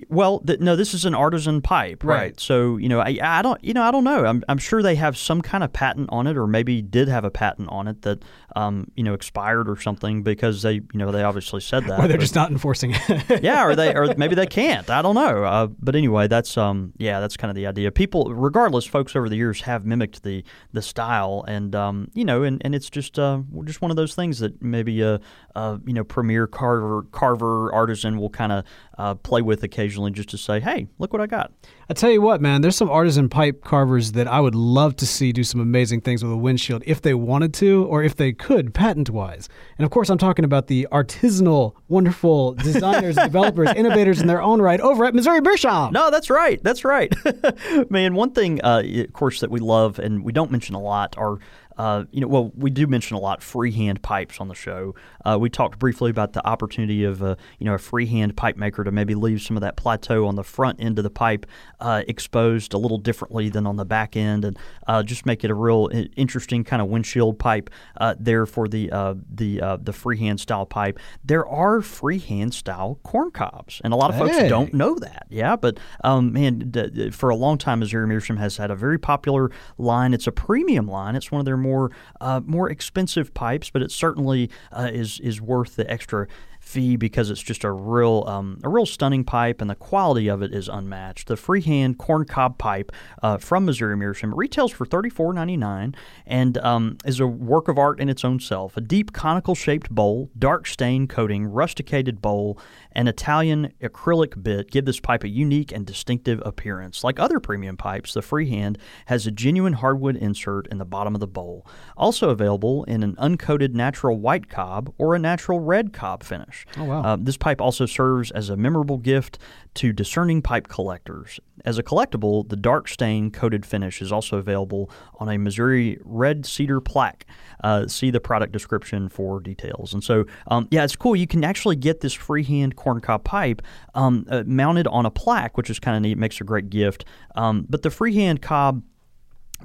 Well, 0.09 0.41
th- 0.41 0.61
no, 0.61 0.77
this 0.77 0.95
is 0.95 1.05
an 1.05 1.15
artisan 1.15 1.63
pipe, 1.63 2.05
right? 2.05 2.17
Right. 2.17 2.41
So 2.41 2.77
you 2.77 2.89
know, 2.89 3.01
I, 3.01 3.19
I 3.23 3.43
don't, 3.43 3.63
you 3.63 3.75
know, 3.75 3.83
I 3.83 3.91
don't 3.91 4.05
know. 4.05 4.25
I'm, 4.25 4.43
I'm 4.49 4.59
sure 4.59 4.83
they 4.83 4.95
have 4.97 5.17
some 5.17 5.43
kind 5.43 5.63
of 5.65 5.73
patent 5.73 6.09
on 6.11 6.27
it, 6.27 6.37
or 6.37 6.47
maybe 6.47 6.83
did 6.83 7.09
have 7.09 7.25
a 7.25 7.31
patent 7.31 7.69
on 7.71 7.89
it 7.89 8.03
that, 8.03 8.23
um, 8.57 8.91
you 8.97 9.03
know, 9.03 9.15
expired 9.15 9.69
or 9.69 9.77
something 9.77 10.23
because 10.23 10.63
they, 10.63 10.75
you 10.75 10.85
know, 10.95 11.11
they 11.11 11.23
obviously 11.23 11.61
said 11.61 11.85
that. 11.85 11.99
or 12.01 12.09
they're 12.09 12.17
but- 12.17 12.23
just 12.23 12.35
not 12.35 12.51
enforcing 12.51 12.93
it. 12.95 13.43
yeah, 13.43 13.65
or 13.65 13.75
they, 13.75 13.95
or 13.95 14.15
maybe 14.19 14.35
they 14.35 14.47
can't. 14.47 14.89
I 14.91 15.03
don't 15.03 15.15
know. 15.15 15.45
Uh, 15.45 15.67
but 15.67 15.95
anyway, 15.97 16.29
that's 16.29 16.57
um, 16.57 16.93
yeah, 16.99 17.21
that's 17.21 17.37
kind 17.37 17.51
of 17.51 17.55
the 17.55 17.67
idea. 17.67 17.91
People, 17.91 18.35
regardless, 18.35 18.85
folks 18.85 19.17
over 19.17 19.29
the 19.29 19.37
years 19.37 19.63
have 19.63 19.85
mimicked 19.85 20.23
the 20.23 20.45
the 20.73 20.83
style, 20.83 21.45
and 21.49 21.75
um, 21.75 22.09
you 22.15 22.25
know, 22.25 22.43
and, 22.43 22.61
and 22.65 22.75
it's 22.75 22.91
just 22.91 23.19
uh, 23.19 23.41
just 23.65 23.81
one 23.81 23.91
of 23.91 23.97
those 23.97 24.15
things 24.15 24.39
that 24.41 24.61
maybe 24.63 25.01
a, 25.03 25.21
a 25.55 25.81
you 25.87 25.93
know 25.93 26.05
premier 26.05 26.47
carver 26.47 27.03
carver 27.13 27.73
artisan 27.73 28.19
will 28.19 28.31
kind 28.31 28.53
of 28.53 28.65
uh, 28.99 29.15
play 29.15 29.43
with 29.43 29.63
occasionally, 29.63 30.11
just 30.11 30.29
to 30.31 30.39
say, 30.39 30.61
hey, 30.61 30.87
look 30.99 31.13
what 31.13 31.23
I 31.23 31.27
got. 31.27 31.53
I 31.89 31.95
tell 31.95 32.11
you 32.11 32.23
what, 32.23 32.41
man, 32.41 32.63
there's 32.63 32.77
some 32.77 32.89
artisan 32.91 33.29
pipe 33.29 33.65
carvers 33.65 34.13
that 34.13 34.27
I 34.27 34.41
would 34.41 34.55
love 34.55 34.97
to 34.97 35.07
see 35.07 35.33
do 35.33 35.45
some 35.45 35.61
amazing 35.61 36.01
things 36.01 36.23
with 36.23 36.33
a 36.33 36.37
windshield 36.37 36.83
if 36.87 37.03
they 37.03 37.13
wanted 37.15 37.53
to 37.55 37.85
or 37.87 38.03
if 38.03 38.17
they 38.17 38.33
could 38.43 38.75
patent 38.75 39.09
wise. 39.09 39.49
And 39.79 39.85
of 39.85 39.91
course, 39.93 40.11
I'm 40.11 40.19
talking 40.19 40.45
about 40.45 40.67
the 40.67 40.89
artisanal, 40.91 41.75
wonderful 41.89 42.55
designers, 42.55 43.15
developers, 43.23 43.71
innovators 43.77 44.21
in 44.21 44.27
their 44.27 44.43
own 44.43 44.61
right 44.61 44.81
over 44.81 45.05
at 45.05 45.15
Missouri 45.15 45.41
Beer 45.41 45.57
No, 45.93 46.11
that's 46.11 46.29
right. 46.29 46.63
That's 46.63 46.85
right. 46.85 47.15
Man, 47.91 48.15
one 48.15 48.33
thing, 48.33 48.61
uh, 48.65 48.83
of 48.85 49.13
course, 49.13 49.41
that 49.41 49.51
we 49.51 49.61
love 49.61 49.99
and 50.01 50.25
we 50.25 50.33
don't 50.33 50.51
mention 50.51 50.75
a 50.75 50.81
lot 50.81 51.15
are, 51.17 51.39
uh, 51.79 52.05
you 52.11 52.21
know, 52.21 52.29
well, 52.29 52.53
we 52.57 52.71
do 52.71 52.87
mention 52.87 53.17
a 53.17 53.21
lot 53.21 53.43
freehand 53.43 54.03
pipes 54.03 54.41
on 54.41 54.49
the 54.49 54.55
show. 54.55 54.95
Uh, 55.25 55.39
we 55.41 55.49
talked 55.51 55.79
briefly 55.79 56.11
about 56.11 56.33
the 56.33 56.47
opportunity 56.47 57.05
of, 57.05 57.23
uh, 57.23 57.37
you 57.59 57.67
know, 57.67 57.75
a 57.75 57.79
freehand 57.79 58.37
pipe 58.37 58.57
maker 58.57 58.85
to 58.85 58.91
maybe 58.91 59.15
leave 59.15 59.41
some 59.43 59.57
of 59.57 59.61
that 59.61 59.77
plateau 59.77 60.27
on 60.27 60.35
the 60.35 60.45
front 60.45 60.81
end 60.81 60.99
of 60.99 61.05
the 61.05 61.11
pipe 61.11 61.47
uh, 61.81 62.03
exposed 62.09 62.75
a 62.75 62.79
little 62.79 62.99
differently 62.99 63.49
than 63.49 63.67
on 63.67 63.77
the 63.77 63.85
back 63.85 64.17
end, 64.17 64.45
and 64.45 64.59
uh, 64.87 65.03
just 65.03 65.27
make 65.27 65.45
it 65.45 65.51
a 65.51 65.55
real 65.55 65.89
interesting 66.17 66.65
kind 66.65 66.83
of 66.83 66.89
windshield 66.89 67.39
pipe 67.39 67.71
uh, 67.99 68.15
there 68.19 68.47
for 68.47 68.69
the 68.69 68.91
uh, 68.91 69.15
the 69.31 69.61
uh, 69.61 69.77
the 69.81 69.93
freehand 69.93 70.41
style 70.41 70.67
pipe. 70.67 70.99
There 71.25 71.47
are 71.47 71.81
freehand 71.81 72.55
style 72.55 72.99
corn 73.03 73.31
cobs, 73.31 73.81
and 73.85 73.93
a 73.93 73.97
lot 73.97 74.11
of 74.11 74.19
folks 74.19 74.37
don't 74.49 74.75
know 74.75 74.95
that. 74.97 75.27
Yeah, 75.31 75.57
but 75.57 75.79
um, 76.05 76.33
man, 76.33 76.71
d- 76.71 76.91
d- 76.91 77.11
for 77.11 77.31
a 77.31 77.37
long 77.37 77.59
time, 77.59 77.81
Missouri 77.81 78.07
Meerschaum 78.07 78.37
has 78.37 78.57
had 78.57 78.71
a 78.71 78.77
very 78.77 78.99
popular 78.99 79.51
line. 79.79 80.15
It's 80.15 80.27
a 80.27 80.33
premium 80.33 80.87
line. 80.89 81.17
It's 81.17 81.31
one 81.31 81.41
of 81.41 81.45
their 81.45 81.57
more 81.63 81.91
uh, 82.21 82.41
more 82.45 82.69
expensive 82.71 83.33
pipes, 83.35 83.71
but 83.71 83.83
it 83.83 83.91
certainly 83.91 84.51
uh, 84.73 84.91
is 84.93 85.21
is 85.21 85.41
worth 85.41 85.77
the 85.77 85.91
extra 85.91 86.27
fee 86.61 86.95
because 86.95 87.29
it's 87.29 87.43
just 87.43 87.65
a 87.65 87.73
real 87.73 88.25
um, 88.27 88.61
a 88.63 88.69
real 88.69 88.87
stunning 88.87 89.25
pipe, 89.25 89.61
and 89.61 89.69
the 89.69 89.75
quality 89.75 90.29
of 90.29 90.43
it 90.43 90.55
is 90.55 90.69
unmatched. 90.69 91.27
The 91.29 91.37
freehand 91.37 91.99
corncob 91.99 92.57
pipe 92.57 92.93
uh, 93.23 93.39
from 93.39 93.65
Missouri 93.65 93.97
Meerschaum 93.97 94.35
retails 94.35 94.71
for 94.73 94.87
thirty 94.87 95.11
four 95.11 95.33
ninety 95.33 95.57
nine 95.57 95.95
and 96.27 96.59
um, 96.59 96.99
is 97.05 97.21
a 97.21 97.27
work 97.27 97.69
of 97.69 97.79
art 97.79 98.01
in 98.01 98.09
its 98.09 98.25
own 98.25 98.41
self. 98.41 98.77
A 98.77 98.81
deep 98.81 99.13
conical 99.13 99.55
shaped 99.55 99.91
bowl, 99.91 100.31
dark 100.39 100.67
stain 100.67 101.09
coating, 101.09 101.47
rusticated 101.47 102.23
bowl, 102.23 102.59
and 102.95 103.09
Italian 103.09 103.73
acrylic 103.83 104.43
bit 104.43 104.71
give 104.71 104.85
this 104.85 105.01
pipe 105.01 105.25
a 105.25 105.29
unique 105.29 105.73
and 105.73 105.87
distinctive 105.87 106.43
appearance. 106.45 107.05
Like 107.05 107.19
other 107.19 107.41
premium 107.41 107.77
pipes, 107.77 108.15
the 108.15 108.23
freehand 108.23 108.79
has 109.07 109.27
a 109.27 109.31
genuine 109.31 109.75
hardwood 109.75 110.17
insert 110.17 110.67
in 110.69 110.79
the 110.79 110.85
bottom 110.85 111.15
of 111.15 111.21
the 111.21 111.27
bowl. 111.27 111.67
Also 111.97 112.31
available 112.31 112.85
in 112.85 113.03
an 113.03 113.17
uncoated 113.17 113.75
natural 113.75 114.19
white 114.19 114.49
cob 114.49 114.93
or 114.99 115.15
a 115.15 115.19
natural 115.19 115.61
red 115.61 115.93
cob 115.93 116.23
finish. 116.23 116.67
Oh, 116.77 116.85
wow. 116.85 117.03
Uh, 117.03 117.17
this 117.21 117.37
pipe 117.37 117.61
also 117.61 117.87
serves 117.87 118.31
as 118.31 118.49
a 118.49 118.57
memorable 118.57 118.99
gift 118.99 119.39
to 119.75 119.93
discerning 119.93 120.43
pipe 120.43 120.69
collectors. 120.69 121.41
As 121.65 121.79
a 121.79 121.83
collectible, 121.83 122.49
the 122.49 122.57
dark 122.57 122.89
stain 122.89 123.31
coated 123.31 123.65
finish 123.65 124.03
is 124.03 124.13
also 124.13 124.39
available 124.39 124.91
on 125.19 125.29
a 125.29 125.39
Missouri 125.39 125.99
red 126.03 126.45
cedar 126.45 126.81
plaque. 126.81 127.27
Uh, 127.63 127.87
see 127.87 128.11
the 128.11 128.21
product 128.21 128.53
description 128.53 129.09
for 129.09 129.41
details. 129.41 129.95
And 129.95 130.03
so, 130.03 130.25
um, 130.49 130.67
yeah, 130.71 130.85
it's 130.85 130.97
cool. 130.97 131.15
You 131.15 131.27
can 131.27 131.45
actually 131.45 131.77
get 131.77 132.01
this 132.01 132.13
freehand 132.13 132.77
corncob 132.77 133.25
pipe 133.25 133.63
um, 133.95 134.27
uh, 134.29 134.43
mounted 134.47 134.87
on 134.89 135.07
a 135.07 135.11
plaque, 135.11 135.57
which 135.57 135.71
is 135.71 135.79
kind 135.79 135.97
of 135.97 136.03
neat. 136.03 136.19
Makes 136.19 136.41
a 136.41 136.45
great 136.45 136.71
gift. 136.71 137.05
Um, 137.37 137.67
but 137.69 137.83
the 137.83 137.91
freehand 137.91 138.43
cob 138.43 138.83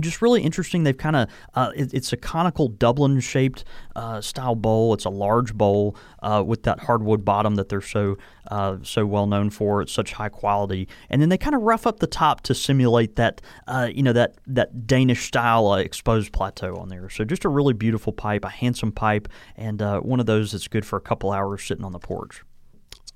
just 0.01 0.21
really 0.21 0.41
interesting. 0.41 0.83
They've 0.83 0.97
kind 0.97 1.15
of 1.15 1.29
uh, 1.53 1.71
it, 1.75 1.93
it's 1.93 2.13
a 2.13 2.17
conical 2.17 2.67
Dublin 2.67 3.19
shaped 3.19 3.63
uh, 3.95 4.21
style 4.21 4.55
bowl. 4.55 4.93
It's 4.93 5.05
a 5.05 5.09
large 5.09 5.53
bowl 5.53 5.95
uh, 6.21 6.43
with 6.45 6.63
that 6.63 6.79
hardwood 6.81 7.23
bottom 7.25 7.55
that 7.55 7.69
they're 7.69 7.81
so 7.81 8.17
uh, 8.49 8.77
so 8.83 9.05
well 9.05 9.27
known 9.27 9.49
for. 9.49 9.81
It's 9.81 9.91
such 9.91 10.13
high 10.13 10.29
quality, 10.29 10.87
and 11.09 11.21
then 11.21 11.29
they 11.29 11.37
kind 11.37 11.55
of 11.55 11.61
rough 11.61 11.87
up 11.87 11.99
the 11.99 12.07
top 12.07 12.41
to 12.41 12.55
simulate 12.55 13.15
that 13.15 13.41
uh, 13.67 13.89
you 13.93 14.03
know 14.03 14.13
that 14.13 14.35
that 14.47 14.87
Danish 14.87 15.25
style 15.27 15.67
uh, 15.67 15.77
exposed 15.77 16.31
plateau 16.31 16.75
on 16.75 16.89
there. 16.89 17.09
So 17.09 17.23
just 17.23 17.45
a 17.45 17.49
really 17.49 17.73
beautiful 17.73 18.13
pipe, 18.13 18.45
a 18.45 18.49
handsome 18.49 18.91
pipe, 18.91 19.27
and 19.55 19.81
one 20.03 20.19
of 20.19 20.25
those 20.25 20.51
that's 20.51 20.67
good 20.67 20.85
for 20.85 20.97
a 20.97 21.01
couple 21.01 21.31
hours 21.31 21.63
sitting 21.63 21.85
on 21.85 21.91
the 21.91 21.99
porch 21.99 22.43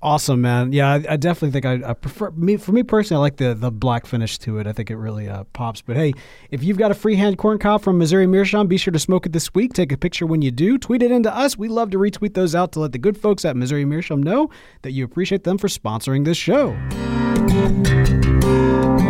awesome, 0.02 0.40
man. 0.40 0.72
Yeah, 0.72 0.88
I, 0.88 1.04
I 1.10 1.16
definitely 1.16 1.52
think 1.52 1.84
I, 1.84 1.90
I, 1.90 1.94
prefer 1.94 2.30
me 2.32 2.56
for 2.56 2.72
me 2.72 2.82
personally. 2.82 3.20
I 3.20 3.22
like 3.22 3.36
the 3.36 3.54
the 3.54 3.70
black 3.70 4.06
finish 4.06 4.38
to 4.38 4.58
it. 4.58 4.66
I 4.66 4.72
think 4.72 4.90
it 4.90 4.96
really 4.96 5.28
uh, 5.28 5.44
pops. 5.52 5.80
But 5.80 5.96
hey, 5.96 6.12
if 6.50 6.62
you've 6.64 6.76
got 6.78 6.90
a 6.90 6.94
freehand 6.94 7.38
corn 7.38 7.58
cob 7.58 7.82
from 7.82 7.98
Missouri 7.98 8.26
Meerschaum, 8.26 8.66
be 8.66 8.76
sure 8.76 8.92
to 8.92 8.98
smoke 8.98 9.26
it 9.26 9.32
this 9.32 9.54
week. 9.54 9.72
Take 9.72 9.92
a 9.92 9.96
picture 9.96 10.26
when 10.26 10.42
you 10.42 10.50
do. 10.50 10.78
Tweet 10.78 11.02
it 11.02 11.10
into 11.10 11.34
us. 11.34 11.56
We 11.56 11.68
love 11.68 11.90
to 11.90 11.98
retweet 11.98 12.34
those 12.34 12.54
out 12.54 12.72
to 12.72 12.80
let 12.80 12.92
the 12.92 12.98
good 12.98 13.16
folks 13.16 13.44
at 13.44 13.56
Missouri 13.56 13.84
Meerschaum 13.84 14.22
know 14.22 14.50
that 14.82 14.92
you 14.92 15.04
appreciate 15.04 15.44
them 15.44 15.58
for 15.58 15.68
sponsoring 15.68 16.24
this 16.24 16.36
show. 16.36 16.72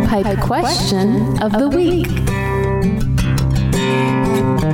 Pipe 0.07 0.39
question 0.39 1.41
of 1.41 1.53
the 1.53 1.69
week. 1.69 2.07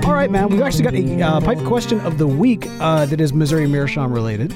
All 0.06 0.14
right, 0.14 0.30
man. 0.30 0.50
We've 0.50 0.62
actually 0.62 0.84
got 0.84 0.94
a 0.94 1.22
uh, 1.22 1.42
pipe 1.42 1.60
question 1.66 2.00
of 2.02 2.18
the 2.18 2.28
week 2.28 2.68
uh, 2.80 3.06
that 3.06 3.22
is 3.22 3.32
Missouri 3.32 3.68
Meerschaum 3.68 4.12
related. 4.12 4.54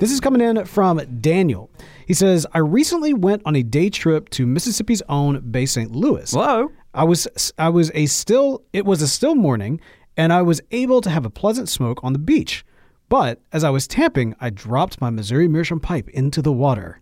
This 0.00 0.10
is 0.10 0.20
coming 0.20 0.40
in 0.42 0.64
from 0.64 0.98
Daniel. 1.20 1.70
He 2.06 2.14
says, 2.14 2.46
I 2.52 2.58
recently 2.58 3.14
went 3.14 3.42
on 3.46 3.54
a 3.54 3.62
day 3.62 3.88
trip 3.88 4.28
to 4.30 4.44
Mississippi's 4.44 5.02
own 5.08 5.40
Bay 5.50 5.66
St. 5.66 5.92
Louis. 5.92 6.30
Hello. 6.32 6.70
I 6.92 7.04
was 7.04 7.52
I 7.58 7.68
was 7.68 7.90
a 7.94 8.06
still 8.06 8.62
it 8.72 8.84
was 8.84 9.02
a 9.02 9.08
still 9.08 9.34
morning 9.34 9.80
and 10.16 10.32
I 10.32 10.42
was 10.42 10.60
able 10.72 11.00
to 11.00 11.10
have 11.10 11.24
a 11.24 11.30
pleasant 11.30 11.68
smoke 11.68 12.00
on 12.02 12.12
the 12.12 12.18
beach. 12.18 12.66
But 13.08 13.40
as 13.52 13.62
I 13.64 13.70
was 13.70 13.86
tamping, 13.86 14.34
I 14.40 14.50
dropped 14.50 15.00
my 15.00 15.10
Missouri 15.10 15.48
Meerschaum 15.48 15.80
pipe 15.80 16.08
into 16.10 16.42
the 16.42 16.52
water. 16.52 17.00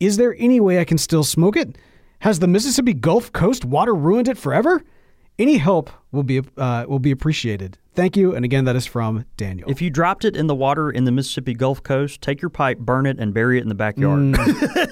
Is 0.00 0.16
there 0.16 0.34
any 0.38 0.58
way 0.58 0.80
I 0.80 0.84
can 0.84 0.98
still 0.98 1.24
smoke 1.24 1.56
it? 1.56 1.76
Has 2.20 2.38
the 2.38 2.48
Mississippi 2.48 2.94
Gulf 2.94 3.32
Coast 3.32 3.64
water 3.64 3.94
ruined 3.94 4.28
it 4.28 4.38
forever? 4.38 4.82
Any 5.38 5.58
help 5.58 5.90
will 6.12 6.22
be 6.22 6.40
uh, 6.56 6.86
will 6.88 6.98
be 6.98 7.10
appreciated. 7.10 7.78
Thank 7.94 8.16
you. 8.16 8.34
And 8.34 8.44
again, 8.44 8.64
that 8.64 8.76
is 8.76 8.86
from 8.86 9.26
Daniel. 9.36 9.70
If 9.70 9.82
you 9.82 9.90
dropped 9.90 10.24
it 10.24 10.34
in 10.34 10.46
the 10.46 10.54
water 10.54 10.90
in 10.90 11.04
the 11.04 11.12
Mississippi 11.12 11.52
Gulf 11.54 11.82
Coast, 11.82 12.22
take 12.22 12.40
your 12.40 12.48
pipe, 12.48 12.78
burn 12.78 13.04
it, 13.04 13.18
and 13.18 13.34
bury 13.34 13.58
it 13.58 13.62
in 13.62 13.68
the 13.68 13.74
backyard. 13.74 14.20
Mm. 14.20 14.88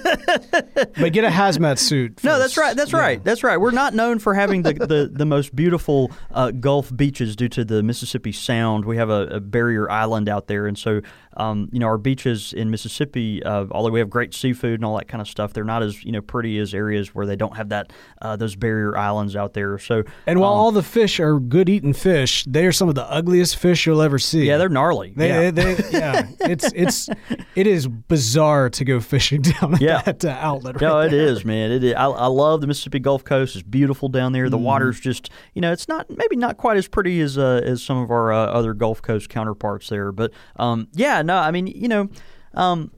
but 0.99 1.13
get 1.13 1.23
a 1.23 1.29
hazmat 1.29 1.77
suit. 1.77 2.13
First. 2.15 2.23
No, 2.23 2.39
that's 2.39 2.57
right. 2.57 2.75
That's 2.75 2.91
yeah. 2.91 2.99
right. 2.99 3.23
That's 3.23 3.43
right. 3.43 3.57
We're 3.57 3.71
not 3.71 3.93
known 3.93 4.19
for 4.19 4.33
having 4.33 4.63
the, 4.63 4.73
the, 4.73 5.09
the 5.11 5.25
most 5.25 5.55
beautiful 5.55 6.11
uh, 6.31 6.51
Gulf 6.51 6.95
beaches 6.95 7.35
due 7.35 7.49
to 7.49 7.65
the 7.65 7.83
Mississippi 7.83 8.31
Sound. 8.31 8.85
We 8.85 8.97
have 8.97 9.09
a, 9.09 9.27
a 9.27 9.39
barrier 9.39 9.89
island 9.89 10.29
out 10.29 10.47
there. 10.47 10.67
And 10.67 10.77
so, 10.77 11.01
um, 11.37 11.69
you 11.71 11.79
know, 11.79 11.87
our 11.87 11.97
beaches 11.97 12.53
in 12.53 12.69
Mississippi, 12.71 13.43
uh, 13.43 13.65
although 13.71 13.89
we 13.89 13.99
have 13.99 14.09
great 14.09 14.33
seafood 14.33 14.75
and 14.75 14.85
all 14.85 14.97
that 14.97 15.07
kind 15.07 15.21
of 15.21 15.27
stuff, 15.27 15.53
they're 15.53 15.63
not 15.63 15.83
as, 15.83 16.03
you 16.03 16.11
know, 16.11 16.21
pretty 16.21 16.57
as 16.59 16.73
areas 16.73 17.13
where 17.15 17.25
they 17.25 17.35
don't 17.35 17.55
have 17.55 17.69
that 17.69 17.91
uh, 18.21 18.35
those 18.35 18.55
barrier 18.55 18.97
islands 18.97 19.35
out 19.35 19.53
there. 19.53 19.77
So, 19.77 20.03
And 20.27 20.39
while 20.39 20.53
um, 20.53 20.59
all 20.59 20.71
the 20.71 20.83
fish 20.83 21.19
are 21.19 21.39
good 21.39 21.69
eating 21.69 21.93
fish, 21.93 22.45
they 22.45 22.65
are 22.65 22.71
some 22.71 22.89
of 22.89 22.95
the 22.95 23.09
ugliest 23.09 23.57
fish 23.57 23.85
you'll 23.85 24.01
ever 24.01 24.19
see. 24.19 24.45
Yeah, 24.45 24.57
they're 24.57 24.69
gnarly. 24.69 25.13
They, 25.15 25.27
yeah. 25.29 25.51
They, 25.51 25.73
they, 25.73 25.89
yeah. 25.91 26.27
it's 26.41 26.71
it's 26.73 27.09
it 27.55 27.67
is 27.67 27.87
bizarre 27.87 28.69
to 28.69 28.85
go 28.85 28.99
fishing 28.99 29.41
down 29.61 29.77
yeah. 29.79 30.00
That 30.05 30.25
uh, 30.25 30.29
outlet. 30.39 30.75
Right 30.75 30.81
no, 30.81 30.99
it 30.99 31.09
there. 31.11 31.27
is, 31.27 31.45
man. 31.45 31.71
It 31.71 31.83
is. 31.83 31.93
I, 31.93 32.05
I, 32.05 32.27
love 32.27 32.61
the 32.61 32.67
Mississippi 32.67 32.99
Gulf 32.99 33.23
Coast. 33.23 33.55
It's 33.55 33.63
beautiful 33.63 34.09
down 34.09 34.31
there. 34.31 34.49
The 34.49 34.57
mm. 34.57 34.63
water's 34.63 34.99
just 34.99 35.29
you 35.53 35.61
know, 35.61 35.71
it's 35.71 35.87
not 35.87 36.09
maybe 36.09 36.35
not 36.35 36.57
quite 36.57 36.77
as 36.77 36.87
pretty 36.87 37.19
as 37.21 37.37
uh, 37.37 37.61
as 37.63 37.83
some 37.83 37.97
of 37.97 38.11
our 38.11 38.31
uh, 38.31 38.45
other 38.47 38.73
Gulf 38.73 39.01
Coast 39.01 39.29
counterparts 39.29 39.89
there, 39.89 40.11
but 40.11 40.31
um, 40.57 40.87
yeah, 40.93 41.21
no, 41.21 41.37
I 41.37 41.51
mean, 41.51 41.67
you 41.67 41.87
know. 41.87 42.09
Um, 42.53 42.91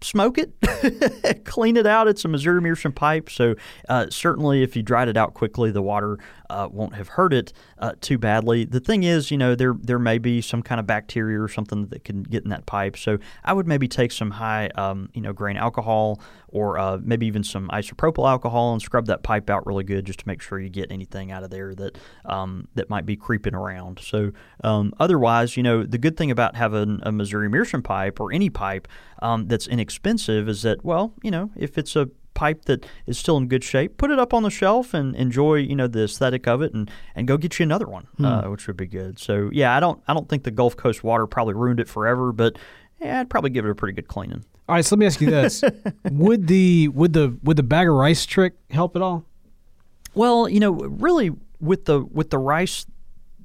smoke 0.00 0.38
it, 0.38 1.44
clean 1.44 1.76
it 1.76 1.86
out. 1.86 2.08
It's 2.08 2.24
a 2.24 2.28
Missouri 2.28 2.62
Meerschaum 2.62 2.92
pipe, 2.92 3.28
so 3.28 3.54
uh, 3.90 4.06
certainly 4.08 4.62
if 4.62 4.76
you 4.76 4.82
dried 4.82 5.08
it 5.08 5.16
out 5.18 5.34
quickly, 5.34 5.70
the 5.70 5.82
water 5.82 6.18
uh, 6.48 6.68
won't 6.70 6.94
have 6.94 7.08
hurt 7.08 7.34
it 7.34 7.52
uh, 7.78 7.92
too 8.00 8.16
badly. 8.16 8.64
The 8.64 8.80
thing 8.80 9.02
is, 9.02 9.30
you 9.30 9.36
know, 9.36 9.54
there 9.54 9.74
there 9.78 9.98
may 9.98 10.16
be 10.16 10.40
some 10.40 10.62
kind 10.62 10.80
of 10.80 10.86
bacteria 10.86 11.38
or 11.38 11.48
something 11.48 11.86
that 11.88 12.04
can 12.04 12.22
get 12.22 12.44
in 12.44 12.50
that 12.50 12.64
pipe. 12.64 12.96
So 12.96 13.18
I 13.44 13.52
would 13.52 13.66
maybe 13.66 13.88
take 13.88 14.10
some 14.10 14.30
high, 14.30 14.68
um, 14.74 15.10
you 15.12 15.20
know, 15.20 15.32
grain 15.32 15.58
alcohol 15.58 16.20
or 16.54 16.78
uh, 16.78 16.98
maybe 17.02 17.26
even 17.26 17.42
some 17.42 17.68
isopropyl 17.68 18.28
alcohol 18.28 18.72
and 18.72 18.80
scrub 18.80 19.06
that 19.06 19.22
pipe 19.22 19.50
out 19.50 19.66
really 19.66 19.84
good 19.84 20.06
just 20.06 20.20
to 20.20 20.28
make 20.28 20.40
sure 20.40 20.58
you 20.58 20.70
get 20.70 20.90
anything 20.90 21.32
out 21.32 21.42
of 21.42 21.50
there 21.50 21.74
that 21.74 21.98
um, 22.24 22.68
that 22.74 22.88
might 22.88 23.04
be 23.04 23.16
creeping 23.16 23.54
around. 23.54 23.98
So 23.98 24.30
um, 24.62 24.94
otherwise, 25.00 25.56
you 25.56 25.62
know, 25.62 25.82
the 25.82 25.98
good 25.98 26.16
thing 26.16 26.30
about 26.30 26.56
having 26.56 27.00
a 27.02 27.12
Missouri 27.12 27.48
Meerschaum 27.48 27.82
pipe 27.82 28.20
or 28.20 28.32
any 28.32 28.48
pipe 28.48 28.88
um, 29.20 29.48
that's 29.48 29.66
inexpensive 29.66 30.48
is 30.48 30.62
that, 30.62 30.84
well, 30.84 31.12
you 31.22 31.30
know, 31.30 31.50
if 31.56 31.76
it's 31.76 31.96
a 31.96 32.08
pipe 32.34 32.64
that 32.66 32.84
is 33.06 33.16
still 33.18 33.36
in 33.36 33.48
good 33.48 33.64
shape, 33.64 33.96
put 33.96 34.10
it 34.10 34.18
up 34.18 34.34
on 34.34 34.42
the 34.42 34.50
shelf 34.50 34.92
and 34.92 35.14
enjoy, 35.16 35.54
you 35.54 35.74
know, 35.74 35.86
the 35.86 36.04
aesthetic 36.04 36.46
of 36.46 36.62
it, 36.62 36.74
and, 36.74 36.90
and 37.14 37.26
go 37.26 37.36
get 37.36 37.58
you 37.58 37.62
another 37.62 37.86
one, 37.86 38.06
hmm. 38.16 38.24
uh, 38.24 38.50
which 38.50 38.66
would 38.66 38.76
be 38.76 38.86
good. 38.86 39.18
So 39.18 39.50
yeah, 39.52 39.76
I 39.76 39.80
don't 39.80 40.02
I 40.06 40.14
don't 40.14 40.28
think 40.28 40.44
the 40.44 40.50
Gulf 40.50 40.76
Coast 40.76 41.02
water 41.02 41.26
probably 41.26 41.54
ruined 41.54 41.80
it 41.80 41.88
forever, 41.88 42.32
but 42.32 42.58
yeah, 43.00 43.20
I'd 43.20 43.30
probably 43.30 43.50
give 43.50 43.64
it 43.64 43.70
a 43.70 43.74
pretty 43.74 43.94
good 43.94 44.08
cleaning. 44.08 44.44
All 44.68 44.76
right, 44.76 44.84
so 44.84 44.96
let 44.96 45.00
me 45.00 45.06
ask 45.06 45.20
you 45.20 45.30
this: 45.30 45.62
would 46.10 46.46
the 46.46 46.88
would 46.88 47.12
the 47.12 47.36
would 47.42 47.56
the 47.56 47.62
bag 47.62 47.88
of 47.88 47.94
rice 47.94 48.24
trick 48.26 48.54
help 48.70 48.96
at 48.96 49.02
all? 49.02 49.24
Well, 50.14 50.48
you 50.48 50.60
know, 50.60 50.72
really 50.72 51.30
with 51.60 51.84
the 51.86 52.04
with 52.04 52.30
the 52.30 52.38
rice 52.38 52.86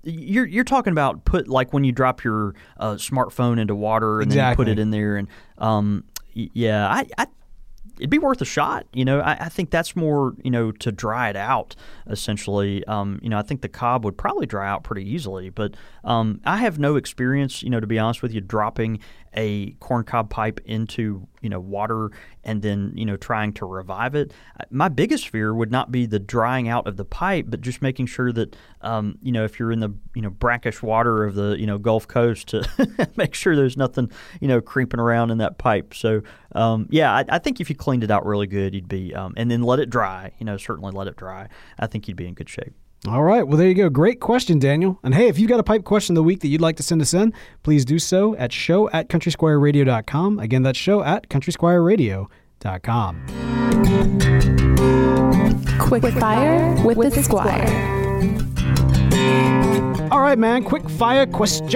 you're 0.03 0.45
you're 0.45 0.63
talking 0.63 0.91
about 0.91 1.25
put 1.25 1.47
like 1.47 1.73
when 1.73 1.83
you 1.83 1.91
drop 1.91 2.23
your 2.23 2.55
uh, 2.77 2.93
smartphone 2.93 3.59
into 3.59 3.75
water 3.75 4.21
and 4.21 4.31
exactly. 4.31 4.65
then 4.65 4.69
you 4.69 4.75
put 4.75 4.79
it 4.79 4.81
in 4.81 4.91
there 4.91 5.17
and 5.17 5.27
um, 5.57 6.05
yeah 6.33 6.87
I, 6.87 7.05
I 7.17 7.27
it'd 7.99 8.09
be 8.09 8.17
worth 8.17 8.41
a 8.41 8.45
shot. 8.45 8.87
You 8.93 9.05
know, 9.05 9.19
I, 9.19 9.33
I, 9.33 9.49
think 9.49 9.69
that's 9.69 9.95
more, 9.95 10.33
you 10.43 10.49
know, 10.49 10.71
to 10.71 10.91
dry 10.91 11.29
it 11.29 11.35
out 11.35 11.75
essentially. 12.07 12.83
Um, 12.85 13.19
you 13.21 13.29
know, 13.29 13.37
I 13.37 13.41
think 13.41 13.61
the 13.61 13.69
cob 13.69 14.05
would 14.05 14.17
probably 14.17 14.45
dry 14.45 14.67
out 14.69 14.83
pretty 14.83 15.07
easily, 15.07 15.49
but 15.49 15.75
um, 16.03 16.39
I 16.45 16.57
have 16.57 16.79
no 16.79 16.95
experience, 16.95 17.61
you 17.61 17.69
know, 17.69 17.79
to 17.79 17.87
be 17.87 17.99
honest 17.99 18.21
with 18.21 18.33
you, 18.33 18.41
dropping 18.41 18.99
a 19.35 19.71
corncob 19.73 20.29
pipe 20.29 20.59
into 20.65 21.27
you 21.41 21.49
know 21.49 21.59
water 21.59 22.11
and 22.43 22.61
then 22.61 22.91
you 22.95 23.05
know 23.05 23.15
trying 23.17 23.53
to 23.53 23.65
revive 23.65 24.15
it. 24.15 24.33
My 24.69 24.89
biggest 24.89 25.29
fear 25.29 25.53
would 25.53 25.71
not 25.71 25.91
be 25.91 26.05
the 26.05 26.19
drying 26.19 26.67
out 26.67 26.87
of 26.87 26.97
the 26.97 27.05
pipe, 27.05 27.45
but 27.47 27.61
just 27.61 27.81
making 27.81 28.07
sure 28.07 28.31
that 28.31 28.55
um, 28.81 29.17
you 29.21 29.31
know 29.31 29.43
if 29.43 29.59
you're 29.59 29.71
in 29.71 29.79
the 29.79 29.93
you 30.15 30.21
know 30.21 30.29
brackish 30.29 30.81
water 30.81 31.23
of 31.23 31.35
the 31.35 31.55
you 31.59 31.67
know 31.67 31.77
Gulf 31.77 32.07
Coast 32.07 32.47
to 32.49 33.09
make 33.15 33.33
sure 33.33 33.55
there's 33.55 33.77
nothing 33.77 34.11
you 34.41 34.47
know 34.47 34.61
creeping 34.61 34.99
around 34.99 35.31
in 35.31 35.37
that 35.39 35.57
pipe. 35.57 35.93
So 35.93 36.21
um, 36.53 36.87
yeah, 36.89 37.13
I, 37.13 37.25
I, 37.29 37.39
think 37.39 37.61
if 37.61 37.69
you 37.69 37.75
cleaned 37.75 38.03
it 38.03 38.09
out 38.09 38.25
really 38.25 38.47
good, 38.47 38.73
you'd 38.73 38.87
be 38.87 39.13
um, 39.13 39.33
and 39.37 39.51
then 39.51 39.61
let 39.61 39.79
it 39.79 39.89
dry. 39.89 40.31
You 40.39 40.45
know, 40.45 40.57
certainly 40.57 40.91
let 40.91 41.07
it 41.07 41.15
dry. 41.15 41.47
I 41.77 41.87
think 41.87 42.07
you'd 42.07 42.17
be 42.17 42.27
in 42.27 42.33
good 42.33 42.49
shape. 42.49 42.73
All 43.07 43.23
right. 43.23 43.47
Well, 43.47 43.57
there 43.57 43.67
you 43.69 43.75
go. 43.75 43.89
Great 43.89 44.19
question, 44.19 44.59
Daniel. 44.59 44.99
And 45.03 45.15
hey, 45.15 45.27
if 45.29 45.39
you've 45.39 45.49
got 45.49 45.59
a 45.59 45.63
pipe 45.63 45.85
question 45.85 46.13
of 46.13 46.15
the 46.15 46.23
week 46.23 46.41
that 46.41 46.49
you'd 46.49 46.59
like 46.59 46.75
to 46.77 46.83
send 46.83 47.01
us 47.01 47.13
in, 47.13 47.33
please 47.63 47.85
do 47.85 47.97
so 47.97 48.35
at 48.35 48.51
show 48.51 48.89
at 48.89 49.07
countrysquireradio.com. 49.07 50.39
Again, 50.39 50.63
that's 50.63 50.77
show 50.77 51.01
at 51.01 51.29
countrysquireradio.com. 51.29 53.25
Quick, 55.79 56.01
Quick 56.01 56.13
fire 56.15 56.75
with, 56.85 56.97
with 56.97 57.15
the 57.15 57.23
Squire. 57.23 57.65
All 59.11 59.88
right. 60.29 60.33
right, 60.33 60.39
man. 60.39 60.63
Quick 60.63 60.89
fire 60.89 61.25
questions. 61.25 61.73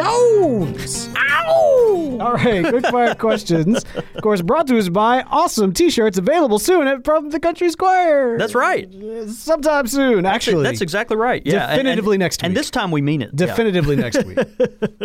Ow! 1.17 2.17
All 2.21 2.33
right, 2.33 2.63
quick 2.65 2.85
fire 2.87 3.15
questions. 3.19 3.83
Of 4.15 4.21
course, 4.21 4.41
brought 4.41 4.67
to 4.67 4.77
us 4.77 4.87
by 4.89 5.23
awesome 5.23 5.73
T-shirts 5.73 6.17
available 6.17 6.59
soon 6.59 6.87
at 6.87 7.03
from 7.03 7.29
the 7.31 7.39
Country 7.39 7.69
Square. 7.69 8.37
That's 8.37 8.55
right. 8.55 8.87
Sometime 9.27 9.87
soon, 9.87 10.25
actually. 10.25 10.63
That's 10.63 10.81
exactly 10.81 11.17
right. 11.17 11.41
Yeah, 11.45 11.63
and- 11.63 11.71
and- 11.71 11.77
Definitively 11.83 12.17
next 12.17 12.41
week. 12.41 12.47
And 12.47 12.55
this 12.57 12.69
time 12.69 12.91
we 12.91 13.01
mean 13.01 13.21
it. 13.21 13.31
Yeah. 13.31 13.47
Definitively 13.47 13.95
next 13.95 14.23
week. 14.25 14.37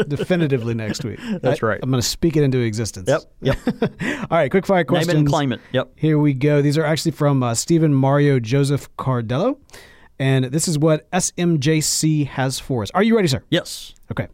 Definitively 0.08 0.74
next 0.74 1.04
week. 1.04 1.18
That's 1.42 1.62
I- 1.62 1.66
right. 1.66 1.80
I'm 1.82 1.90
going 1.90 2.00
to 2.02 2.06
speak 2.08 2.36
it 2.36 2.42
into 2.44 2.58
existence. 2.60 3.08
Yep. 3.08 3.22
Yep. 3.40 3.58
All 4.30 4.38
right, 4.38 4.50
quick 4.50 4.66
fire 4.66 4.78
Name 4.80 4.86
questions. 4.86 5.14
it 5.14 5.18
and 5.18 5.28
claim 5.28 5.52
it. 5.52 5.60
Yep. 5.72 5.92
Here 5.96 6.18
we 6.18 6.34
go. 6.34 6.62
These 6.62 6.78
are 6.78 6.84
actually 6.84 7.12
from 7.12 7.42
uh, 7.42 7.54
Stephen 7.54 7.92
Mario 7.94 8.38
Joseph 8.38 8.88
Cardello. 8.96 9.58
And 10.18 10.46
this 10.46 10.66
is 10.66 10.78
what 10.78 11.10
SMJC 11.12 12.26
has 12.26 12.58
for 12.58 12.82
us. 12.82 12.90
Are 12.92 13.02
you 13.02 13.14
ready, 13.14 13.28
sir? 13.28 13.42
Yes. 13.50 13.94
Okay. 14.10 14.28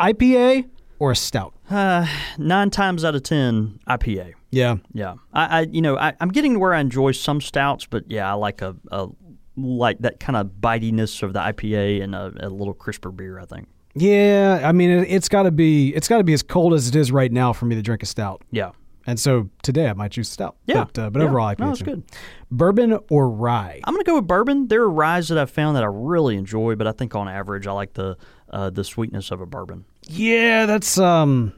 IPA 0.00 0.68
or 0.98 1.12
a 1.12 1.16
stout? 1.16 1.54
Uh, 1.70 2.06
nine 2.38 2.70
times 2.70 3.04
out 3.04 3.14
of 3.14 3.22
ten, 3.22 3.78
IPA. 3.88 4.34
Yeah. 4.50 4.76
Yeah, 4.92 5.14
I, 5.32 5.60
I 5.60 5.60
you 5.62 5.82
know, 5.82 5.96
I, 5.98 6.14
I'm 6.20 6.30
getting 6.30 6.54
to 6.54 6.58
where 6.58 6.74
I 6.74 6.80
enjoy 6.80 7.12
some 7.12 7.40
stouts, 7.40 7.86
but 7.86 8.10
yeah, 8.10 8.30
I 8.30 8.34
like 8.34 8.62
a, 8.62 8.74
a 8.90 9.08
like 9.56 9.98
that 10.00 10.20
kind 10.20 10.36
of 10.36 10.46
bitiness 10.60 11.22
of 11.22 11.32
the 11.32 11.40
IPA 11.40 12.02
and 12.02 12.14
a, 12.14 12.32
a 12.40 12.48
little 12.48 12.74
crisper 12.74 13.10
beer. 13.10 13.38
I 13.38 13.44
think. 13.44 13.68
Yeah, 13.94 14.62
I 14.64 14.72
mean 14.72 14.90
it, 14.90 15.08
it's 15.08 15.28
got 15.28 15.44
to 15.44 15.50
be 15.50 15.94
it's 15.94 16.08
got 16.08 16.18
to 16.18 16.24
be 16.24 16.32
as 16.32 16.42
cold 16.42 16.74
as 16.74 16.88
it 16.88 16.96
is 16.96 17.12
right 17.12 17.30
now 17.32 17.52
for 17.52 17.66
me 17.66 17.74
to 17.74 17.82
drink 17.82 18.02
a 18.02 18.06
stout. 18.06 18.42
Yeah. 18.50 18.70
And 19.08 19.18
so 19.18 19.48
today 19.62 19.88
I 19.88 19.94
might 19.94 20.10
choose 20.10 20.28
stout. 20.28 20.56
Yeah. 20.66 20.84
But, 20.84 20.98
uh, 20.98 21.08
but 21.08 21.20
Yeah. 21.22 21.28
overall 21.28 21.46
IPA. 21.46 21.60
No, 21.60 21.70
it's 21.70 21.80
good. 21.80 22.02
Bourbon 22.50 22.98
or 23.08 23.30
rye? 23.30 23.80
I'm 23.84 23.94
gonna 23.94 24.04
go 24.04 24.16
with 24.16 24.26
bourbon. 24.26 24.68
There 24.68 24.82
are 24.82 24.90
ryes 24.90 25.28
that 25.28 25.38
I've 25.38 25.50
found 25.50 25.76
that 25.76 25.82
I 25.82 25.86
really 25.86 26.36
enjoy, 26.36 26.74
but 26.74 26.86
I 26.86 26.92
think 26.92 27.14
on 27.14 27.26
average 27.26 27.66
I 27.66 27.72
like 27.72 27.94
the 27.94 28.18
uh, 28.50 28.68
the 28.68 28.84
sweetness 28.84 29.30
of 29.30 29.40
a 29.40 29.46
bourbon. 29.46 29.86
Yeah, 30.02 30.66
that's 30.66 30.98
um 30.98 31.54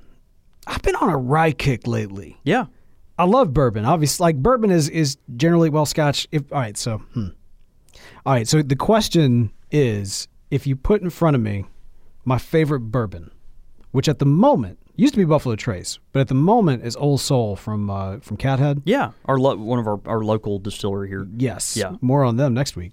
I've 0.68 0.82
been 0.82 0.94
on 0.94 1.08
a 1.08 1.16
rye 1.16 1.50
kick 1.50 1.88
lately. 1.88 2.38
Yeah. 2.44 2.66
I 3.18 3.24
love 3.24 3.52
bourbon. 3.52 3.84
Obviously, 3.84 4.22
like 4.22 4.36
bourbon 4.36 4.70
is 4.70 4.88
is 4.88 5.16
generally 5.36 5.70
well 5.70 5.86
Scotch. 5.86 6.28
If 6.30 6.52
all 6.52 6.60
right, 6.60 6.76
so 6.76 6.98
hmm. 6.98 7.30
all 8.24 8.32
right. 8.32 8.46
So 8.46 8.62
the 8.62 8.76
question 8.76 9.50
is, 9.72 10.28
if 10.52 10.68
you 10.68 10.76
put 10.76 11.02
in 11.02 11.10
front 11.10 11.34
of 11.34 11.42
me 11.42 11.64
my 12.24 12.38
favorite 12.38 12.92
bourbon, 12.92 13.32
which 13.90 14.08
at 14.08 14.20
the 14.20 14.24
moment 14.26 14.78
used 14.96 15.14
to 15.14 15.18
be 15.18 15.24
Buffalo 15.24 15.56
Trace, 15.56 15.98
but 16.12 16.20
at 16.20 16.28
the 16.28 16.34
moment 16.34 16.84
is 16.84 16.96
Old 16.96 17.20
Soul 17.20 17.56
from 17.56 17.90
uh, 17.90 18.18
from 18.20 18.36
Cathead. 18.36 18.82
Yeah. 18.84 19.12
Our 19.24 19.38
lo- 19.38 19.56
one 19.56 19.78
of 19.78 19.86
our, 19.86 20.00
our 20.06 20.24
local 20.24 20.58
distillery 20.58 21.08
here. 21.08 21.26
Yes. 21.36 21.76
Yeah. 21.76 21.96
More 22.00 22.24
on 22.24 22.36
them 22.36 22.54
next 22.54 22.76
week. 22.76 22.92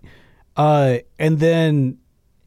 Uh, 0.56 1.00
and 1.20 1.40
then 1.40 1.98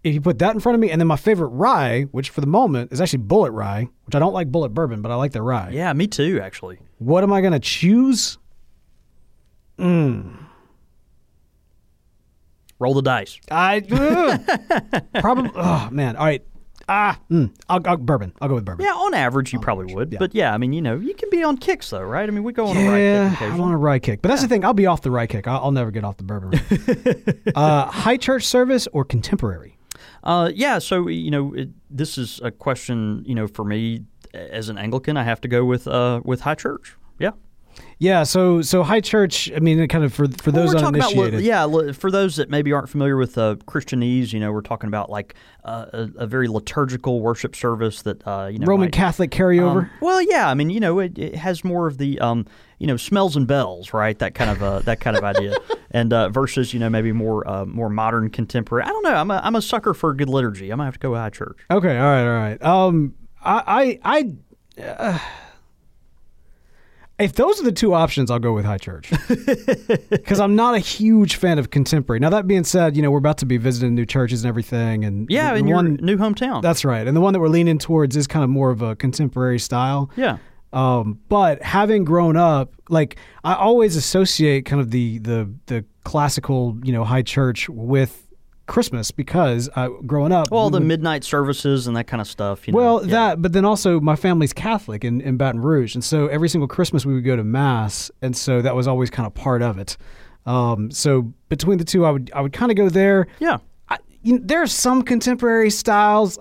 if 0.02 0.14
you 0.14 0.20
put 0.20 0.38
that 0.38 0.54
in 0.54 0.60
front 0.60 0.74
of 0.74 0.80
me, 0.80 0.90
and 0.90 1.00
then 1.00 1.06
my 1.06 1.16
favorite 1.16 1.48
rye, 1.48 2.02
which 2.10 2.30
for 2.30 2.40
the 2.40 2.46
moment 2.46 2.92
is 2.92 3.00
actually 3.00 3.22
Bulleit 3.24 3.52
Rye, 3.52 3.88
which 4.06 4.14
I 4.14 4.18
don't 4.18 4.32
like 4.32 4.50
Bulleit 4.50 4.72
Bourbon, 4.72 5.02
but 5.02 5.12
I 5.12 5.16
like 5.16 5.32
the 5.32 5.42
rye. 5.42 5.70
Yeah, 5.72 5.92
me 5.92 6.06
too. 6.06 6.40
Actually. 6.42 6.78
What 6.98 7.22
am 7.22 7.32
I 7.32 7.40
going 7.40 7.52
to 7.52 7.60
choose? 7.60 8.38
Roll 9.78 10.34
the 12.94 13.02
dice. 13.02 13.38
I 13.50 13.80
probably. 15.20 15.50
Oh 15.54 15.88
man! 15.90 16.16
All 16.16 16.24
right. 16.24 16.42
Ah, 16.92 17.20
mm, 17.30 17.54
I'll, 17.68 17.80
I'll 17.84 17.96
bourbon. 17.96 18.32
I'll 18.40 18.48
go 18.48 18.56
with 18.56 18.64
bourbon. 18.64 18.84
Yeah, 18.84 18.94
on 18.94 19.14
average 19.14 19.52
you 19.52 19.60
probably 19.60 19.94
would, 19.94 20.18
but 20.18 20.34
yeah, 20.34 20.52
I 20.52 20.58
mean, 20.58 20.72
you 20.72 20.82
know, 20.82 20.96
you 20.96 21.14
can 21.14 21.30
be 21.30 21.44
on 21.44 21.56
kicks 21.56 21.90
though, 21.90 22.02
right? 22.02 22.28
I 22.28 22.32
mean, 22.32 22.42
we 22.42 22.52
go 22.52 22.66
on 22.66 22.76
a 22.76 22.80
ride 22.80 23.00
Yeah, 23.00 23.30
kick 23.36 23.42
I'm 23.52 23.60
on 23.60 23.70
a 23.70 23.76
rye 23.76 24.00
kick, 24.00 24.22
but 24.22 24.28
that's 24.28 24.42
the 24.42 24.48
thing. 24.48 24.64
I'll 24.64 24.74
be 24.74 24.86
off 24.86 25.00
the 25.02 25.12
right 25.12 25.28
kick. 25.28 25.46
I'll, 25.46 25.66
I'll 25.66 25.70
never 25.70 25.92
get 25.92 26.02
off 26.02 26.16
the 26.16 26.24
bourbon. 26.24 26.58
uh, 27.54 27.86
high 27.86 28.16
church 28.16 28.44
service 28.44 28.88
or 28.92 29.04
contemporary? 29.04 29.78
Uh, 30.24 30.50
yeah, 30.52 30.80
so 30.80 31.06
you 31.06 31.30
know, 31.30 31.54
it, 31.54 31.68
this 31.88 32.18
is 32.18 32.40
a 32.42 32.50
question. 32.50 33.22
You 33.24 33.36
know, 33.36 33.46
for 33.46 33.64
me 33.64 34.02
as 34.34 34.68
an 34.68 34.76
Anglican, 34.76 35.16
I 35.16 35.22
have 35.22 35.40
to 35.42 35.48
go 35.48 35.64
with 35.64 35.86
uh, 35.86 36.22
with 36.24 36.40
high 36.40 36.56
church. 36.56 36.96
Yeah, 37.20 37.32
Yeah. 37.98 38.22
So 38.22 38.62
so 38.62 38.82
high 38.82 39.00
church. 39.00 39.50
I 39.54 39.58
mean, 39.60 39.86
kind 39.88 40.04
of 40.04 40.12
for 40.12 40.26
for 40.42 40.50
those 40.50 40.74
we're 40.74 40.80
talking 40.80 40.96
about 41.00 41.12
uninitiated. 41.12 41.40
yeah, 41.42 41.92
for 41.92 42.10
those 42.10 42.36
that 42.36 42.50
maybe 42.50 42.72
aren't 42.72 42.88
familiar 42.88 43.16
with 43.16 43.36
uh, 43.36 43.56
Christianese, 43.66 44.32
you 44.32 44.40
know, 44.40 44.52
we're 44.52 44.62
talking 44.62 44.88
about 44.88 45.10
like 45.10 45.34
uh, 45.64 45.86
a, 45.92 46.08
a 46.16 46.26
very 46.26 46.48
liturgical 46.48 47.20
worship 47.20 47.54
service 47.54 48.02
that 48.02 48.26
uh, 48.26 48.48
you 48.50 48.58
know 48.58 48.66
Roman 48.66 48.86
might- 48.86 48.92
Catholic 48.92 49.30
carryover. 49.30 49.84
Um, 49.84 49.90
well, 50.00 50.22
yeah, 50.22 50.48
I 50.48 50.54
mean, 50.54 50.70
you 50.70 50.80
know, 50.80 50.98
it, 50.98 51.18
it 51.18 51.34
has 51.36 51.62
more 51.64 51.86
of 51.86 51.98
the, 51.98 52.18
um, 52.20 52.46
you 52.78 52.86
know, 52.86 52.96
smells 52.96 53.36
and 53.36 53.46
bells, 53.46 53.92
right? 53.92 54.18
That 54.18 54.34
kind 54.34 54.50
of 54.50 54.62
uh, 54.62 54.78
that 54.80 55.00
kind 55.00 55.16
of 55.16 55.24
idea, 55.24 55.56
and 55.90 56.12
uh, 56.12 56.28
versus, 56.30 56.72
you 56.72 56.80
know, 56.80 56.88
maybe 56.88 57.12
more 57.12 57.46
uh, 57.46 57.66
more 57.66 57.90
modern 57.90 58.30
contemporary. 58.30 58.84
I 58.84 58.88
don't 58.88 59.02
know. 59.02 59.14
I'm 59.14 59.30
a, 59.30 59.40
I'm 59.44 59.56
a 59.56 59.62
sucker 59.62 59.92
for 59.94 60.14
good 60.14 60.28
liturgy. 60.30 60.70
I'm 60.70 60.78
gonna 60.78 60.84
have 60.86 60.94
to 60.94 61.00
go 61.00 61.14
high 61.14 61.30
church. 61.30 61.58
Okay, 61.70 61.98
all 61.98 62.04
right, 62.04 62.24
all 62.24 62.38
right. 62.38 62.62
Um, 62.62 63.14
I, 63.42 63.98
I, 64.04 64.28
I 64.78 64.82
uh, 64.82 65.18
if 67.20 67.34
those 67.34 67.60
are 67.60 67.64
the 67.64 67.72
two 67.72 67.94
options, 67.94 68.30
I'll 68.30 68.38
go 68.38 68.52
with 68.52 68.64
high 68.64 68.78
church 68.78 69.12
because 70.10 70.40
I'm 70.40 70.56
not 70.56 70.74
a 70.74 70.78
huge 70.78 71.36
fan 71.36 71.58
of 71.58 71.70
contemporary. 71.70 72.20
Now 72.20 72.30
that 72.30 72.46
being 72.46 72.64
said, 72.64 72.96
you 72.96 73.02
know 73.02 73.10
we're 73.10 73.18
about 73.18 73.38
to 73.38 73.46
be 73.46 73.56
visiting 73.56 73.94
new 73.94 74.06
churches 74.06 74.42
and 74.44 74.48
everything, 74.48 75.04
and 75.04 75.28
Yeah, 75.30 75.52
the, 75.52 75.58
in 75.60 75.66
the 75.66 75.72
one 75.72 75.94
new 76.00 76.16
hometown. 76.16 76.62
that's 76.62 76.84
right, 76.84 77.06
and 77.06 77.16
the 77.16 77.20
one 77.20 77.32
that 77.32 77.40
we're 77.40 77.48
leaning 77.48 77.78
towards 77.78 78.16
is 78.16 78.26
kind 78.26 78.42
of 78.44 78.50
more 78.50 78.70
of 78.70 78.82
a 78.82 78.96
contemporary 78.96 79.58
style. 79.58 80.10
yeah. 80.16 80.38
Um, 80.72 81.18
but 81.28 81.60
having 81.62 82.04
grown 82.04 82.36
up, 82.36 82.72
like 82.88 83.16
I 83.42 83.54
always 83.54 83.96
associate 83.96 84.66
kind 84.66 84.80
of 84.80 84.92
the 84.92 85.18
the 85.18 85.52
the 85.66 85.84
classical, 86.04 86.78
you 86.84 86.92
know, 86.92 87.02
high 87.04 87.22
church 87.22 87.68
with 87.68 88.26
Christmas 88.70 89.10
because 89.10 89.68
uh, 89.76 89.88
growing 90.06 90.32
up, 90.32 90.50
Well, 90.50 90.66
we 90.66 90.70
the 90.70 90.78
would- 90.78 90.86
midnight 90.86 91.24
services 91.24 91.86
and 91.86 91.96
that 91.96 92.06
kind 92.06 92.20
of 92.20 92.26
stuff. 92.28 92.66
You 92.66 92.72
know? 92.72 92.78
well, 92.78 93.00
yeah. 93.04 93.10
that, 93.10 93.42
but 93.42 93.52
then 93.52 93.64
also 93.64 94.00
my 94.00 94.16
family's 94.16 94.52
Catholic 94.52 95.04
in, 95.04 95.20
in 95.20 95.36
Baton 95.36 95.60
Rouge, 95.60 95.94
and 95.94 96.02
so 96.04 96.28
every 96.28 96.48
single 96.48 96.68
Christmas 96.68 97.04
we 97.04 97.12
would 97.14 97.24
go 97.24 97.36
to 97.36 97.44
mass, 97.44 98.10
and 98.22 98.36
so 98.36 98.62
that 98.62 98.74
was 98.74 98.86
always 98.88 99.10
kind 99.10 99.26
of 99.26 99.34
part 99.34 99.60
of 99.60 99.76
it. 99.78 99.96
Um, 100.46 100.90
so 100.90 101.32
between 101.48 101.78
the 101.78 101.84
two, 101.84 102.06
I 102.06 102.10
would 102.10 102.30
I 102.34 102.40
would 102.40 102.52
kind 102.52 102.70
of 102.72 102.76
go 102.76 102.88
there. 102.88 103.26
yeah. 103.40 103.58
I, 103.88 103.98
you 104.22 104.34
know, 104.34 104.40
there 104.42 104.62
are 104.62 104.66
some 104.66 105.02
contemporary 105.02 105.70
styles. 105.70 106.38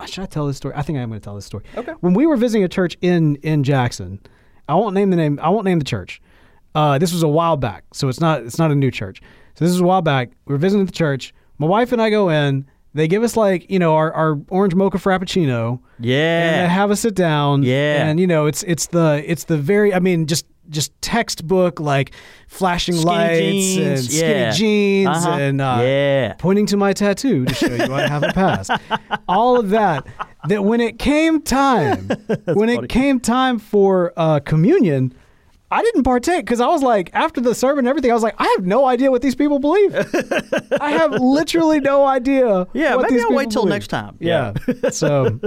Uh, 0.00 0.06
Should 0.06 0.22
I 0.24 0.26
tell 0.26 0.46
this 0.48 0.56
story? 0.56 0.74
I 0.76 0.82
think 0.82 0.98
I'm 0.98 1.08
going 1.08 1.20
to 1.20 1.24
tell 1.24 1.36
this 1.36 1.46
story. 1.46 1.64
Okay. 1.76 1.92
When 2.00 2.12
we 2.12 2.26
were 2.26 2.36
visiting 2.36 2.64
a 2.64 2.68
church 2.68 2.96
in 3.00 3.36
in 3.36 3.62
Jackson, 3.62 4.18
I 4.68 4.74
won't 4.74 4.94
name 4.94 5.10
the 5.10 5.16
name. 5.16 5.38
I 5.40 5.48
won't 5.48 5.64
name 5.64 5.78
the 5.78 5.84
church. 5.84 6.20
Uh, 6.74 6.98
this 6.98 7.12
was 7.12 7.22
a 7.22 7.28
while 7.28 7.56
back, 7.56 7.84
so 7.92 8.08
it's 8.08 8.20
not 8.20 8.42
it's 8.42 8.58
not 8.58 8.70
a 8.70 8.74
new 8.74 8.90
church. 8.90 9.20
So 9.54 9.64
this 9.64 9.72
is 9.72 9.80
a 9.80 9.84
while 9.84 10.02
back. 10.02 10.30
We 10.46 10.52
were 10.54 10.58
visiting 10.58 10.86
the 10.86 10.92
church. 10.92 11.32
My 11.62 11.68
wife 11.68 11.92
and 11.92 12.02
I 12.02 12.10
go 12.10 12.28
in. 12.28 12.66
They 12.94 13.08
give 13.08 13.22
us 13.22 13.36
like 13.36 13.70
you 13.70 13.78
know 13.78 13.94
our, 13.94 14.12
our 14.12 14.38
orange 14.48 14.74
mocha 14.74 14.98
frappuccino. 14.98 15.80
Yeah. 15.98 16.42
And 16.42 16.64
they 16.70 16.74
have 16.74 16.90
us 16.90 17.00
sit 17.00 17.14
down. 17.14 17.62
Yeah. 17.62 18.04
And 18.06 18.20
you 18.20 18.26
know 18.26 18.46
it's 18.46 18.62
it's 18.64 18.88
the 18.88 19.22
it's 19.26 19.44
the 19.44 19.56
very 19.56 19.94
I 19.94 19.98
mean 20.00 20.26
just 20.26 20.44
just 20.68 20.92
textbook 21.00 21.80
like 21.80 22.12
flashing 22.48 22.94
Skinny 22.94 23.06
lights 23.06 23.40
jeans, 23.40 23.78
and 23.78 23.98
skinny 24.12 24.32
yeah. 24.40 24.50
jeans 24.52 25.08
Uh-huh. 25.08 25.30
and 25.38 25.60
uh, 25.60 25.78
Yeah. 25.82 26.34
pointing 26.34 26.66
to 26.66 26.76
my 26.76 26.92
tattoo 26.92 27.44
to 27.46 27.54
show 27.54 27.66
you 27.74 27.92
I 27.94 28.06
have 28.08 28.22
a 28.22 28.32
passed. 28.32 28.70
All 29.28 29.58
of 29.58 29.70
that. 29.70 30.06
That 30.48 30.64
when 30.64 30.80
it 30.80 30.98
came 30.98 31.40
time, 31.42 32.08
when 32.54 32.68
it 32.68 32.88
came 32.88 33.20
time 33.20 33.58
for 33.58 34.12
uh, 34.16 34.40
communion, 34.40 35.14
I 35.72 35.82
didn't 35.82 36.02
partake 36.04 36.44
because 36.44 36.60
I 36.60 36.66
was 36.66 36.82
like, 36.82 37.10
after 37.14 37.40
the 37.40 37.54
sermon 37.54 37.80
and 37.80 37.88
everything, 37.88 38.10
I 38.10 38.14
was 38.14 38.22
like, 38.22 38.34
I 38.38 38.46
have 38.56 38.66
no 38.66 38.84
idea 38.86 39.10
what 39.10 39.22
these 39.22 39.34
people 39.34 39.58
believe. 39.58 39.94
I 40.80 40.90
have 40.92 41.12
literally 41.20 41.80
no 41.80 42.06
idea. 42.06 42.66
Yeah, 42.72 42.94
what 42.96 43.02
maybe 43.04 43.14
these 43.16 43.24
I'll 43.24 43.32
wait 43.34 43.50
till 43.50 43.62
believe. 43.62 43.74
next 43.76 43.88
time. 43.88 44.16
Yeah. 44.20 44.52
so 44.90 45.40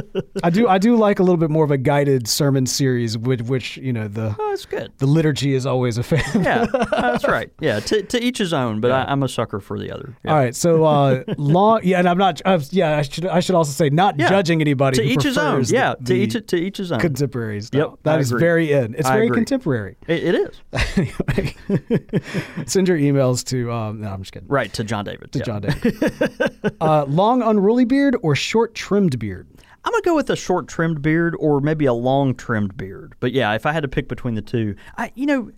I 0.43 0.49
do 0.49 0.67
I 0.67 0.77
do 0.77 0.95
like 0.95 1.19
a 1.19 1.23
little 1.23 1.37
bit 1.37 1.49
more 1.49 1.63
of 1.63 1.71
a 1.71 1.77
guided 1.77 2.27
sermon 2.27 2.65
series 2.65 3.17
with 3.17 3.41
which, 3.41 3.77
you 3.77 3.93
know, 3.93 4.07
the 4.07 4.35
Oh, 4.39 4.49
that's 4.49 4.65
good. 4.65 4.91
the 4.97 5.05
liturgy 5.05 5.53
is 5.53 5.65
always 5.65 5.97
a 5.97 6.03
fan. 6.03 6.23
Yeah, 6.43 6.65
that's 6.91 7.27
right. 7.27 7.51
Yeah, 7.61 7.79
to, 7.81 8.01
to 8.03 8.21
each 8.21 8.37
his 8.39 8.53
own, 8.53 8.81
but 8.81 8.91
I, 8.91 9.05
I'm 9.05 9.21
a 9.23 9.29
sucker 9.29 9.59
for 9.59 9.77
the 9.79 9.91
other. 9.91 10.15
Yeah. 10.23 10.31
All 10.31 10.37
right, 10.37 10.55
so 10.55 10.83
uh, 10.85 11.23
long, 11.37 11.81
yeah, 11.83 11.99
and 11.99 12.09
I'm 12.09 12.17
not. 12.17 12.41
Uh, 12.45 12.59
yeah, 12.71 12.97
I 12.97 13.01
should. 13.03 13.25
I 13.27 13.39
should 13.39 13.55
also 13.55 13.71
say 13.71 13.89
not 13.89 14.17
Yeah. 14.19 14.29
judging 14.29 14.61
anybody. 14.61 14.97
To 14.97 15.03
who 15.03 15.09
each 15.09 15.23
his 15.23 15.37
own. 15.37 15.51
prefers 15.55 15.69
the- 15.69 15.75
Yeah, 15.75 15.93
to 16.05 16.13
each 16.15 16.47
to 16.47 16.55
each 16.55 16.77
his 16.77 16.91
own. 16.91 16.99
contemporary 16.99 17.61
stuff. 17.61 17.77
Yep, 17.91 17.99
that 18.03 18.15
I 18.17 18.19
is 18.19 18.31
agree. 18.31 18.39
very 18.39 18.71
in. 18.71 18.95
It's 18.95 19.07
I 19.07 19.13
very 19.13 19.27
agree. 19.27 19.37
contemporary. 19.37 19.97
It, 20.07 20.14
it 20.23 20.35
is 20.35 20.61
anyway, 20.97 21.55
send 22.65 22.87
your 22.87 22.97
emails 22.97 23.43
to. 23.45 23.71
Um, 23.71 24.01
no, 24.01 24.09
I'm 24.09 24.21
just 24.21 24.31
kidding. 24.31 24.47
right 24.47 24.71
to 24.73 24.83
John 24.83 25.05
David. 25.05 25.31
To 25.33 25.39
yeah. 25.39 25.45
John 25.45 25.61
David. 25.61 26.77
uh, 26.81 27.05
long 27.05 27.41
unruly 27.41 27.85
beard 27.85 28.15
or 28.21 28.35
short 28.35 28.75
trimmed 28.75 29.17
beard? 29.19 29.47
I'm 29.83 29.91
gonna 29.91 30.01
go 30.01 30.15
with 30.15 30.29
a 30.29 30.35
short 30.35 30.67
trimmed 30.67 31.01
beard 31.01 31.35
or 31.39 31.61
maybe 31.61 31.85
a 31.85 31.93
long 31.93 32.35
trimmed 32.35 32.75
beard. 32.75 33.15
But 33.19 33.31
yeah, 33.31 33.53
if 33.53 33.65
I 33.65 33.71
had 33.71 33.83
to 33.83 33.87
pick 33.87 34.09
between 34.09 34.35
the 34.35 34.41
two, 34.41 34.75
I 34.97 35.11
you 35.15 35.25
know, 35.25 35.51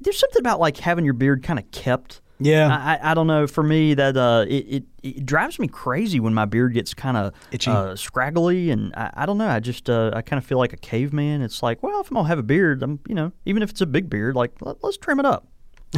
there's 0.00 0.18
something 0.18 0.40
about 0.40 0.60
like 0.60 0.78
having 0.78 1.04
your 1.04 1.14
beard 1.14 1.42
kind 1.42 1.58
of 1.58 1.70
kept. 1.70 2.20
Yeah. 2.38 2.68
I, 2.68 3.10
I 3.10 3.14
don't 3.14 3.26
know. 3.26 3.46
For 3.46 3.62
me, 3.62 3.94
that 3.94 4.16
uh, 4.16 4.44
it, 4.48 4.54
it 4.68 4.84
it 5.02 5.26
drives 5.26 5.58
me 5.58 5.68
crazy 5.68 6.20
when 6.20 6.34
my 6.34 6.44
beard 6.44 6.74
gets 6.74 6.92
kind 6.92 7.16
of 7.16 7.32
Itchy. 7.50 7.70
uh, 7.70 7.96
scraggly, 7.96 8.70
and 8.70 8.94
I, 8.94 9.10
I 9.14 9.26
don't 9.26 9.38
know. 9.38 9.48
I 9.48 9.58
just 9.60 9.88
uh, 9.88 10.10
I 10.14 10.20
kind 10.22 10.36
of 10.38 10.44
feel 10.44 10.58
like 10.58 10.72
a 10.74 10.76
caveman. 10.76 11.40
It's 11.42 11.62
like, 11.62 11.82
well, 11.82 12.00
if 12.00 12.10
I'm 12.10 12.14
gonna 12.16 12.28
have 12.28 12.38
a 12.38 12.42
beard, 12.42 12.82
I'm 12.82 13.00
you 13.08 13.14
know, 13.14 13.32
even 13.46 13.62
if 13.62 13.70
it's 13.70 13.80
a 13.80 13.86
big 13.86 14.10
beard, 14.10 14.36
like 14.36 14.52
let, 14.60 14.84
let's 14.84 14.98
trim 14.98 15.18
it 15.20 15.26
up. 15.26 15.46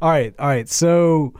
All 0.00 0.08
right, 0.10 0.34
all 0.38 0.46
right. 0.46 0.68
So, 0.68 1.34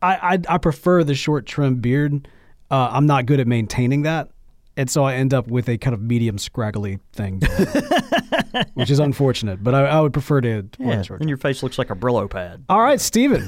I 0.00 0.14
I, 0.48 0.54
I 0.54 0.58
prefer 0.58 1.04
the 1.04 1.14
short 1.14 1.44
trimmed 1.44 1.82
beard. 1.82 2.28
uh, 2.70 2.88
I'm 2.92 3.06
not 3.06 3.26
good 3.26 3.40
at 3.40 3.46
maintaining 3.46 4.02
that. 4.02 4.30
And 4.76 4.88
so 4.88 5.02
I 5.02 5.14
end 5.14 5.34
up 5.34 5.48
with 5.48 5.68
a 5.68 5.76
kind 5.76 5.92
of 5.92 6.00
medium 6.00 6.38
scraggly 6.38 7.00
thing, 7.12 7.40
which 8.74 8.90
is 8.90 8.98
unfortunate. 8.98 9.62
But 9.62 9.74
I, 9.74 9.84
I 9.86 10.00
would 10.00 10.12
prefer 10.12 10.40
to 10.40 10.68
Yeah, 10.78 11.02
a 11.08 11.12
and 11.14 11.28
your 11.28 11.38
face 11.38 11.62
looks 11.62 11.78
like 11.78 11.90
a 11.90 11.94
Brillo 11.94 12.28
pad. 12.30 12.64
all 12.68 12.80
right, 12.82 13.00
Steven. 13.00 13.46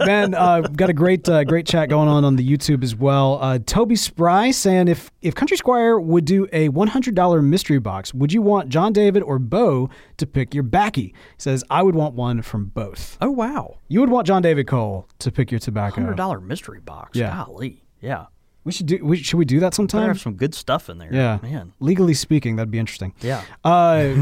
man, 0.00 0.34
uh, 0.34 0.62
got 0.62 0.90
a 0.90 0.92
great 0.92 1.28
uh, 1.28 1.44
great 1.44 1.66
chat 1.66 1.88
going 1.88 2.08
on 2.08 2.24
on 2.24 2.36
the 2.36 2.48
YouTube 2.48 2.82
as 2.82 2.96
well. 2.96 3.38
Uh, 3.40 3.58
Toby 3.58 3.96
Spry 3.96 4.50
saying 4.50 4.88
if 4.88 5.10
if 5.22 5.34
Country 5.34 5.56
Squire 5.56 5.98
would 5.98 6.24
do 6.24 6.48
a 6.52 6.68
one 6.70 6.88
hundred 6.88 7.14
dollar 7.14 7.42
mystery 7.42 7.78
box, 7.78 8.12
would 8.14 8.32
you 8.32 8.42
want 8.42 8.68
John 8.68 8.92
David 8.92 9.22
or 9.22 9.38
Bo 9.38 9.90
to 10.16 10.26
pick 10.26 10.54
your 10.54 10.64
backy? 10.64 11.08
He 11.08 11.14
says 11.38 11.64
I 11.70 11.82
would 11.82 11.94
want 11.94 12.14
one 12.14 12.42
from 12.42 12.66
both. 12.66 13.16
Oh, 13.20 13.30
wow. 13.30 13.78
You 13.88 14.00
would 14.00 14.10
want 14.10 14.26
John 14.26 14.42
David 14.42 14.66
Cole 14.66 15.08
to 15.20 15.30
pick 15.30 15.50
your 15.50 15.60
tobacco. 15.60 16.00
$100 16.02 16.42
mystery 16.42 16.80
box. 16.80 17.18
Yeah. 17.18 17.44
Golly. 17.44 17.84
Yeah. 18.00 18.26
We 18.68 18.72
should 18.72 18.84
do. 18.84 18.98
We, 19.02 19.16
should 19.16 19.38
we 19.38 19.46
do 19.46 19.60
that 19.60 19.72
sometime? 19.72 20.08
have 20.08 20.20
some 20.20 20.34
good 20.34 20.54
stuff 20.54 20.90
in 20.90 20.98
there. 20.98 21.08
Yeah, 21.10 21.38
Man. 21.42 21.72
Legally 21.80 22.12
speaking, 22.12 22.56
that'd 22.56 22.70
be 22.70 22.78
interesting. 22.78 23.14
Yeah. 23.22 23.42
Uh, 23.64 24.12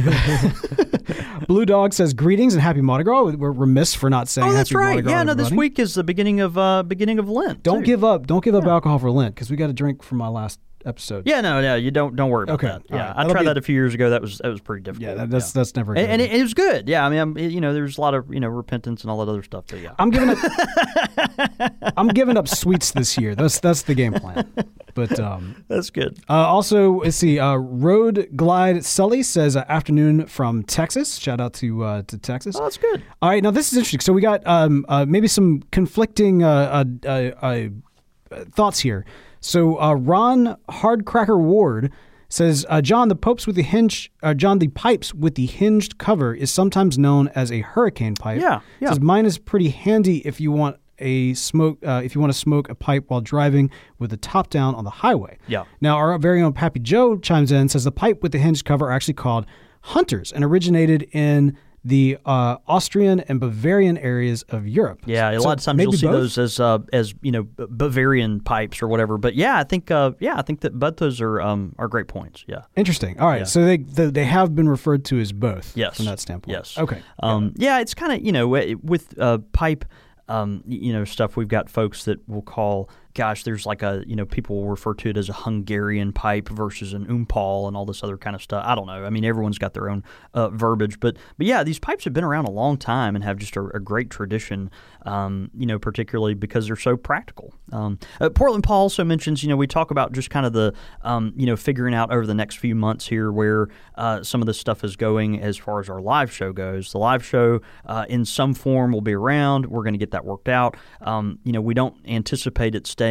Blue 1.48 1.66
Dog 1.66 1.92
says 1.92 2.14
greetings 2.14 2.54
and 2.54 2.62
happy 2.62 2.80
Mardi 2.80 3.02
Gras. 3.02 3.24
We're 3.24 3.50
remiss 3.50 3.96
for 3.96 4.08
not 4.08 4.28
saying 4.28 4.46
Oh, 4.48 4.52
that's 4.52 4.70
happy 4.70 4.76
Mardi 4.76 4.96
right. 4.98 5.02
Gras. 5.02 5.12
Yeah, 5.12 5.22
no, 5.24 5.34
this 5.34 5.50
week 5.50 5.80
is 5.80 5.94
the 5.94 6.04
beginning 6.04 6.38
of 6.38 6.56
uh 6.56 6.84
beginning 6.84 7.18
of 7.18 7.28
Lent. 7.28 7.64
Don't 7.64 7.80
too. 7.80 7.86
give 7.86 8.04
up. 8.04 8.28
Don't 8.28 8.44
give 8.44 8.54
up 8.54 8.66
alcohol 8.66 9.00
for 9.00 9.10
Lent 9.10 9.34
because 9.34 9.50
we 9.50 9.56
got 9.56 9.68
a 9.68 9.72
drink 9.72 10.04
from 10.04 10.18
my 10.18 10.28
last 10.28 10.60
episode. 10.86 11.24
Yeah, 11.26 11.40
no, 11.40 11.60
no, 11.60 11.74
you 11.74 11.90
don't 11.90 12.16
don't 12.16 12.30
worry 12.30 12.44
about 12.44 12.54
Okay, 12.54 12.68
that. 12.68 12.82
Yeah, 12.88 13.08
right. 13.08 13.16
I 13.26 13.28
tried 13.28 13.40
be- 13.40 13.46
that 13.46 13.58
a 13.58 13.62
few 13.62 13.74
years 13.74 13.92
ago. 13.94 14.10
That 14.10 14.22
was 14.22 14.38
that 14.38 14.48
was 14.48 14.60
pretty 14.60 14.82
difficult. 14.82 15.08
yeah. 15.08 15.14
That, 15.14 15.30
that's 15.30 15.52
that's 15.52 15.74
never. 15.76 15.92
and, 15.94 16.06
good. 16.06 16.10
and 16.10 16.22
it, 16.22 16.32
it 16.32 16.42
was 16.42 16.54
good. 16.54 16.88
Yeah, 16.88 17.04
I 17.04 17.08
mean, 17.08 17.18
I'm, 17.18 17.36
you 17.38 17.60
know, 17.60 17.74
there's 17.74 17.98
a 17.98 18.00
lot 18.00 18.14
of 18.14 18.32
you 18.32 18.40
know 18.40 18.48
repentance 18.48 19.02
and 19.02 19.10
all 19.10 19.24
that 19.24 19.30
other 19.30 19.42
stuff. 19.42 19.64
So 19.68 19.76
yeah, 19.76 19.92
I'm 19.98 20.10
giving 20.10 20.30
up. 20.30 20.38
I'm 21.96 22.08
giving 22.08 22.36
up 22.36 22.48
sweets 22.48 22.92
this 22.92 23.18
year. 23.18 23.34
That's 23.34 23.60
that's 23.60 23.82
the 23.82 23.94
game 23.94 24.12
plan. 24.14 24.52
But 24.94 25.18
um, 25.20 25.64
that's 25.68 25.90
good. 25.90 26.18
Uh, 26.28 26.34
also, 26.46 27.00
let's 27.02 27.16
see. 27.16 27.38
Uh, 27.38 27.56
Road 27.56 28.28
Glide 28.36 28.84
Sully 28.84 29.22
says 29.22 29.56
uh, 29.56 29.64
afternoon 29.68 30.26
from 30.26 30.62
Texas. 30.62 31.16
Shout 31.16 31.40
out 31.40 31.52
to 31.54 31.84
uh, 31.84 32.02
to 32.02 32.18
Texas. 32.18 32.56
Oh, 32.58 32.62
that's 32.62 32.78
good. 32.78 33.02
All 33.22 33.30
right, 33.30 33.42
now 33.42 33.50
this 33.50 33.72
is 33.72 33.78
interesting. 33.78 34.00
So 34.00 34.12
we 34.12 34.22
got 34.22 34.46
um, 34.46 34.84
uh, 34.88 35.04
maybe 35.06 35.28
some 35.28 35.62
conflicting 35.72 36.42
uh, 36.42 36.84
uh, 37.04 37.08
uh, 37.08 37.30
uh, 37.44 38.44
thoughts 38.52 38.80
here. 38.80 39.04
So 39.46 39.80
uh, 39.80 39.94
Ron 39.94 40.56
Hardcracker 40.68 41.38
Ward 41.38 41.92
says 42.28 42.66
uh, 42.68 42.82
John 42.82 43.08
the 43.08 43.14
popes 43.14 43.46
with 43.46 43.54
the 43.54 43.62
hinge, 43.62 44.10
uh, 44.22 44.34
John 44.34 44.58
the 44.58 44.68
pipes 44.68 45.14
with 45.14 45.36
the 45.36 45.46
hinged 45.46 45.98
cover 45.98 46.34
is 46.34 46.50
sometimes 46.50 46.98
known 46.98 47.28
as 47.28 47.52
a 47.52 47.60
hurricane 47.60 48.16
pipe. 48.16 48.40
Yeah, 48.40 48.60
yeah. 48.80 48.88
Says 48.88 49.00
mine 49.00 49.24
is 49.24 49.38
pretty 49.38 49.68
handy 49.68 50.18
if 50.26 50.40
you 50.40 50.50
want 50.50 50.78
a 50.98 51.34
smoke 51.34 51.78
uh, 51.86 52.00
if 52.04 52.14
you 52.14 52.20
want 52.20 52.32
to 52.32 52.38
smoke 52.38 52.68
a 52.68 52.74
pipe 52.74 53.04
while 53.06 53.20
driving 53.20 53.70
with 54.00 54.10
the 54.10 54.16
top 54.16 54.50
down 54.50 54.74
on 54.74 54.82
the 54.82 54.90
highway. 54.90 55.38
Yeah. 55.46 55.64
Now 55.80 55.96
our 55.96 56.18
very 56.18 56.42
own 56.42 56.52
Pappy 56.52 56.80
Joe 56.80 57.16
chimes 57.16 57.52
in 57.52 57.68
says 57.68 57.84
the 57.84 57.92
pipe 57.92 58.22
with 58.22 58.32
the 58.32 58.38
hinged 58.38 58.64
cover 58.64 58.86
are 58.86 58.92
actually 58.92 59.14
called 59.14 59.46
hunters 59.82 60.32
and 60.32 60.42
originated 60.42 61.08
in 61.12 61.56
the 61.86 62.18
uh, 62.26 62.56
Austrian 62.66 63.20
and 63.20 63.38
Bavarian 63.38 63.96
areas 63.98 64.42
of 64.48 64.66
Europe. 64.66 65.02
Yeah, 65.06 65.30
a 65.30 65.38
So 65.40 65.46
lot 65.46 65.58
of 65.58 65.64
times 65.64 65.80
you'll 65.80 65.92
see 65.92 66.06
both? 66.06 66.14
those 66.16 66.36
as 66.38 66.58
uh, 66.58 66.78
as 66.92 67.14
you 67.22 67.30
know 67.30 67.44
Bavarian 67.56 68.40
pipes 68.40 68.82
or 68.82 68.88
whatever. 68.88 69.18
But 69.18 69.36
yeah, 69.36 69.56
I 69.58 69.62
think 69.64 69.90
uh, 69.90 70.10
yeah, 70.18 70.36
I 70.36 70.42
think 70.42 70.60
that 70.62 70.76
both 70.78 70.96
those 70.96 71.20
are 71.20 71.40
um, 71.40 71.74
are 71.78 71.86
great 71.86 72.08
points. 72.08 72.44
Yeah. 72.48 72.62
Interesting. 72.74 73.20
All 73.20 73.28
right, 73.28 73.38
Yeah. 73.40 73.44
so 73.44 73.64
they, 73.64 73.76
they 73.78 74.06
they 74.10 74.24
have 74.24 74.54
been 74.54 74.68
referred 74.68 75.04
to 75.06 75.20
as 75.20 75.32
both. 75.32 75.76
Yes. 75.76 75.96
From 75.96 76.06
that 76.06 76.18
standpoint. 76.18 76.56
Yes. 76.56 76.76
Okay. 76.76 77.00
Um, 77.22 77.52
yeah, 77.56 77.78
it's 77.80 77.94
kind 77.94 78.12
of 78.12 78.20
you 78.26 78.32
know 78.32 78.48
with 78.48 79.14
uh, 79.20 79.38
pipe, 79.52 79.84
um, 80.28 80.64
you 80.66 80.92
know 80.92 81.04
stuff. 81.04 81.36
We've 81.36 81.46
got 81.48 81.70
folks 81.70 82.04
that 82.06 82.28
will 82.28 82.42
call. 82.42 82.90
Gosh, 83.16 83.44
there's 83.44 83.64
like 83.64 83.82
a 83.82 84.04
you 84.06 84.14
know 84.14 84.26
people 84.26 84.56
will 84.56 84.68
refer 84.68 84.92
to 84.94 85.08
it 85.08 85.16
as 85.16 85.30
a 85.30 85.32
Hungarian 85.32 86.12
pipe 86.12 86.50
versus 86.50 86.92
an 86.92 87.06
umpal 87.06 87.66
and 87.66 87.74
all 87.76 87.86
this 87.86 88.02
other 88.04 88.18
kind 88.18 88.36
of 88.36 88.42
stuff. 88.42 88.62
I 88.66 88.74
don't 88.74 88.86
know. 88.86 89.04
I 89.06 89.10
mean, 89.10 89.24
everyone's 89.24 89.58
got 89.58 89.72
their 89.72 89.88
own 89.88 90.04
uh, 90.34 90.50
verbiage, 90.50 91.00
but 91.00 91.16
but 91.38 91.46
yeah, 91.46 91.64
these 91.64 91.78
pipes 91.78 92.04
have 92.04 92.12
been 92.12 92.24
around 92.24 92.44
a 92.44 92.50
long 92.50 92.76
time 92.76 93.14
and 93.16 93.24
have 93.24 93.38
just 93.38 93.56
a, 93.56 93.62
a 93.74 93.80
great 93.80 94.10
tradition. 94.10 94.70
Um, 95.06 95.50
you 95.56 95.66
know, 95.66 95.78
particularly 95.78 96.34
because 96.34 96.66
they're 96.66 96.74
so 96.74 96.96
practical. 96.96 97.54
Um, 97.70 98.00
uh, 98.20 98.28
Portland 98.28 98.64
Paul 98.64 98.82
also 98.82 99.04
mentions, 99.04 99.40
you 99.40 99.48
know, 99.48 99.56
we 99.56 99.68
talk 99.68 99.92
about 99.92 100.12
just 100.12 100.30
kind 100.30 100.44
of 100.44 100.52
the, 100.52 100.74
um, 101.02 101.32
you 101.36 101.46
know, 101.46 101.54
figuring 101.54 101.94
out 101.94 102.12
over 102.12 102.26
the 102.26 102.34
next 102.34 102.56
few 102.56 102.74
months 102.74 103.06
here 103.06 103.30
where 103.30 103.68
uh, 103.94 104.24
some 104.24 104.42
of 104.42 104.46
this 104.46 104.58
stuff 104.58 104.82
is 104.82 104.96
going 104.96 105.40
as 105.40 105.56
far 105.56 105.78
as 105.78 105.88
our 105.88 106.00
live 106.00 106.32
show 106.32 106.52
goes. 106.52 106.90
The 106.90 106.98
live 106.98 107.24
show 107.24 107.60
uh, 107.84 108.06
in 108.08 108.24
some 108.24 108.52
form 108.52 108.90
will 108.90 109.00
be 109.00 109.14
around. 109.14 109.66
We're 109.66 109.84
going 109.84 109.94
to 109.94 109.98
get 109.98 110.10
that 110.10 110.24
worked 110.24 110.48
out. 110.48 110.76
Um, 111.00 111.38
you 111.44 111.52
know, 111.52 111.60
we 111.60 111.72
don't 111.72 111.94
anticipate 112.08 112.74
it 112.74 112.88
staying 112.88 113.05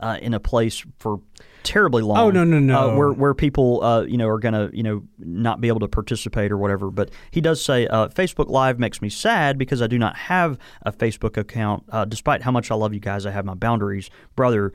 uh, 0.00 0.18
in 0.20 0.34
a 0.34 0.40
place 0.40 0.84
for 0.98 1.20
terribly 1.62 2.02
long. 2.02 2.18
Oh, 2.18 2.30
no, 2.30 2.44
no, 2.44 2.58
no. 2.58 2.78
Uh, 2.78 2.96
where 2.96 3.12
where 3.12 3.34
people 3.34 3.82
uh, 3.82 4.02
you 4.02 4.16
know 4.16 4.28
are 4.28 4.38
going 4.38 4.54
to 4.54 4.70
you 4.76 4.82
know 4.82 5.02
not 5.18 5.60
be 5.60 5.68
able 5.68 5.80
to 5.80 5.88
participate 5.88 6.52
or 6.52 6.58
whatever. 6.58 6.90
But 6.90 7.10
he 7.30 7.40
does 7.40 7.64
say 7.64 7.86
uh, 7.86 8.08
Facebook 8.08 8.48
Live 8.48 8.78
makes 8.78 9.00
me 9.00 9.08
sad 9.08 9.58
because 9.58 9.82
I 9.82 9.86
do 9.86 9.98
not 9.98 10.16
have 10.16 10.58
a 10.82 10.92
Facebook 10.92 11.36
account. 11.36 11.84
Uh, 11.88 12.04
despite 12.04 12.42
how 12.42 12.50
much 12.50 12.70
I 12.70 12.74
love 12.74 12.94
you 12.94 13.00
guys, 13.00 13.26
I 13.26 13.30
have 13.30 13.44
my 13.44 13.54
boundaries, 13.54 14.10
brother. 14.36 14.72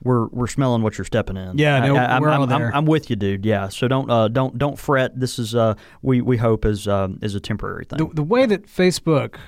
We're 0.00 0.28
we're 0.28 0.46
smelling 0.46 0.82
what 0.82 0.96
you're 0.96 1.04
stepping 1.04 1.36
in. 1.36 1.58
Yeah, 1.58 1.80
no, 1.80 1.96
I, 1.96 2.16
am 2.16 2.22
we're 2.22 2.28
all 2.28 2.44
I'm, 2.44 2.52
I'm, 2.52 2.60
there. 2.60 2.74
I'm 2.74 2.86
with 2.86 3.10
you, 3.10 3.16
dude. 3.16 3.44
Yeah, 3.44 3.68
so 3.68 3.88
don't 3.88 4.08
uh, 4.08 4.28
don't 4.28 4.56
don't 4.56 4.78
fret. 4.78 5.18
This 5.18 5.40
is 5.40 5.56
uh, 5.56 5.74
we 6.02 6.20
we 6.20 6.36
hope 6.36 6.64
is 6.64 6.86
um, 6.86 7.18
is 7.20 7.34
a 7.34 7.40
temporary 7.40 7.84
thing. 7.84 7.98
the, 7.98 8.14
the 8.14 8.22
way 8.22 8.46
that 8.46 8.68
Facebook, 8.68 9.38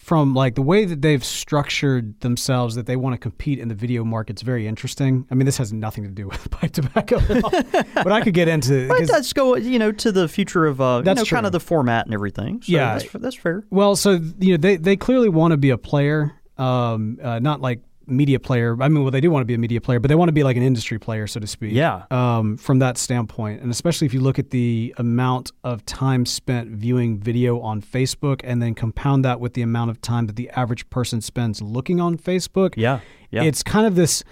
from 0.00 0.34
like 0.34 0.54
the 0.54 0.62
way 0.62 0.84
that 0.86 1.02
they've 1.02 1.24
structured 1.24 2.18
themselves, 2.20 2.74
that 2.74 2.86
they 2.86 2.96
want 2.96 3.12
to 3.14 3.18
compete 3.18 3.58
in 3.58 3.68
the 3.68 3.74
video 3.74 4.02
market's 4.02 4.42
very 4.42 4.66
interesting. 4.66 5.26
I 5.30 5.34
mean, 5.34 5.44
this 5.46 5.58
has 5.58 5.72
nothing 5.72 6.04
to 6.04 6.10
do 6.10 6.26
with 6.26 6.50
pipe 6.60 6.72
tobacco 6.72 7.18
at 7.18 7.44
all, 7.44 7.50
but 7.94 8.10
I 8.10 8.22
could 8.22 8.34
get 8.34 8.48
into. 8.48 8.88
but 8.88 9.06
let's 9.08 9.32
go, 9.32 9.56
you 9.56 9.78
know, 9.78 9.92
to 9.92 10.10
the 10.10 10.26
future 10.26 10.66
of 10.66 10.80
uh, 10.80 10.98
you 10.98 11.02
That's 11.04 11.20
know, 11.20 11.24
kind 11.36 11.46
of 11.46 11.52
the 11.52 11.60
format 11.60 12.06
and 12.06 12.14
everything. 12.14 12.62
So 12.62 12.72
Yeah. 12.72 12.98
that's, 12.98 13.12
that's 13.12 13.36
fair. 13.36 13.64
Well, 13.70 13.94
so 13.94 14.18
you 14.38 14.52
know 14.52 14.56
they 14.56 14.76
they 14.76 14.96
clearly 14.96 15.28
want 15.28 15.52
to 15.52 15.58
be 15.58 15.70
a 15.70 15.78
player, 15.78 16.32
um, 16.56 17.18
uh, 17.22 17.38
not 17.38 17.60
like 17.60 17.80
media 18.10 18.40
player. 18.40 18.76
I 18.80 18.88
mean, 18.88 19.02
well, 19.02 19.10
they 19.10 19.20
do 19.20 19.30
want 19.30 19.42
to 19.42 19.46
be 19.46 19.54
a 19.54 19.58
media 19.58 19.80
player, 19.80 20.00
but 20.00 20.08
they 20.08 20.14
want 20.14 20.28
to 20.28 20.32
be 20.32 20.42
like 20.42 20.56
an 20.56 20.62
industry 20.62 20.98
player, 20.98 21.26
so 21.26 21.40
to 21.40 21.46
speak. 21.46 21.72
Yeah. 21.72 22.04
Um, 22.10 22.56
from 22.56 22.78
that 22.80 22.98
standpoint, 22.98 23.62
and 23.62 23.70
especially 23.70 24.06
if 24.06 24.14
you 24.14 24.20
look 24.20 24.38
at 24.38 24.50
the 24.50 24.94
amount 24.98 25.52
of 25.64 25.84
time 25.86 26.26
spent 26.26 26.70
viewing 26.70 27.18
video 27.18 27.60
on 27.60 27.80
Facebook, 27.80 28.40
and 28.44 28.62
then 28.62 28.74
compound 28.74 29.24
that 29.24 29.40
with 29.40 29.54
the 29.54 29.62
amount 29.62 29.90
of 29.90 30.00
time 30.00 30.26
that 30.26 30.36
the 30.36 30.50
average 30.50 30.88
person 30.90 31.20
spends 31.20 31.62
looking 31.62 32.00
on 32.00 32.16
Facebook. 32.16 32.74
Yeah, 32.76 33.00
yeah. 33.30 33.42
It's 33.42 33.62
kind 33.62 33.86
of 33.86 33.94
this. 33.94 34.24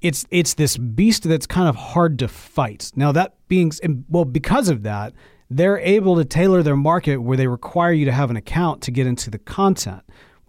It's 0.00 0.26
it's 0.30 0.54
this 0.54 0.76
beast 0.76 1.22
that's 1.22 1.46
kind 1.46 1.68
of 1.68 1.76
hard 1.76 2.18
to 2.18 2.28
fight. 2.28 2.90
Now 2.96 3.12
that 3.12 3.34
being 3.48 3.70
well, 4.08 4.24
because 4.24 4.68
of 4.68 4.82
that, 4.82 5.12
they're 5.56 5.78
able 5.78 6.16
to 6.16 6.24
tailor 6.24 6.62
their 6.62 6.76
market 6.76 7.18
where 7.18 7.36
they 7.36 7.46
require 7.46 7.92
you 7.92 8.04
to 8.06 8.12
have 8.12 8.30
an 8.30 8.36
account 8.36 8.82
to 8.82 8.90
get 8.90 9.06
into 9.06 9.30
the 9.30 9.38
content, 9.38 10.02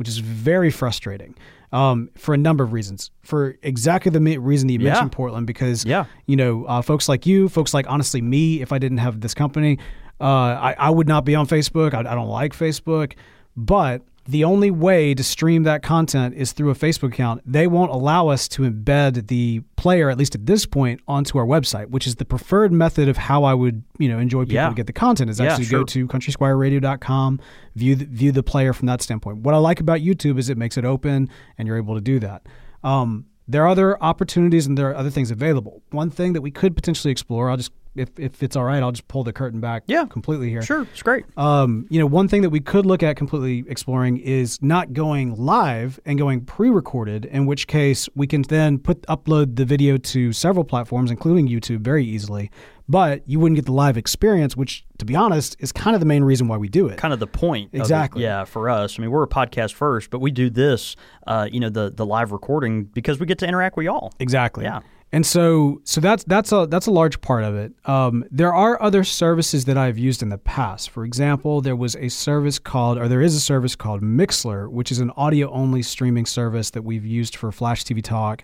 which 0.04 0.10
is 0.10 0.18
very 0.18 0.70
frustrating 0.70 1.34
um, 1.72 2.10
for 2.18 2.34
a 2.34 2.38
number 2.38 2.62
of 2.62 2.74
reasons. 2.74 3.10
For 3.22 3.56
exactly 3.64 4.12
the 4.12 4.20
reason 4.38 4.68
that 4.68 4.74
you 4.74 4.80
Yeah. 4.80 4.90
mentioned 4.92 5.14
Portland, 5.14 5.48
because 5.48 5.86
Yeah. 5.86 6.04
you 6.26 6.36
know 6.36 6.66
uh, 6.66 6.82
folks 6.82 7.08
like 7.08 7.26
you, 7.26 7.48
folks 7.48 7.74
like 7.74 7.86
honestly 7.90 8.22
me, 8.22 8.62
if 8.62 8.74
I 8.74 8.80
didn't 8.80 8.98
have 8.98 9.22
this 9.22 9.34
company, 9.34 9.80
uh, 10.20 10.26
I, 10.26 10.76
I 10.78 10.90
would 10.90 11.08
not 11.08 11.24
be 11.24 11.36
on 11.36 11.48
Facebook. 11.48 11.94
I, 11.94 12.00
I 12.00 12.16
don't 12.16 12.28
like 12.28 12.52
Facebook, 12.54 13.14
but 13.56 14.02
the 14.26 14.44
only 14.46 14.72
way 14.72 15.14
to 15.14 15.22
stream 15.24 15.64
that 15.64 15.84
content 15.84 16.34
is 16.36 16.54
through 16.54 16.70
a 16.70 16.76
Facebook 16.76 17.10
account. 17.14 17.42
They 17.46 17.68
won't 17.68 17.92
allow 17.92 18.30
us 18.30 18.48
to 18.50 18.62
embed 18.62 19.28
the 19.28 19.62
player, 19.76 20.10
at 20.10 20.18
least 20.18 20.34
at 20.34 20.46
this 20.46 20.66
point, 20.66 21.02
onto 21.10 21.38
our 21.38 21.46
website, 21.46 21.90
which 21.90 22.08
is 22.08 22.16
the 22.16 22.24
preferred 22.26 22.72
method 22.72 23.10
of 23.10 23.18
how 23.18 23.44
I 23.44 23.54
would, 23.54 23.84
you 24.00 24.08
know, 24.08 24.20
enjoy 24.20 24.44
people 24.44 24.56
Yeah. 24.56 24.70
to 24.70 24.76
get 24.76 24.88
the 24.88 24.94
content. 24.94 25.30
Is 25.30 25.40
Yeah, 25.40 25.48
actually 25.48 25.66
sure. 25.66 25.80
go 25.82 25.86
to 25.86 26.08
countrysquireradio.com, 26.08 27.40
view 27.76 27.96
the, 27.96 28.06
view 28.06 28.32
the 28.32 28.44
player 28.44 28.74
from 28.74 28.86
that 28.88 29.02
standpoint. 29.02 29.40
What 29.40 29.54
I 29.56 29.58
like 29.58 29.80
about 29.80 30.00
YouTube 30.00 30.38
is 30.38 30.50
it 30.50 30.58
makes 30.58 30.78
it 30.78 30.86
open, 30.86 31.30
and 31.58 31.68
you're 31.68 31.78
able 31.78 31.96
to 31.96 32.02
do 32.02 32.20
that. 32.20 32.48
Um, 32.84 33.26
there 33.48 33.64
are 33.64 33.68
other 33.68 34.02
opportunities 34.02 34.66
and 34.68 34.78
there 34.78 34.90
are 34.90 34.96
other 34.96 35.10
things 35.10 35.32
available. 35.32 35.82
One 35.92 36.10
thing 36.10 36.32
that 36.34 36.42
we 36.42 36.50
could 36.52 36.76
potentially 36.76 37.12
explore, 37.12 37.50
I'll 37.50 37.58
just 37.58 37.72
if, 37.96 38.10
if 38.20 38.42
it's 38.44 38.56
all 38.56 38.64
right, 38.64 38.82
I'll 38.82 38.92
just 38.92 39.08
pull 39.08 39.24
the 39.24 39.34
curtain 39.34 39.60
back 39.60 39.84
Yeah. 39.88 40.06
completely 40.06 40.50
here. 40.50 40.62
Sure, 40.62 40.84
it's 40.92 41.04
great. 41.04 41.26
Um, 41.38 41.86
you 41.90 42.00
know, 42.00 42.06
one 42.06 42.28
thing 42.28 42.42
that 42.42 42.50
we 42.50 42.60
could 42.60 42.86
look 42.86 43.04
at 43.04 43.16
completely 43.16 43.64
exploring 43.70 44.18
is 44.18 44.62
not 44.62 44.94
going 44.94 45.36
live 45.36 46.00
and 46.06 46.18
going 46.18 46.42
pre-recorded, 46.46 47.26
in 47.26 47.46
which 47.46 47.68
case 47.68 48.10
we 48.16 48.26
can 48.28 48.42
then 48.44 48.80
put 48.80 49.02
upload 49.04 49.56
the 49.56 49.66
video 49.66 49.98
to 49.98 50.34
several 50.34 50.64
platforms, 50.66 51.12
including 51.12 51.48
YouTube, 51.48 51.82
very 51.82 52.06
easily. 52.06 52.50
But 52.90 53.24
you 53.28 53.40
wouldn't 53.40 53.56
get 53.56 53.66
the 53.66 53.72
live 53.72 53.96
experience, 53.96 54.58
which, 54.58 54.84
to 54.98 55.06
be 55.06 55.16
honest, 55.16 55.56
is 55.60 55.72
kind 55.72 55.96
of 55.96 56.02
the 56.02 56.06
main 56.06 56.22
reason 56.24 56.50
why 56.50 56.58
we 56.58 56.68
do 56.68 56.88
it. 56.88 56.98
kind 56.98 57.14
of 57.14 57.20
the 57.22 57.28
point. 57.28 57.70
Exactly. 57.72 58.24
yeah, 58.24 58.44
for 58.44 58.70
us. 58.70 59.00
I 59.00 59.02
mean, 59.02 59.10
we're 59.10 59.24
a 59.24 59.28
podcast 59.28 59.74
first, 59.74 60.10
but 60.10 60.20
we 60.20 60.32
do 60.32 60.50
this, 60.50 60.98
uh, 61.26 61.48
you 61.50 61.62
know, 61.62 61.70
the 61.70 61.92
the 61.96 62.06
live 62.06 62.32
recording 62.34 62.84
because 62.84 63.20
we 63.22 63.26
get 63.26 63.38
to 63.40 63.48
interact 63.48 63.78
with 63.78 63.86
y'all. 63.86 64.12
Exactly. 64.20 64.66
Yeah. 64.66 64.82
And 65.14 65.24
so, 65.24 65.80
so 65.84 66.02
that's 66.02 66.24
that's 66.24 66.52
a 66.52 66.66
that's 66.66 66.88
a 66.88 66.92
large 66.92 67.22
part 67.22 67.44
of 67.44 67.56
it. 67.56 67.72
Um, 67.86 68.26
there 68.32 68.52
are 68.52 68.82
other 68.82 69.04
services 69.04 69.66
that 69.66 69.78
I've 69.78 70.00
used 70.00 70.24
in 70.24 70.30
the 70.30 70.40
past. 70.40 70.90
For 70.90 71.06
example, 71.06 71.62
there 71.62 71.76
was 71.76 71.96
a 71.98 72.10
service 72.10 72.58
called, 72.58 72.98
or 72.98 73.08
there 73.08 73.22
is 73.22 73.36
a 73.36 73.40
service 73.40 73.76
called 73.76 74.02
Mixlr, 74.02 74.72
which 74.72 74.92
is 74.92 74.98
an 74.98 75.12
audio 75.12 75.52
only 75.52 75.84
streaming 75.84 76.26
service 76.26 76.72
that 76.72 76.82
we've 76.82 77.06
used 77.06 77.36
for 77.36 77.52
Flash 77.52 77.84
TV 77.84 78.04
Talk 78.04 78.44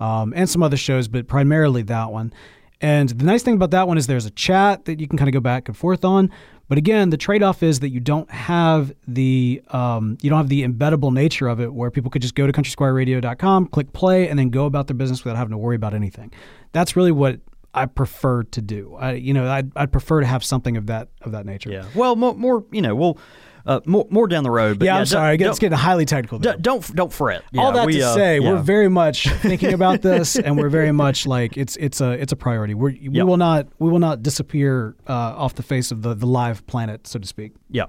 um, 0.00 0.32
and 0.34 0.50
some 0.50 0.60
other 0.60 0.76
shows, 0.76 1.06
but 1.06 1.28
primarily 1.28 1.82
that 1.82 2.10
one. 2.10 2.32
And 2.80 3.10
the 3.10 3.24
nice 3.24 3.44
thing 3.44 3.54
about 3.54 3.70
that 3.70 3.86
one 3.86 3.96
is 3.96 4.08
there's 4.08 4.26
a 4.26 4.30
chat 4.30 4.86
that 4.86 4.98
you 4.98 5.06
can 5.06 5.18
kind 5.18 5.28
of 5.28 5.32
go 5.32 5.40
back 5.40 5.68
and 5.68 5.76
forth 5.76 6.04
on. 6.04 6.32
But 6.68 6.76
again, 6.78 7.10
the 7.10 7.16
trade-off 7.16 7.62
is 7.62 7.80
that 7.80 7.88
you 7.88 8.00
don't 8.00 8.30
have 8.30 8.92
the 9.06 9.62
um, 9.68 10.18
you 10.20 10.28
don't 10.28 10.36
have 10.38 10.48
the 10.48 10.64
embeddable 10.64 11.12
nature 11.12 11.48
of 11.48 11.60
it, 11.60 11.72
where 11.72 11.90
people 11.90 12.10
could 12.10 12.22
just 12.22 12.34
go 12.34 12.46
to 12.46 12.52
countrysquireradio.com, 12.52 13.68
click 13.68 13.92
play, 13.94 14.28
and 14.28 14.38
then 14.38 14.50
go 14.50 14.66
about 14.66 14.86
their 14.86 14.96
business 14.96 15.24
without 15.24 15.38
having 15.38 15.52
to 15.52 15.58
worry 15.58 15.76
about 15.76 15.94
anything. 15.94 16.30
That's 16.72 16.94
really 16.94 17.12
what 17.12 17.40
I 17.74 17.86
prefer 17.86 18.42
to 18.42 18.62
do. 18.62 18.96
I, 18.98 19.12
you 19.12 19.32
know, 19.32 19.50
I'd, 19.50 19.70
I'd 19.76 19.92
prefer 19.92 20.20
to 20.20 20.26
have 20.26 20.44
something 20.44 20.76
of 20.76 20.86
that 20.86 21.08
of 21.22 21.32
that 21.32 21.46
nature. 21.46 21.70
Yeah. 21.70 21.86
Well, 21.94 22.16
more, 22.16 22.34
more 22.34 22.64
you 22.70 22.82
know, 22.82 22.94
we'll 22.94 23.18
uh, 23.66 23.80
more 23.86 24.06
more 24.10 24.26
down 24.28 24.44
the 24.44 24.50
road. 24.50 24.78
But 24.78 24.86
yeah. 24.86 24.94
yeah 24.94 25.00
I'm 25.00 25.06
sorry, 25.06 25.36
it's 25.36 25.58
getting 25.58 25.78
highly 25.78 26.04
technical. 26.04 26.38
don't, 26.38 26.60
don't 26.62 26.94
don't 26.94 27.12
fret. 27.12 27.42
Yeah, 27.52 27.62
All 27.62 27.72
that 27.72 27.86
we, 27.86 27.94
to 27.94 28.02
uh, 28.02 28.14
say, 28.14 28.38
yeah. 28.40 28.50
we're 28.50 28.58
very 28.62 28.88
much 28.88 29.28
thinking 29.40 29.72
about 29.74 30.02
this, 30.02 30.36
and 30.36 30.56
we're 30.56 30.68
very 30.70 30.92
much 30.92 31.26
like 31.26 31.56
it's 31.56 31.76
it's 31.76 32.00
a 32.00 32.12
it's 32.12 32.32
a 32.32 32.36
priority. 32.36 32.74
We're, 32.74 32.90
We 32.90 33.08
Yep. 33.12 33.26
will 33.26 33.36
not 33.36 33.66
we 33.78 33.90
will 33.90 33.98
not 33.98 34.22
disappear 34.22 34.94
uh, 35.08 35.12
off 35.12 35.54
the 35.54 35.62
face 35.62 35.90
of 35.90 36.02
the 36.02 36.14
the 36.14 36.26
live 36.26 36.66
planet, 36.66 37.06
so 37.06 37.18
to 37.18 37.26
speak. 37.26 37.52
yeah. 37.70 37.84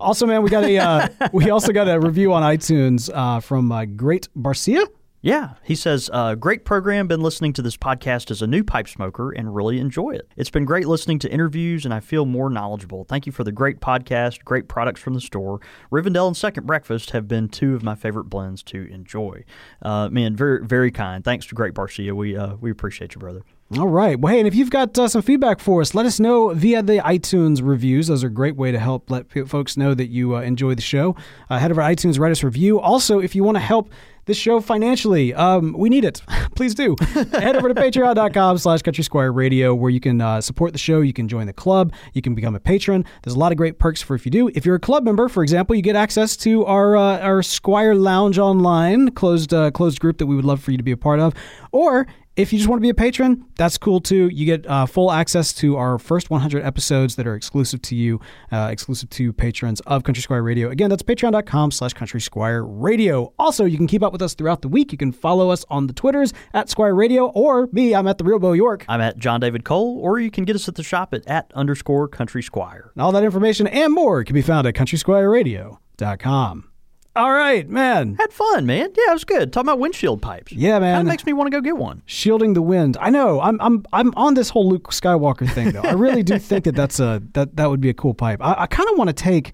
Also, 0.00 0.26
man, 0.26 0.42
we 0.42 0.50
got 0.50 0.64
a 0.64 0.78
uh, 0.78 1.08
we 1.32 1.50
also 1.50 1.72
got 1.72 1.88
a 1.88 2.00
review 2.00 2.32
on 2.32 2.42
iTunes 2.42 3.08
uh, 3.14 3.38
from 3.38 3.70
uh, 3.70 3.84
Great 3.84 4.28
Barcia. 4.36 4.84
Yeah, 5.22 5.54
he 5.64 5.74
says, 5.74 6.08
uh, 6.12 6.36
great 6.36 6.64
program. 6.64 7.08
Been 7.08 7.20
listening 7.22 7.52
to 7.54 7.62
this 7.62 7.76
podcast 7.76 8.30
as 8.30 8.42
a 8.42 8.46
new 8.46 8.62
pipe 8.62 8.86
smoker 8.86 9.32
and 9.32 9.54
really 9.54 9.80
enjoy 9.80 10.10
it. 10.10 10.30
It's 10.36 10.50
been 10.50 10.64
great 10.64 10.86
listening 10.86 11.18
to 11.20 11.30
interviews 11.30 11.84
and 11.84 11.92
I 11.92 12.00
feel 12.00 12.26
more 12.26 12.48
knowledgeable. 12.48 13.04
Thank 13.04 13.26
you 13.26 13.32
for 13.32 13.42
the 13.42 13.50
great 13.50 13.80
podcast, 13.80 14.44
great 14.44 14.68
products 14.68 15.00
from 15.00 15.14
the 15.14 15.20
store. 15.20 15.60
Rivendell 15.90 16.28
and 16.28 16.36
Second 16.36 16.66
Breakfast 16.66 17.10
have 17.10 17.26
been 17.26 17.48
two 17.48 17.74
of 17.74 17.82
my 17.82 17.94
favorite 17.94 18.24
blends 18.26 18.62
to 18.64 18.86
enjoy. 18.92 19.44
Uh, 19.82 20.08
man, 20.10 20.36
very 20.36 20.64
very 20.64 20.92
kind. 20.92 21.24
Thanks 21.24 21.46
to 21.46 21.54
Great 21.54 21.74
Barcia. 21.74 22.12
We 22.12 22.36
uh, 22.36 22.54
we 22.56 22.70
appreciate 22.70 23.14
you, 23.14 23.18
brother. 23.18 23.42
All 23.74 23.88
right. 23.88 24.18
Well, 24.18 24.32
hey, 24.32 24.38
and 24.38 24.46
if 24.46 24.54
you've 24.54 24.70
got 24.70 24.96
uh, 24.96 25.08
some 25.08 25.22
feedback 25.22 25.58
for 25.58 25.80
us, 25.80 25.92
let 25.92 26.06
us 26.06 26.20
know 26.20 26.54
via 26.54 26.84
the 26.84 26.98
iTunes 26.98 27.60
reviews. 27.60 28.06
Those 28.06 28.22
are 28.22 28.28
a 28.28 28.30
great 28.30 28.54
way 28.54 28.70
to 28.70 28.78
help 28.78 29.10
let 29.10 29.28
p- 29.28 29.42
folks 29.42 29.76
know 29.76 29.92
that 29.92 30.06
you 30.06 30.36
uh, 30.36 30.42
enjoy 30.42 30.76
the 30.76 30.82
show. 30.82 31.16
Uh, 31.50 31.58
head 31.58 31.72
over 31.72 31.80
to 31.80 31.86
iTunes, 31.86 32.16
write 32.16 32.30
us 32.30 32.44
a 32.44 32.46
review. 32.46 32.78
Also, 32.78 33.18
if 33.18 33.34
you 33.34 33.42
want 33.42 33.56
to 33.56 33.60
help 33.60 33.90
this 34.26 34.36
show 34.36 34.60
financially, 34.60 35.34
um, 35.34 35.74
we 35.76 35.88
need 35.88 36.04
it. 36.04 36.22
Please 36.54 36.76
do. 36.76 36.94
head 37.32 37.56
over 37.56 37.68
to 37.68 37.74
patreon.com 37.74 38.58
slash 38.58 38.82
country 38.82 39.02
squire 39.02 39.32
radio 39.32 39.74
where 39.74 39.90
you 39.90 39.98
can 39.98 40.20
uh, 40.20 40.40
support 40.40 40.70
the 40.72 40.78
show. 40.78 41.00
You 41.00 41.12
can 41.12 41.26
join 41.26 41.48
the 41.48 41.52
club. 41.52 41.92
You 42.12 42.22
can 42.22 42.36
become 42.36 42.54
a 42.54 42.60
patron. 42.60 43.04
There's 43.24 43.34
a 43.34 43.38
lot 43.38 43.50
of 43.50 43.58
great 43.58 43.80
perks 43.80 44.00
for 44.00 44.14
if 44.14 44.24
you 44.24 44.30
do. 44.30 44.48
If 44.54 44.64
you're 44.64 44.76
a 44.76 44.80
club 44.80 45.02
member, 45.02 45.28
for 45.28 45.42
example, 45.42 45.74
you 45.74 45.82
get 45.82 45.96
access 45.96 46.36
to 46.38 46.64
our 46.66 46.96
uh, 46.96 47.18
our 47.18 47.42
Squire 47.42 47.96
Lounge 47.96 48.38
online 48.38 49.10
closed 49.10 49.52
uh, 49.52 49.72
closed 49.72 49.98
group 49.98 50.18
that 50.18 50.26
we 50.26 50.36
would 50.36 50.44
love 50.44 50.62
for 50.62 50.70
you 50.70 50.76
to 50.76 50.84
be 50.84 50.92
a 50.92 50.96
part 50.96 51.18
of. 51.18 51.34
Or 51.72 52.06
if 52.36 52.52
you 52.52 52.58
just 52.58 52.68
want 52.68 52.80
to 52.80 52.82
be 52.82 52.88
a 52.88 52.94
patron, 52.94 53.46
that's 53.56 53.78
cool 53.78 54.00
too. 54.00 54.28
You 54.28 54.46
get 54.46 54.66
uh, 54.66 54.86
full 54.86 55.12
access 55.12 55.52
to 55.54 55.76
our 55.76 55.98
first 55.98 56.30
100 56.30 56.62
episodes 56.62 57.16
that 57.16 57.26
are 57.26 57.34
exclusive 57.34 57.80
to 57.82 57.94
you, 57.94 58.20
uh, 58.52 58.68
exclusive 58.70 59.10
to 59.10 59.32
patrons 59.32 59.80
of 59.80 60.04
Country 60.04 60.22
Squire 60.22 60.42
Radio. 60.42 60.70
Again, 60.70 60.90
that's 60.90 61.02
patreon.com 61.02 61.70
slash 61.70 61.92
Country 61.94 62.20
Squire 62.20 62.64
Radio. 62.64 63.32
Also, 63.38 63.64
you 63.64 63.76
can 63.76 63.86
keep 63.86 64.02
up 64.02 64.12
with 64.12 64.22
us 64.22 64.34
throughout 64.34 64.62
the 64.62 64.68
week. 64.68 64.92
You 64.92 64.98
can 64.98 65.12
follow 65.12 65.50
us 65.50 65.64
on 65.70 65.86
the 65.86 65.92
Twitters 65.92 66.32
at 66.54 66.68
Squire 66.68 66.94
Radio 66.94 67.26
or 67.26 67.68
me, 67.72 67.94
I'm 67.94 68.06
at 68.06 68.18
the 68.18 68.24
Real 68.24 68.38
Bo 68.38 68.52
York. 68.52 68.84
I'm 68.88 69.00
at 69.00 69.18
John 69.18 69.40
David 69.40 69.64
Cole, 69.64 69.98
or 69.98 70.18
you 70.18 70.30
can 70.30 70.44
get 70.44 70.56
us 70.56 70.68
at 70.68 70.74
the 70.74 70.82
shop 70.82 71.14
at 71.14 71.26
at 71.26 71.52
underscore 71.54 72.08
Country 72.08 72.42
Squire. 72.42 72.90
And 72.94 73.02
all 73.02 73.12
that 73.12 73.24
information 73.24 73.66
and 73.66 73.92
more 73.92 74.24
can 74.24 74.34
be 74.34 74.42
found 74.42 74.66
at 74.66 74.74
countrysquireradio.com. 74.74 76.68
All 77.16 77.32
right, 77.32 77.68
man. 77.68 78.16
Had 78.20 78.32
fun, 78.32 78.66
man. 78.66 78.90
Yeah, 78.96 79.10
it 79.10 79.12
was 79.14 79.24
good. 79.24 79.52
Talking 79.52 79.68
about 79.68 79.78
windshield 79.78 80.20
pipes. 80.22 80.52
Yeah, 80.52 80.78
man. 80.78 80.96
Kind 80.96 81.08
of 81.08 81.12
makes 81.12 81.24
me 81.26 81.32
want 81.32 81.46
to 81.50 81.50
go 81.56 81.60
get 81.62 81.76
one. 81.78 82.02
Shielding 82.06 82.52
the 82.52 82.62
wind. 82.62 82.96
I 83.00 83.10
know. 83.10 83.40
I'm 83.40 83.58
I'm 83.60 83.84
I'm 83.92 84.12
on 84.16 84.34
this 84.34 84.50
whole 84.50 84.68
Luke 84.68 84.90
Skywalker 84.90 85.50
thing 85.50 85.70
though. 85.72 85.80
I 85.82 85.92
really 85.92 86.22
do 86.22 86.38
think 86.38 86.64
that 86.64 86.74
that's 86.76 87.00
a 87.00 87.22
that 87.32 87.56
that 87.56 87.70
would 87.70 87.80
be 87.80 87.88
a 87.88 87.94
cool 87.94 88.12
pipe. 88.14 88.40
I, 88.42 88.54
I 88.60 88.66
kind 88.66 88.88
of 88.90 88.98
want 88.98 89.08
to 89.08 89.14
take 89.14 89.52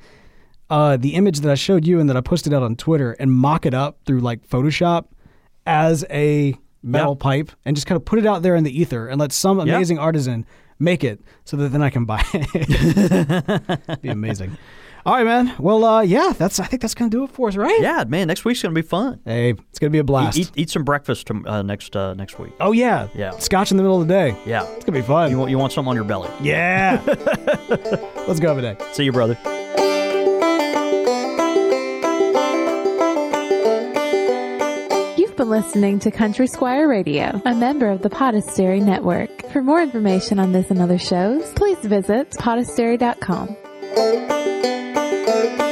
uh, 0.71 0.97
the 0.97 1.15
image 1.15 1.41
that 1.41 1.53
I 1.53 1.55
showed 1.55 1.87
you 1.87 2.01
and 2.01 2.09
that 2.11 2.17
I 2.17 2.21
posted 2.21 2.53
out 2.53 2.63
on 2.63 2.77
Twitter 2.77 3.13
and 3.13 3.31
mock 3.31 3.65
it 3.67 3.75
up 3.75 3.99
through 4.07 4.21
like 4.21 4.47
Photoshop 4.49 5.05
as 5.67 6.05
a 6.11 6.57
metal 6.83 7.13
Yeah. 7.13 7.23
pipe 7.23 7.53
and 7.65 7.77
just 7.77 7.87
kind 7.87 7.97
of 7.97 8.05
put 8.05 8.19
it 8.19 8.27
out 8.27 8.43
there 8.43 8.57
in 8.57 8.65
the 8.65 8.77
ether 8.81 9.07
and 9.07 9.21
let 9.21 9.31
some 9.33 9.59
Yeah. 9.59 9.75
amazing 9.77 9.99
artisan 10.01 10.45
make 10.81 11.05
it 11.05 11.21
so 11.45 11.57
that 11.59 11.69
then 11.69 11.81
I 11.83 11.91
can 11.91 12.07
buy 12.07 12.25
it. 12.35 14.01
be 14.03 14.09
amazing. 14.09 14.57
All 15.05 15.15
right, 15.15 15.25
man. 15.25 15.53
Well, 15.59 15.85
uh, 15.85 16.03
yeah, 16.03 16.33
that's 16.37 16.61
I 16.61 16.65
think 16.67 16.81
that's 16.81 16.95
gonna 16.95 17.11
do 17.11 17.25
it 17.25 17.31
for 17.31 17.49
us, 17.49 17.57
right? 17.57 17.81
Yeah, 17.81 18.05
man. 18.07 18.29
Next 18.29 18.45
week's 18.45 18.63
gonna 18.63 18.73
be 18.75 18.83
fun. 18.83 19.19
Hey, 19.25 19.51
it's 19.51 19.81
gonna 19.81 19.91
be 19.91 19.99
a 19.99 20.05
blast. 20.05 20.39
Eat, 20.39 20.53
eat 20.55 20.71
some 20.71 20.85
breakfast 20.85 21.27
tom- 21.27 21.45
uh, 21.45 21.63
next 21.63 21.97
uh, 21.97 22.15
next 22.15 22.39
week. 22.39 22.53
oh 22.61 22.71
yeah, 22.71 23.09
Yeah. 23.15 23.31
Scotch 23.39 23.73
in 23.73 23.79
the 23.79 23.83
middle 23.83 24.01
of 24.01 24.07
the 24.07 24.15
day. 24.15 24.37
Yeah. 24.47 24.65
It's 24.77 24.85
gonna 24.85 24.99
be 24.99 25.05
fun. 25.05 25.31
You 25.33 25.39
want 25.39 25.51
you 25.51 25.59
want 25.59 25.73
something 25.73 25.89
on 25.91 25.97
your 25.97 26.05
belly. 26.05 26.31
Yeah. 26.41 27.03
Let's 28.29 28.39
go 28.39 28.55
today. 28.55 28.77
See 28.93 29.03
you, 29.05 29.13
brother. 29.13 29.37
You've 35.17 35.37
been 35.37 35.51
listening 35.51 35.99
to 36.01 36.11
Country 36.11 36.47
Squire 36.47 36.89
Radio, 36.89 37.41
a 37.45 37.55
member 37.55 37.89
of 37.91 38.03
the 38.03 38.09
Podastery 38.11 38.83
Network. 38.83 39.31
For 39.53 39.63
more 39.63 39.81
information 39.81 40.39
on 40.39 40.53
this 40.53 40.71
and 40.71 40.81
other 40.81 40.99
shows, 40.99 41.45
please 41.53 41.79
visit 41.79 42.31
podastery.com. 42.33 43.57
Thank 43.95 45.61
you. 45.61 45.72